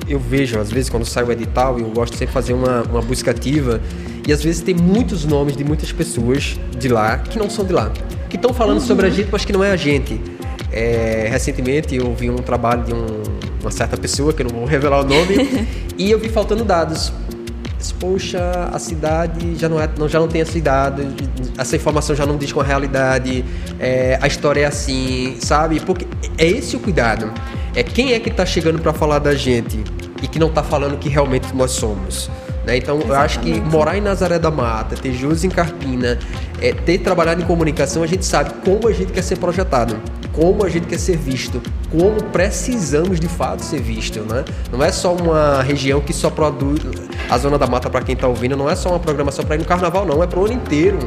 Eu 0.09 0.21
vejo, 0.21 0.61
às 0.61 0.71
vezes, 0.71 0.89
quando 0.89 1.05
sai 1.05 1.25
o 1.25 1.33
edital, 1.33 1.81
e 1.81 1.83
eu 1.83 1.91
gosto 1.91 2.13
sempre 2.13 2.27
de 2.27 2.33
fazer 2.33 2.53
uma, 2.53 2.83
uma 2.83 3.03
busca 3.03 3.33
ativa, 3.33 3.81
e 4.27 4.33
às 4.33 4.43
vezes 4.43 4.61
tem 4.61 4.75
muitos 4.75 5.25
nomes 5.25 5.57
de 5.57 5.65
muitas 5.65 5.91
pessoas 5.91 6.59
de 6.79 6.89
lá 6.89 7.19
que 7.19 7.39
não 7.39 7.51
são 7.51 7.65
de 7.65 7.73
lá. 7.73 7.91
Que 8.29 8.37
estão 8.37 8.53
falando 8.53 8.79
uhum. 8.81 8.87
sobre 8.87 9.07
a 9.07 9.11
gente, 9.11 9.29
mas 9.31 9.45
que 9.45 9.53
não 9.53 9.65
é 9.65 9.71
a 9.71 9.77
gente. 9.77 10.21
É, 10.73 11.29
recentemente 11.31 11.95
eu 11.95 12.15
vi 12.15 12.31
um 12.31 12.37
trabalho 12.37 12.85
de 12.85 12.93
um, 12.93 13.07
uma 13.61 13.71
certa 13.71 13.97
pessoa, 13.97 14.33
que 14.33 14.43
eu 14.43 14.49
não 14.49 14.61
vou 14.61 14.65
revelar 14.69 15.01
o 15.01 15.05
nome, 15.05 15.67
e 15.97 16.11
eu 16.11 16.19
vi 16.19 16.29
faltando 16.29 16.65
dados. 16.65 17.13
Poxa, 18.01 18.69
a 18.73 18.79
cidade 18.79 19.55
já 19.55 19.69
não, 19.69 19.81
é, 19.81 19.89
não, 19.97 20.09
já 20.09 20.19
não 20.19 20.29
tem 20.29 20.41
essa 20.41 20.59
idade, 20.59 21.07
essa 21.57 21.77
informação 21.77 22.15
já 22.15 22.27
não 22.27 22.37
diz 22.37 22.53
com 22.53 22.61
a 22.61 22.65
realidade, 22.65 23.45
é, 23.79 24.19
a 24.21 24.27
história 24.27 24.63
é 24.63 24.65
assim, 24.65 25.37
sabe? 25.41 25.81
Porque 25.81 26.07
é 26.37 26.47
esse 26.47 26.77
o 26.77 26.81
cuidado. 26.81 27.33
É 27.75 27.83
quem 27.83 28.13
é 28.13 28.21
que 28.21 28.29
está 28.29 28.45
chegando 28.45 28.81
para 28.81 28.93
falar 28.93 29.19
da 29.19 29.35
gente 29.35 29.83
e 30.23 30.27
que 30.27 30.39
não 30.39 30.49
está 30.49 30.63
falando 30.63 30.99
que 30.99 31.09
realmente 31.09 31.55
nós 31.55 31.71
somos. 31.73 32.29
Né? 32.67 32.79
Então, 32.79 32.97
Exatamente. 32.97 33.09
eu 33.09 33.25
acho 33.25 33.41
que 33.41 33.61
morar 33.61 33.97
em 33.97 34.01
Nazaré 34.01 34.39
da 34.39 34.51
Mata, 34.51 34.97
ter 34.97 35.13
jus 35.13 35.45
em 35.45 35.49
Carpina, 35.49 36.19
é, 36.61 36.73
ter 36.73 36.99
trabalhado 36.99 37.41
em 37.41 37.45
comunicação, 37.45 38.03
a 38.03 38.07
gente 38.07 38.27
sabe 38.27 38.51
como 38.65 38.89
a 38.89 38.93
gente 38.93 39.13
quer 39.13 39.23
ser 39.23 39.37
projetado, 39.39 39.97
como 40.37 40.65
a 40.65 40.69
gente 40.69 40.87
quer 40.87 40.99
ser 40.99 41.17
visto, 41.17 41.63
como 41.91 42.23
precisamos 42.25 43.19
de 43.19 43.27
fato 43.27 43.65
ser 43.65 43.81
visto. 43.81 44.21
Né? 44.21 44.45
Não 44.71 44.85
é 44.85 44.93
só 44.93 45.15
uma 45.15 45.63
região 45.63 46.01
que 46.01 46.13
só 46.13 46.29
produz. 46.29 46.81
A 47.29 47.39
Zona 47.39 47.59
da 47.59 47.67
Mata, 47.67 47.91
para 47.91 48.05
quem 48.05 48.15
está 48.15 48.29
ouvindo, 48.29 48.57
não 48.57 48.71
é 48.71 48.77
só 48.77 48.91
uma 48.91 49.01
programação 49.01 49.45
para 49.45 49.57
ir 49.57 49.59
no 49.59 49.65
carnaval, 49.65 50.05
não, 50.07 50.23
é 50.23 50.27
para 50.27 50.39
o 50.39 50.45
ano 50.45 50.55
inteiro 50.55 50.99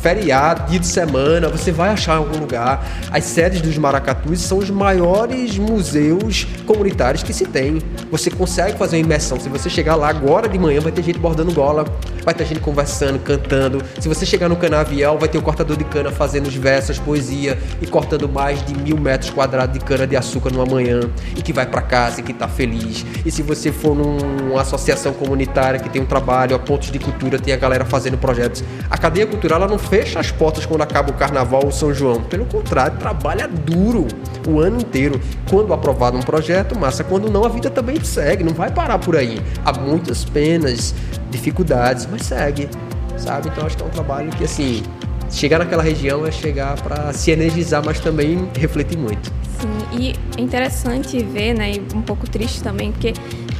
feriado, 0.00 0.70
dia 0.70 0.78
de 0.78 0.86
semana, 0.86 1.48
você 1.48 1.72
vai 1.72 1.90
achar 1.90 2.14
em 2.14 2.18
algum 2.18 2.38
lugar. 2.38 2.86
As 3.10 3.24
sedes 3.24 3.60
dos 3.60 3.76
maracatus 3.76 4.40
são 4.40 4.58
os 4.58 4.70
maiores 4.70 5.58
museus 5.58 6.46
comunitários 6.66 7.22
que 7.22 7.32
se 7.32 7.46
tem. 7.46 7.78
Você 8.10 8.30
consegue 8.30 8.78
fazer 8.78 8.96
uma 8.96 9.04
imersão. 9.04 9.38
Se 9.40 9.48
você 9.48 9.68
chegar 9.68 9.96
lá 9.96 10.08
agora 10.08 10.48
de 10.48 10.58
manhã, 10.58 10.80
vai 10.80 10.92
ter 10.92 11.02
gente 11.02 11.18
bordando 11.18 11.52
gola, 11.52 11.84
vai 12.24 12.34
ter 12.34 12.46
gente 12.46 12.60
conversando, 12.60 13.18
cantando. 13.18 13.82
Se 14.00 14.08
você 14.08 14.24
chegar 14.24 14.48
no 14.48 14.56
canavial, 14.56 15.18
vai 15.18 15.28
ter 15.28 15.38
o 15.38 15.42
cortador 15.42 15.76
de 15.76 15.84
cana 15.84 16.10
fazendo 16.10 16.46
os 16.46 16.54
versos, 16.54 16.98
poesia 16.98 17.58
e 17.80 17.86
cortando 17.86 18.28
mais 18.28 18.64
de 18.64 18.74
mil 18.74 18.98
metros 18.98 19.30
quadrados 19.30 19.78
de 19.78 19.84
cana 19.84 20.06
de 20.06 20.16
açúcar 20.16 20.50
numa 20.50 20.66
manhã 20.66 21.00
e 21.36 21.42
que 21.42 21.52
vai 21.52 21.66
para 21.66 21.82
casa 21.82 22.20
e 22.20 22.22
que 22.22 22.32
tá 22.32 22.46
feliz. 22.46 23.04
E 23.24 23.30
se 23.30 23.42
você 23.42 23.72
for 23.72 23.94
numa 23.96 24.60
associação 24.60 25.12
comunitária 25.12 25.80
que 25.80 25.88
tem 25.88 26.00
um 26.00 26.06
trabalho, 26.06 26.54
a 26.54 26.58
pontos 26.58 26.90
de 26.90 26.98
cultura, 26.98 27.38
tem 27.38 27.52
a 27.52 27.56
galera 27.56 27.84
fazendo 27.84 28.16
projetos. 28.16 28.62
A 28.90 28.96
cadeia 28.96 29.26
cultural 29.26 29.60
ela 29.60 29.68
não 29.70 29.78
fecha 29.88 30.20
as 30.20 30.30
portas 30.30 30.66
quando 30.66 30.82
acaba 30.82 31.10
o 31.10 31.14
carnaval 31.14 31.64
ou 31.64 31.72
São 31.72 31.92
João. 31.92 32.22
Pelo 32.22 32.44
contrário, 32.46 32.98
trabalha 32.98 33.48
duro 33.48 34.06
o 34.46 34.60
ano 34.60 34.80
inteiro. 34.80 35.20
Quando 35.48 35.72
aprovado 35.72 36.16
um 36.16 36.22
projeto, 36.22 36.78
massa. 36.78 37.02
Quando 37.02 37.30
não, 37.30 37.44
a 37.44 37.48
vida 37.48 37.70
também 37.70 38.02
segue, 38.02 38.44
não 38.44 38.52
vai 38.52 38.70
parar 38.70 38.98
por 38.98 39.16
aí. 39.16 39.38
Há 39.64 39.72
muitas 39.72 40.24
penas, 40.24 40.94
dificuldades, 41.30 42.06
mas 42.10 42.22
segue, 42.22 42.68
sabe? 43.16 43.48
Então 43.48 43.66
acho 43.66 43.76
que 43.76 43.82
é 43.82 43.86
um 43.86 43.90
trabalho 43.90 44.30
que, 44.30 44.44
assim, 44.44 44.82
chegar 45.30 45.58
naquela 45.58 45.82
região 45.82 46.26
é 46.26 46.30
chegar 46.30 46.80
para 46.80 47.12
se 47.12 47.30
energizar, 47.30 47.82
mas 47.84 48.00
também 48.00 48.48
refletir 48.54 48.98
muito. 48.98 49.32
Sim, 49.58 49.98
e 49.98 50.14
é 50.36 50.40
interessante 50.40 51.22
ver, 51.24 51.54
né, 51.54 51.72
e 51.72 51.82
um 51.94 52.02
pouco 52.02 52.28
triste 52.28 52.62
também, 52.62 52.92
porque 52.92 53.12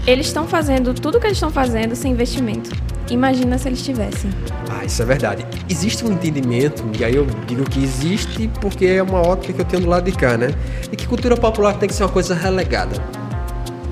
eles 0.07 0.27
estão 0.27 0.47
fazendo 0.47 0.95
tudo 0.95 1.19
que 1.19 1.27
eles 1.27 1.37
estão 1.37 1.51
fazendo 1.51 1.97
sem 1.97 2.13
investimento. 2.13 2.71
Imagina 3.11 3.57
se 3.57 3.69
eles 3.69 3.83
tivessem. 3.83 4.31
Ah, 4.71 4.85
isso 4.85 5.01
é 5.03 5.05
verdade. 5.05 5.47
Existe 5.69 6.05
um 6.05 6.13
entendimento, 6.13 6.85
e 6.99 7.05
aí 7.05 7.15
eu 7.15 7.27
digo 7.47 7.65
que 7.65 7.83
existe 7.83 8.49
porque 8.61 8.87
é 8.87 9.03
uma 9.03 9.21
ótica 9.21 9.53
que 9.53 9.61
eu 9.61 9.65
tenho 9.65 9.83
do 9.83 9.89
lado 9.89 10.05
de 10.05 10.17
cá, 10.17 10.37
né? 10.37 10.55
De 10.91 10.97
que 10.97 11.07
cultura 11.07 11.37
popular 11.37 11.79
tem 11.79 11.89
que 11.89 11.95
ser 11.95 12.03
uma 12.03 12.11
coisa 12.11 12.35
relegada. 12.35 13.03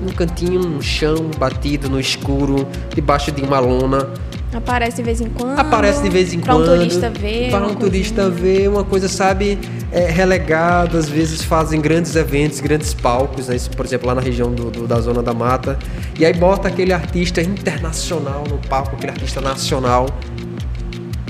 Num 0.01 0.13
cantinho, 0.13 0.59
no 0.59 0.81
chão, 0.81 1.31
batido, 1.39 1.89
no 1.89 1.99
escuro, 1.99 2.67
debaixo 2.93 3.31
de 3.31 3.41
uma 3.41 3.59
lona. 3.59 4.07
Aparece 4.57 4.97
de 4.97 5.03
vez 5.03 5.21
em 5.21 5.29
quando. 5.29 5.59
Aparece 5.59 6.01
de 6.01 6.09
vez 6.09 6.33
em 6.33 6.39
pra 6.39 6.53
quando. 6.53 6.65
Para 6.65 6.73
um 6.73 6.77
turista 6.77 7.09
ver. 7.09 7.51
Para 7.51 7.67
um 7.67 7.75
turista 7.75 8.29
ver, 8.29 8.67
uma 8.67 8.83
coisa, 8.83 9.07
sabe, 9.07 9.59
é, 9.91 10.09
relegado. 10.09 10.97
Às 10.97 11.07
vezes 11.07 11.43
fazem 11.43 11.79
grandes 11.79 12.15
eventos, 12.15 12.59
grandes 12.59 12.93
palcos, 12.93 13.47
né? 13.47 13.57
por 13.75 13.85
exemplo, 13.85 14.07
lá 14.07 14.15
na 14.15 14.21
região 14.21 14.51
do, 14.51 14.71
do, 14.71 14.87
da 14.87 14.99
Zona 14.99 15.21
da 15.21 15.33
Mata. 15.33 15.77
E 16.19 16.25
aí 16.25 16.33
bota 16.33 16.67
aquele 16.67 16.91
artista 16.91 17.41
internacional 17.41 18.43
no 18.49 18.57
palco, 18.67 18.95
aquele 18.95 19.11
artista 19.11 19.39
nacional. 19.39 20.07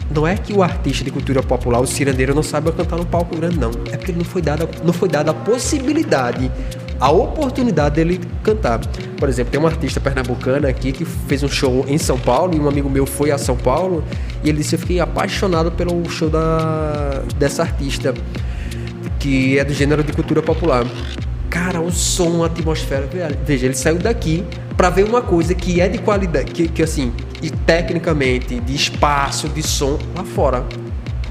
Não 0.09 0.25
é 0.25 0.37
que 0.37 0.53
o 0.53 0.63
artista 0.63 1.03
de 1.03 1.11
cultura 1.11 1.43
popular, 1.43 1.81
o 1.81 1.85
cirandeiro, 1.85 2.33
não 2.33 2.41
sabe 2.41 2.71
cantar 2.71 2.95
no 2.95 3.05
palco 3.05 3.35
grande, 3.35 3.59
não. 3.59 3.71
É 3.91 3.97
porque 3.97 4.13
não 4.13 4.23
foi 4.23 4.41
dada, 4.41 4.67
não 4.83 4.93
foi 4.93 5.09
dada 5.09 5.31
a 5.31 5.33
possibilidade 5.33 6.49
a 6.99 7.11
oportunidade 7.11 7.95
dele 7.95 8.19
cantar. 8.43 8.79
Por 9.17 9.29
exemplo, 9.29 9.51
tem 9.51 9.59
uma 9.59 9.69
artista 9.69 9.99
pernambucana 9.99 10.67
aqui 10.67 10.91
que 10.91 11.05
fez 11.05 11.43
um 11.43 11.47
show 11.47 11.85
em 11.87 11.97
São 11.97 12.19
Paulo 12.19 12.55
e 12.55 12.59
um 12.59 12.67
amigo 12.67 12.89
meu 12.89 13.05
foi 13.05 13.31
a 13.31 13.37
São 13.37 13.55
Paulo 13.55 14.03
e 14.43 14.49
ele 14.49 14.59
disse: 14.59 14.75
Eu 14.75 14.79
fiquei 14.79 14.99
apaixonado 14.99 15.71
pelo 15.71 16.07
show 16.09 16.29
da, 16.29 17.23
dessa 17.37 17.63
artista, 17.63 18.13
que 19.19 19.57
é 19.57 19.63
do 19.63 19.73
gênero 19.73 20.03
de 20.03 20.13
cultura 20.13 20.41
popular. 20.41 20.85
Cara, 21.49 21.81
o 21.81 21.91
som, 21.91 22.43
a 22.43 22.47
atmosfera. 22.47 23.07
Veja, 23.45 23.65
ele 23.65 23.75
saiu 23.75 23.97
daqui 23.97 24.43
para 24.75 24.89
ver 24.89 25.05
uma 25.05 25.21
coisa 25.21 25.55
que 25.55 25.81
é 25.81 25.87
de 25.87 25.97
qualidade, 25.97 26.51
que, 26.51 26.67
que 26.67 26.83
assim, 26.83 27.11
e 27.41 27.49
tecnicamente, 27.49 28.59
de 28.59 28.75
espaço, 28.75 29.47
de 29.49 29.63
som 29.63 29.97
lá 30.15 30.23
fora 30.23 30.63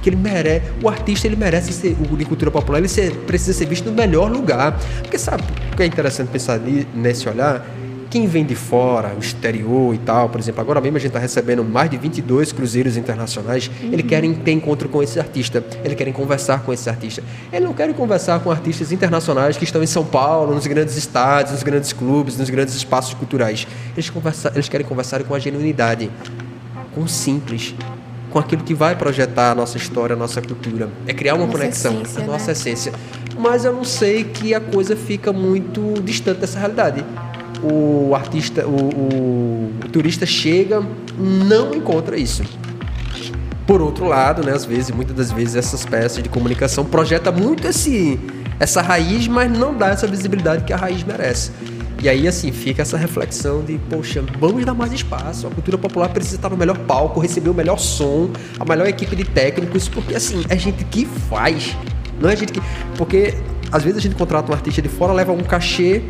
que 0.07 0.11
ele 0.11 0.17
merece, 0.17 0.63
o 0.81 0.89
artista 0.89 1.27
ele 1.27 1.35
merece 1.35 1.73
ser, 1.73 1.97
o 2.09 2.17
de 2.17 2.25
cultura 2.25 2.49
popular, 2.49 2.79
ele 2.79 2.87
ser, 2.87 3.13
precisa 3.27 3.53
ser 3.53 3.67
visto 3.67 3.87
no 3.87 3.93
melhor 3.93 4.31
lugar. 4.31 4.79
Porque 5.03 5.19
sabe 5.19 5.43
o 5.73 5.77
que 5.77 5.83
é 5.83 5.87
interessante 5.87 6.29
pensar 6.29 6.61
nesse 6.95 7.29
olhar? 7.29 7.67
Quem 8.09 8.29
vem 8.29 8.47
de 8.47 8.55
fora, 8.55 9.13
o 9.17 9.19
exterior 9.19 9.93
e 9.93 9.99
tal, 9.99 10.29
por 10.29 10.41
exemplo, 10.41 10.61
agora 10.61 10.81
mesmo 10.81 10.97
a 10.97 11.01
gente 11.01 11.09
está 11.09 11.19
recebendo 11.19 11.65
mais 11.65 11.91
de 11.91 11.97
22 11.97 12.53
cruzeiros 12.53 12.97
internacionais, 12.97 13.69
uhum. 13.83 13.93
eles 13.93 14.07
querem 14.07 14.33
ter 14.33 14.53
encontro 14.53 14.89
com 14.89 15.03
esse 15.03 15.19
artista, 15.19 15.63
eles 15.83 15.97
querem 15.97 16.13
conversar 16.13 16.63
com 16.63 16.73
esse 16.73 16.89
artista. 16.89 17.21
Eles 17.53 17.67
não 17.67 17.75
querem 17.75 17.93
conversar 17.93 18.39
com 18.39 18.51
artistas 18.53 18.93
internacionais 18.93 19.57
que 19.57 19.65
estão 19.65 19.83
em 19.83 19.89
São 19.89 20.05
Paulo, 20.05 20.55
nos 20.55 20.69
grandes 20.69 20.97
estádios, 20.97 21.53
nos 21.53 21.65
grandes 21.65 21.93
clubes, 21.93 22.39
nos 22.39 22.49
grandes 22.49 22.77
espaços 22.77 23.13
culturais. 23.13 23.67
Eles, 23.97 24.09
conversa, 24.09 24.53
eles 24.55 24.69
querem 24.69 24.87
conversar 24.87 25.25
com 25.25 25.35
a 25.35 25.39
genuinidade, 25.41 26.09
com 26.95 27.01
o 27.01 27.09
simples, 27.09 27.75
com 28.37 28.41
aquilo 28.41 28.63
que 28.63 28.75
vai 28.75 28.95
projetar 28.95 29.53
a 29.53 29.55
nossa 29.55 29.79
história, 29.79 30.13
a 30.13 30.19
nossa 30.19 30.43
cultura. 30.43 30.91
É 31.07 31.15
criar 31.15 31.37
uma 31.37 31.47
nossa 31.47 31.59
conexão, 31.59 32.03
essência, 32.03 32.23
a 32.23 32.27
nossa 32.27 32.47
né? 32.49 32.53
essência. 32.53 32.93
Mas 33.39 33.65
eu 33.65 33.73
não 33.73 33.83
sei 33.83 34.25
que 34.25 34.53
a 34.53 34.61
coisa 34.61 34.95
fica 34.95 35.33
muito 35.33 36.03
distante 36.03 36.41
dessa 36.41 36.59
realidade. 36.59 37.03
o 37.63 38.15
artista, 38.15 38.67
o, 38.67 38.77
o, 38.77 39.73
o 39.83 39.89
turista 39.89 40.27
chega, 40.27 40.83
não 41.19 41.75
encontra 41.75 42.19
isso. 42.19 42.43
Por 43.67 43.81
outro 43.81 44.05
lado, 44.05 44.45
né, 44.45 44.53
às 44.53 44.67
vezes, 44.67 44.91
muitas 44.91 45.17
das 45.17 45.33
vezes, 45.33 45.57
essas 45.57 45.87
peças 45.87 46.23
de 46.23 46.29
comunicação 46.29 46.85
projeta 46.85 47.33
muito 47.33 47.67
esse, 47.67 48.21
essa 48.61 48.83
raiz, 48.83 49.27
mas 49.27 49.51
não 49.51 49.75
dá 49.75 49.89
essa 49.89 50.07
visibilidade 50.07 50.65
que 50.65 50.75
a 50.75 50.77
raiz 50.77 51.03
merece. 51.03 51.53
E 52.03 52.09
aí, 52.09 52.29
assim, 52.29 52.53
fica 52.53 52.83
essa 52.83 52.97
reflexão 52.97 53.65
de, 53.65 53.79
poxa, 53.91 54.23
vamos 54.39 54.65
dar 54.65 54.75
mais 54.75 54.93
espaço. 54.93 55.47
A 55.47 55.51
cultura 55.51 55.79
popular 55.79 56.09
precisa 56.11 56.37
estar 56.37 56.51
no 56.51 56.57
melhor 56.57 56.79
palco, 56.79 57.19
receber 57.21 57.49
o 57.49 57.55
melhor 57.55 57.79
som, 57.79 58.31
a 58.61 58.65
melhor 58.65 58.87
equipe 58.87 59.17
de 59.17 59.25
técnicos, 59.25 59.89
porque, 59.89 60.15
assim, 60.15 60.45
é 60.49 60.59
gente 60.59 60.85
que 60.85 61.07
faz. 61.07 61.75
Não 62.21 62.29
é 62.29 62.37
gente 62.37 62.53
que. 62.53 62.61
Porque, 62.97 63.35
às 63.73 63.83
vezes, 63.83 63.99
a 63.99 64.01
gente 64.01 64.15
contrata 64.15 64.53
um 64.53 64.55
artista 64.55 64.83
de 64.83 64.89
fora, 64.89 65.13
leva 65.13 65.33
um 65.33 65.43
cachê 65.43 66.03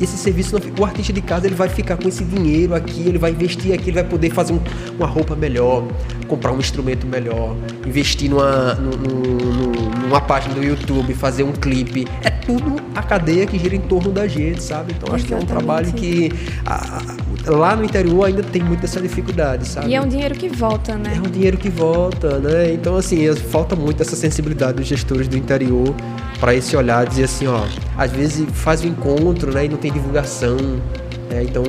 esse 0.00 0.16
serviço 0.16 0.58
não, 0.58 0.62
o 0.80 0.84
artista 0.84 1.12
de 1.12 1.20
casa 1.20 1.46
ele 1.46 1.54
vai 1.54 1.68
ficar 1.68 1.96
com 1.96 2.08
esse 2.08 2.24
dinheiro 2.24 2.74
aqui, 2.74 3.02
ele 3.06 3.18
vai 3.18 3.30
investir 3.30 3.72
aqui, 3.74 3.90
ele 3.90 3.96
vai 4.00 4.04
poder 4.04 4.30
fazer 4.30 4.52
um, 4.52 4.60
uma 4.96 5.06
roupa 5.06 5.36
melhor, 5.36 5.84
comprar 6.26 6.52
um 6.52 6.58
instrumento 6.58 7.06
melhor, 7.06 7.54
investir 7.86 8.30
numa, 8.30 8.74
numa, 8.74 9.98
numa 10.06 10.20
página 10.20 10.54
do 10.54 10.64
YouTube, 10.64 11.12
fazer 11.14 11.42
um 11.42 11.52
clipe. 11.52 12.06
É 12.22 12.30
tudo 12.30 12.76
a 12.94 13.02
cadeia 13.02 13.46
que 13.46 13.58
gira 13.58 13.76
em 13.76 13.80
torno 13.80 14.10
da 14.10 14.26
gente, 14.26 14.62
sabe? 14.62 14.94
Então 14.96 15.14
acho 15.14 15.26
Exatamente. 15.26 15.26
que 15.26 15.34
é 15.34 15.36
um 15.36 15.58
trabalho 15.58 15.92
que 15.92 16.32
a, 16.64 17.02
lá 17.46 17.76
no 17.76 17.84
interior 17.84 18.24
ainda 18.24 18.42
tem 18.42 18.62
muita 18.62 18.86
essa 18.86 19.00
dificuldade, 19.00 19.66
sabe? 19.66 19.88
E 19.88 19.94
é 19.94 20.00
um 20.00 20.08
dinheiro 20.08 20.34
que 20.34 20.48
volta, 20.48 20.96
né? 20.96 21.14
É 21.16 21.20
um 21.20 21.30
dinheiro 21.30 21.56
que 21.56 21.68
volta, 21.68 22.38
né? 22.38 22.72
Então, 22.72 22.96
assim, 22.96 23.34
falta 23.34 23.74
muito 23.74 24.02
essa 24.02 24.16
sensibilidade 24.16 24.74
dos 24.74 24.86
gestores 24.86 25.28
do 25.28 25.36
interior 25.36 25.94
para 26.38 26.54
esse 26.54 26.76
olhar, 26.76 27.06
dizer 27.06 27.24
assim, 27.24 27.46
ó, 27.46 27.64
às 27.96 28.10
vezes 28.10 28.46
faz 28.52 28.82
o 28.82 28.86
encontro, 28.86 29.52
né, 29.52 29.66
e 29.66 29.68
não 29.68 29.76
tem 29.76 29.92
divulgação, 29.92 30.56
é, 31.30 31.44
então, 31.44 31.62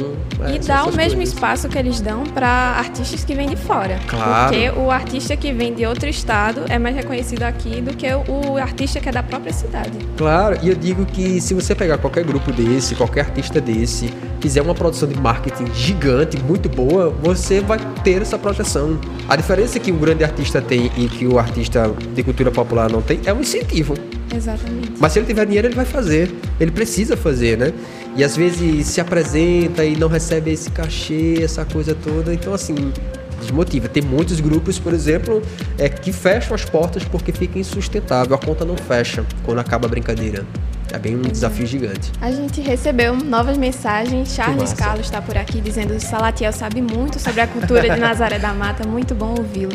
é, 0.44 0.56
e 0.56 0.60
dá 0.60 0.84
o 0.84 0.96
mesmo 0.96 1.18
coisas. 1.18 1.34
espaço 1.34 1.70
que 1.70 1.78
eles 1.78 2.02
dão 2.02 2.24
para 2.24 2.48
artistas 2.48 3.24
que 3.24 3.36
vêm 3.36 3.48
de 3.48 3.56
fora. 3.56 4.00
Claro. 4.08 4.54
Porque 4.54 4.70
o 4.80 4.90
artista 4.90 5.38
que 5.38 5.54
vem 5.54 5.74
de 5.74 5.86
outro 5.86 6.10
estado 6.10 6.64
é 6.68 6.80
mais 6.80 6.96
reconhecido 6.96 7.44
aqui 7.44 7.80
do 7.80 7.96
que 7.96 8.08
o 8.28 8.58
artista 8.58 9.00
que 9.00 9.08
é 9.08 9.12
da 9.12 9.22
própria 9.22 9.54
cidade. 9.54 9.92
Claro, 10.18 10.58
e 10.64 10.70
eu 10.70 10.76
digo 10.76 11.06
que 11.06 11.40
se 11.40 11.54
você 11.54 11.76
pegar 11.76 12.00
qualquer 12.00 12.24
grupo 12.24 12.52
desse, 12.52 12.96
qualquer 12.96 13.22
artista 13.22 13.62
desse, 13.62 14.12
fizer 14.40 14.62
uma 14.62 14.74
produção 14.74 15.08
de 15.08 15.20
marketing 15.20 15.72
gigante, 15.76 16.42
muito 16.42 16.68
boa, 16.68 17.10
você 17.22 17.62
vai 17.62 17.78
ter 18.04 18.22
essa 18.22 18.40
projeção. 18.40 19.00
A 19.30 19.36
diferença 19.36 19.80
que 19.80 19.92
um 19.92 19.98
grande 19.98 20.24
artista 20.24 20.60
tem 20.60 20.92
e 20.98 21.08
que 21.08 21.28
o 21.28 21.38
artista 21.38 21.94
de 22.16 22.24
cultura 22.24 22.50
popular 22.50 22.90
não 22.90 23.02
tem 23.02 23.20
é 23.26 23.34
um 23.34 23.42
incentivo. 23.42 23.94
Exatamente. 24.36 24.94
Mas 25.00 25.12
se 25.12 25.20
ele 25.20 25.26
tiver 25.26 25.46
dinheiro, 25.46 25.68
ele 25.68 25.76
vai 25.76 25.86
fazer. 25.86 26.34
Ele 26.60 26.72
precisa 26.72 27.18
fazer, 27.18 27.58
né? 27.58 27.74
E 28.16 28.24
às 28.24 28.36
vezes 28.36 28.88
se 28.88 29.00
apresenta 29.00 29.86
e 29.86 29.96
não 29.96 30.08
recebe 30.08 30.52
esse 30.52 30.70
cachê, 30.70 31.40
essa 31.42 31.64
coisa 31.66 31.96
toda. 31.96 32.34
Então, 32.34 32.54
assim, 32.54 32.92
desmotiva. 33.40 33.88
Tem 33.90 34.04
muitos 34.04 34.40
grupos, 34.40 34.78
por 34.80 34.94
exemplo, 34.94 35.42
é, 35.78 35.90
que 35.90 36.12
fecham 36.12 36.54
as 36.54 36.64
portas 36.64 37.04
porque 37.04 37.32
fica 37.32 37.60
insustentável. 37.60 38.36
A 38.36 38.38
conta 38.38 38.64
não 38.64 38.78
fecha 38.78 39.26
quando 39.44 39.60
acaba 39.60 39.88
a 39.88 39.90
brincadeira. 39.90 40.46
É 40.94 41.00
bem 41.00 41.16
um 41.16 41.22
desafio 41.22 41.66
gigante. 41.66 42.12
A 42.20 42.32
gente 42.32 42.60
recebeu 42.60 43.16
novas 43.16 43.58
mensagens. 43.58 44.34
Charles 44.34 44.74
Carlos 44.74 45.06
está 45.06 45.22
por 45.22 45.38
aqui 45.38 45.62
dizendo 45.62 45.94
que 45.94 46.02
Salatiel 46.02 46.52
sabe 46.52 46.82
muito 46.82 47.18
sobre 47.18 47.40
a 47.40 47.48
cultura 47.48 47.90
de 47.90 47.96
Nazaré 47.98 48.38
da 48.38 48.54
Mata. 48.54 48.86
Muito 48.86 49.16
bom 49.16 49.36
ouvi-lo. 49.38 49.72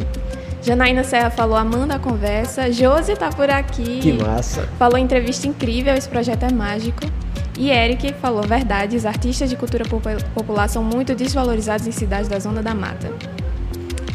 Janaína 0.62 1.04
Serra 1.04 1.30
falou, 1.30 1.56
amando 1.56 1.94
a 1.94 1.98
conversa. 1.98 2.70
Josi 2.70 3.12
está 3.12 3.30
por 3.30 3.48
aqui. 3.48 4.00
Que 4.00 4.12
massa. 4.12 4.68
Falou 4.78 4.98
entrevista 4.98 5.46
incrível, 5.46 5.94
esse 5.94 6.08
projeto 6.08 6.44
é 6.44 6.52
mágico. 6.52 7.00
E 7.58 7.70
Eric 7.70 8.12
falou 8.14 8.42
verdade, 8.42 8.96
os 8.96 9.06
artistas 9.06 9.48
de 9.48 9.56
cultura 9.56 9.84
popular 10.34 10.68
são 10.68 10.84
muito 10.84 11.14
desvalorizados 11.14 11.86
em 11.86 11.92
cidades 11.92 12.28
da 12.28 12.38
Zona 12.38 12.62
da 12.62 12.74
Mata. 12.74 13.08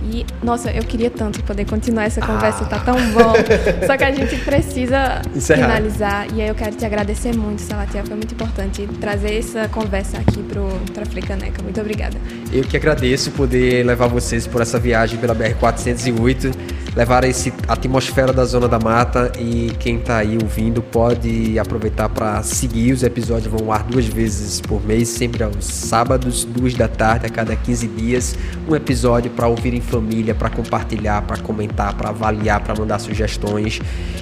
E, 0.03 0.25
nossa, 0.43 0.71
eu 0.71 0.83
queria 0.83 1.09
tanto 1.09 1.43
poder 1.43 1.65
continuar 1.65 2.05
essa 2.05 2.21
conversa, 2.21 2.63
ah. 2.63 2.67
tá 2.67 2.79
tão 2.79 2.95
bom. 3.11 3.33
Só 3.85 3.97
que 3.97 4.03
a 4.03 4.11
gente 4.11 4.35
precisa 4.37 5.21
Encerrar. 5.35 5.61
finalizar. 5.61 6.27
E 6.33 6.41
aí 6.41 6.47
eu 6.47 6.55
quero 6.55 6.75
te 6.75 6.85
agradecer 6.85 7.35
muito, 7.35 7.61
Salatiel. 7.61 8.05
Foi 8.05 8.15
muito 8.15 8.33
importante 8.33 8.87
trazer 8.99 9.37
essa 9.37 9.67
conversa 9.69 10.17
aqui 10.17 10.41
pro, 10.43 10.67
pra 10.93 11.05
Frecaneca. 11.05 11.61
Muito 11.61 11.79
obrigada. 11.79 12.17
Eu 12.51 12.63
que 12.63 12.75
agradeço 12.75 13.31
poder 13.31 13.85
levar 13.85 14.07
vocês 14.07 14.47
por 14.47 14.61
essa 14.61 14.79
viagem 14.79 15.19
pela 15.19 15.35
BR-408 15.35 16.51
levar 16.95 17.23
esse 17.23 17.53
atmosfera 17.67 18.33
da 18.33 18.43
Zona 18.43 18.67
da 18.67 18.77
Mata 18.77 19.31
e 19.39 19.71
quem 19.79 19.97
está 19.97 20.17
aí 20.17 20.37
ouvindo 20.41 20.81
pode 20.81 21.57
aproveitar 21.57 22.09
para 22.09 22.43
seguir 22.43 22.91
os 22.91 23.03
episódios 23.03 23.51
vão 23.51 23.71
ar 23.71 23.83
duas 23.83 24.05
vezes 24.05 24.59
por 24.59 24.85
mês, 24.85 25.07
sempre 25.07 25.43
aos 25.43 25.63
sábados, 25.63 26.43
duas 26.43 26.73
da 26.73 26.87
tarde, 26.87 27.25
a 27.25 27.29
cada 27.29 27.55
15 27.55 27.87
dias, 27.87 28.35
um 28.67 28.75
episódio 28.75 29.31
para 29.31 29.47
ouvir 29.47 29.73
em 29.73 29.81
família, 29.91 30.33
para 30.33 30.49
compartilhar, 30.49 31.21
para 31.23 31.37
comentar, 31.37 31.93
para 31.95 32.09
avaliar, 32.09 32.61
para 32.61 32.73
mandar 32.73 32.99
sugestões. 32.99 33.79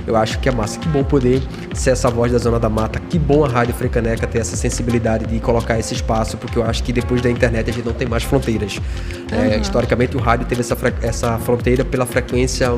Eu 0.08 0.16
acho 0.16 0.40
que 0.40 0.50
é 0.50 0.52
massa, 0.52 0.80
que 0.80 0.88
bom 0.88 1.04
poder 1.04 1.42
ser 1.74 1.92
essa 1.92 2.10
voz 2.10 2.32
da 2.32 2.40
Zona 2.40 2.60
da 2.60 2.70
Mata, 2.70 3.00
que 3.00 3.20
bom 3.20 3.46
a 3.46 3.48
Rádio 3.48 3.76
Frecaneca 3.76 4.26
ter 4.26 4.40
essa 4.40 4.56
sensibilidade 4.56 5.28
de 5.28 5.40
colocar 5.40 5.78
esse 5.78 5.94
espaço, 5.94 6.38
porque 6.38 6.58
eu 6.58 6.64
acho 6.64 6.84
que 6.84 6.92
depois 6.92 7.22
da 7.22 7.30
internet 7.30 7.70
a 7.70 7.74
gente 7.74 7.86
não 7.86 7.94
tem 7.94 8.08
mais 8.08 8.24
fronteiras. 8.24 8.78
Uhum. 8.78 9.40
É, 9.40 9.58
historicamente 9.58 10.18
o 10.18 10.20
rádio 10.20 10.48
teve 10.48 10.62
essa, 10.62 10.76
essa 11.02 11.38
fronteira 11.38 11.86
pela 11.86 12.06
frequência 12.06 12.70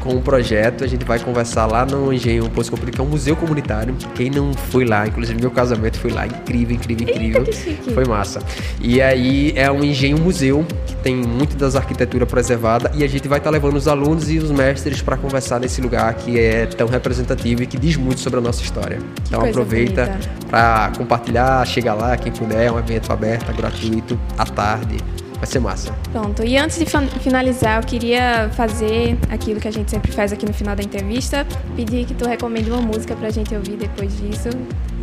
com 0.02 0.16
um 0.16 0.22
projeto. 0.22 0.84
A 0.84 0.88
gente 0.88 1.06
vai 1.06 1.20
conversar 1.20 1.66
lá 1.66 1.86
no 1.86 2.12
Engenho 2.12 2.50
Poço 2.50 2.70
Comprido, 2.70 2.96
que 2.96 3.02
é 3.02 3.04
um 3.04 3.08
museu 3.08 3.36
comunitário. 3.36 3.96
Quem 4.14 4.30
não 4.30 4.54
foi 4.54 4.84
lá, 4.84 5.08
inclusive 5.08 5.40
meu 5.40 5.52
casamento 5.52 5.98
foi 5.98 6.12
lá, 6.12 6.28
incrível, 6.28 6.76
incrível, 6.76 7.08
incrível. 7.08 7.44
Eita, 7.48 7.92
foi 7.92 8.04
massa. 8.04 8.42
E 8.82 9.02
aí 9.02 9.54
é 9.56 9.72
um 9.72 9.84
engenho 9.84 10.20
museu 10.20 10.66
que 10.86 10.96
tem 10.98 11.16
muito 11.16 11.56
das 11.56 11.78
arquiteturas 11.78 12.30
preservadas 12.30 12.92
e 12.94 13.04
a 13.06 13.08
gente 13.08 13.28
vai 13.28 13.38
estar 13.38 13.50
tá 13.50 13.54
levando 13.54 13.76
os 13.76 13.88
alunos 13.88 14.30
e 14.30 14.38
os 14.38 14.52
mestres 14.52 15.02
para 15.02 15.16
conversar 15.16 15.60
nesse 15.60 15.80
lugar 15.80 16.14
que 16.16 16.38
é 16.38 16.66
tão 16.66 16.88
representativo 16.88 17.53
e 17.62 17.68
que 17.68 17.78
diz 17.78 17.98
muito 17.98 18.20
sobre 18.20 18.40
a 18.40 18.42
nossa 18.42 18.64
história. 18.64 18.98
Que 18.98 19.22
então 19.28 19.46
aproveita 19.46 20.18
para 20.50 20.92
compartilhar, 20.98 21.66
chega 21.68 21.94
lá, 21.94 22.18
quem 22.18 22.32
puder, 22.32 22.68
é 22.68 22.72
um 22.72 22.80
evento 22.80 23.12
aberto, 23.12 23.54
gratuito, 23.54 24.20
à 24.38 24.46
tarde. 24.46 24.98
Vai 25.36 25.46
ser 25.46 25.60
massa. 25.60 25.94
Pronto. 26.14 26.42
E 26.46 26.58
antes 26.58 26.80
de 26.80 26.86
finalizar, 27.20 27.82
eu 27.82 27.86
queria 27.86 28.50
fazer 28.54 29.18
aquilo 29.30 29.60
que 29.60 29.68
a 29.68 29.72
gente 29.72 29.92
sempre 29.92 30.10
faz 30.10 30.32
aqui 30.32 30.46
no 30.46 30.54
final 30.54 30.74
da 30.74 30.82
entrevista. 30.82 31.46
Pedir 31.76 32.06
que 32.06 32.14
tu 32.14 32.26
recomende 32.26 32.72
uma 32.72 32.82
música 32.82 33.14
pra 33.14 33.30
gente 33.30 33.54
ouvir 33.54 33.76
depois 33.76 34.16
disso. 34.18 34.48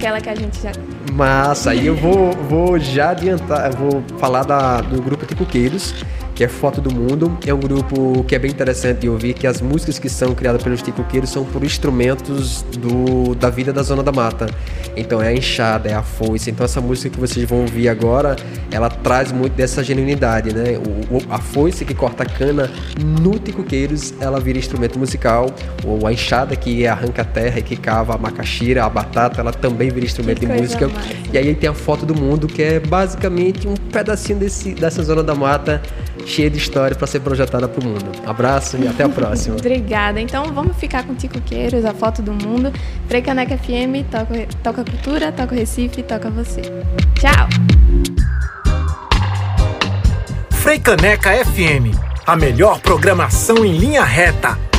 Aquela 0.00 0.18
que 0.18 0.30
a 0.30 0.34
gente 0.34 0.62
já. 0.62 0.72
Massa. 1.12 1.74
e 1.74 1.86
eu 1.86 1.94
vou, 1.94 2.32
vou 2.48 2.78
já 2.78 3.10
adiantar, 3.10 3.76
vou 3.76 4.02
falar 4.18 4.44
da, 4.44 4.80
do 4.80 5.02
grupo 5.02 5.26
Ticoqueiros 5.26 5.94
que 6.40 6.44
é 6.44 6.48
Foto 6.48 6.80
do 6.80 6.90
Mundo. 6.90 7.36
É 7.46 7.52
um 7.52 7.60
grupo 7.60 8.24
que 8.24 8.34
é 8.34 8.38
bem 8.38 8.50
interessante 8.50 9.00
de 9.00 9.10
ouvir, 9.10 9.34
que 9.34 9.46
as 9.46 9.60
músicas 9.60 9.98
que 9.98 10.08
são 10.08 10.34
criadas 10.34 10.62
pelos 10.62 10.80
ticoqueiros 10.80 11.28
são 11.28 11.44
por 11.44 11.62
instrumentos 11.62 12.62
do, 12.62 13.34
da 13.34 13.50
vida 13.50 13.74
da 13.74 13.82
Zona 13.82 14.02
da 14.02 14.10
Mata. 14.10 14.46
Então 14.96 15.20
é 15.20 15.28
a 15.28 15.34
enxada, 15.34 15.90
é 15.90 15.92
a 15.92 16.02
foice. 16.02 16.50
Então 16.50 16.64
essa 16.64 16.80
música 16.80 17.10
que 17.10 17.20
vocês 17.20 17.46
vão 17.46 17.60
ouvir 17.60 17.90
agora, 17.90 18.36
ela 18.70 18.88
traz 18.88 19.30
muito 19.30 19.52
dessa 19.52 19.84
genuinidade, 19.84 20.54
né? 20.54 20.78
O, 20.78 21.16
o, 21.16 21.22
a 21.28 21.38
foice 21.38 21.84
que 21.84 21.92
corta 21.92 22.22
a 22.22 22.26
cana 22.26 22.70
no 22.98 23.38
ticoqueiros, 23.38 24.14
ela 24.18 24.40
vira 24.40 24.58
instrumento 24.58 24.98
musical. 24.98 25.44
Ou 25.84 26.06
a 26.06 26.12
enxada 26.14 26.56
que 26.56 26.86
arranca 26.86 27.20
a 27.20 27.24
terra 27.26 27.58
e 27.58 27.62
que 27.62 27.76
cava 27.76 28.14
a 28.14 28.18
macaxira, 28.18 28.82
a 28.82 28.88
batata, 28.88 29.42
ela 29.42 29.52
também 29.52 29.89
vira 29.90 30.06
instrumento 30.06 30.40
que 30.40 30.46
de 30.46 30.52
música. 30.52 30.88
Massa. 30.88 31.08
E 31.32 31.38
aí 31.38 31.54
tem 31.54 31.68
a 31.68 31.74
Foto 31.74 32.06
do 32.06 32.14
Mundo, 32.14 32.46
que 32.46 32.62
é 32.62 32.80
basicamente 32.80 33.66
um 33.66 33.74
pedacinho 33.74 34.38
desse, 34.38 34.72
dessa 34.74 35.02
Zona 35.02 35.22
da 35.22 35.34
Mata 35.34 35.82
cheia 36.26 36.50
de 36.50 36.58
história 36.58 36.96
para 36.96 37.06
ser 37.06 37.20
projetada 37.20 37.68
para 37.68 37.80
o 37.80 37.84
mundo. 37.84 38.06
Abraço 38.26 38.76
e 38.76 38.86
até 38.86 39.04
a 39.04 39.08
próxima. 39.08 39.56
Obrigada. 39.58 40.20
Então 40.20 40.44
vamos 40.52 40.76
ficar 40.76 41.04
com 41.04 41.14
Tico 41.14 41.40
Queiros, 41.40 41.84
a 41.84 41.94
foto 41.94 42.22
do 42.22 42.32
mundo. 42.32 42.72
Frecaneca 43.08 43.56
FM, 43.56 44.06
toca, 44.10 44.46
toca 44.62 44.84
cultura, 44.84 45.32
toca 45.32 45.54
Recife, 45.54 46.02
toca 46.02 46.30
você. 46.30 46.62
Tchau! 47.14 47.48
Freicaneca 50.50 51.32
FM, 51.44 51.96
a 52.26 52.36
melhor 52.36 52.80
programação 52.80 53.64
em 53.64 53.78
linha 53.78 54.04
reta 54.04 54.69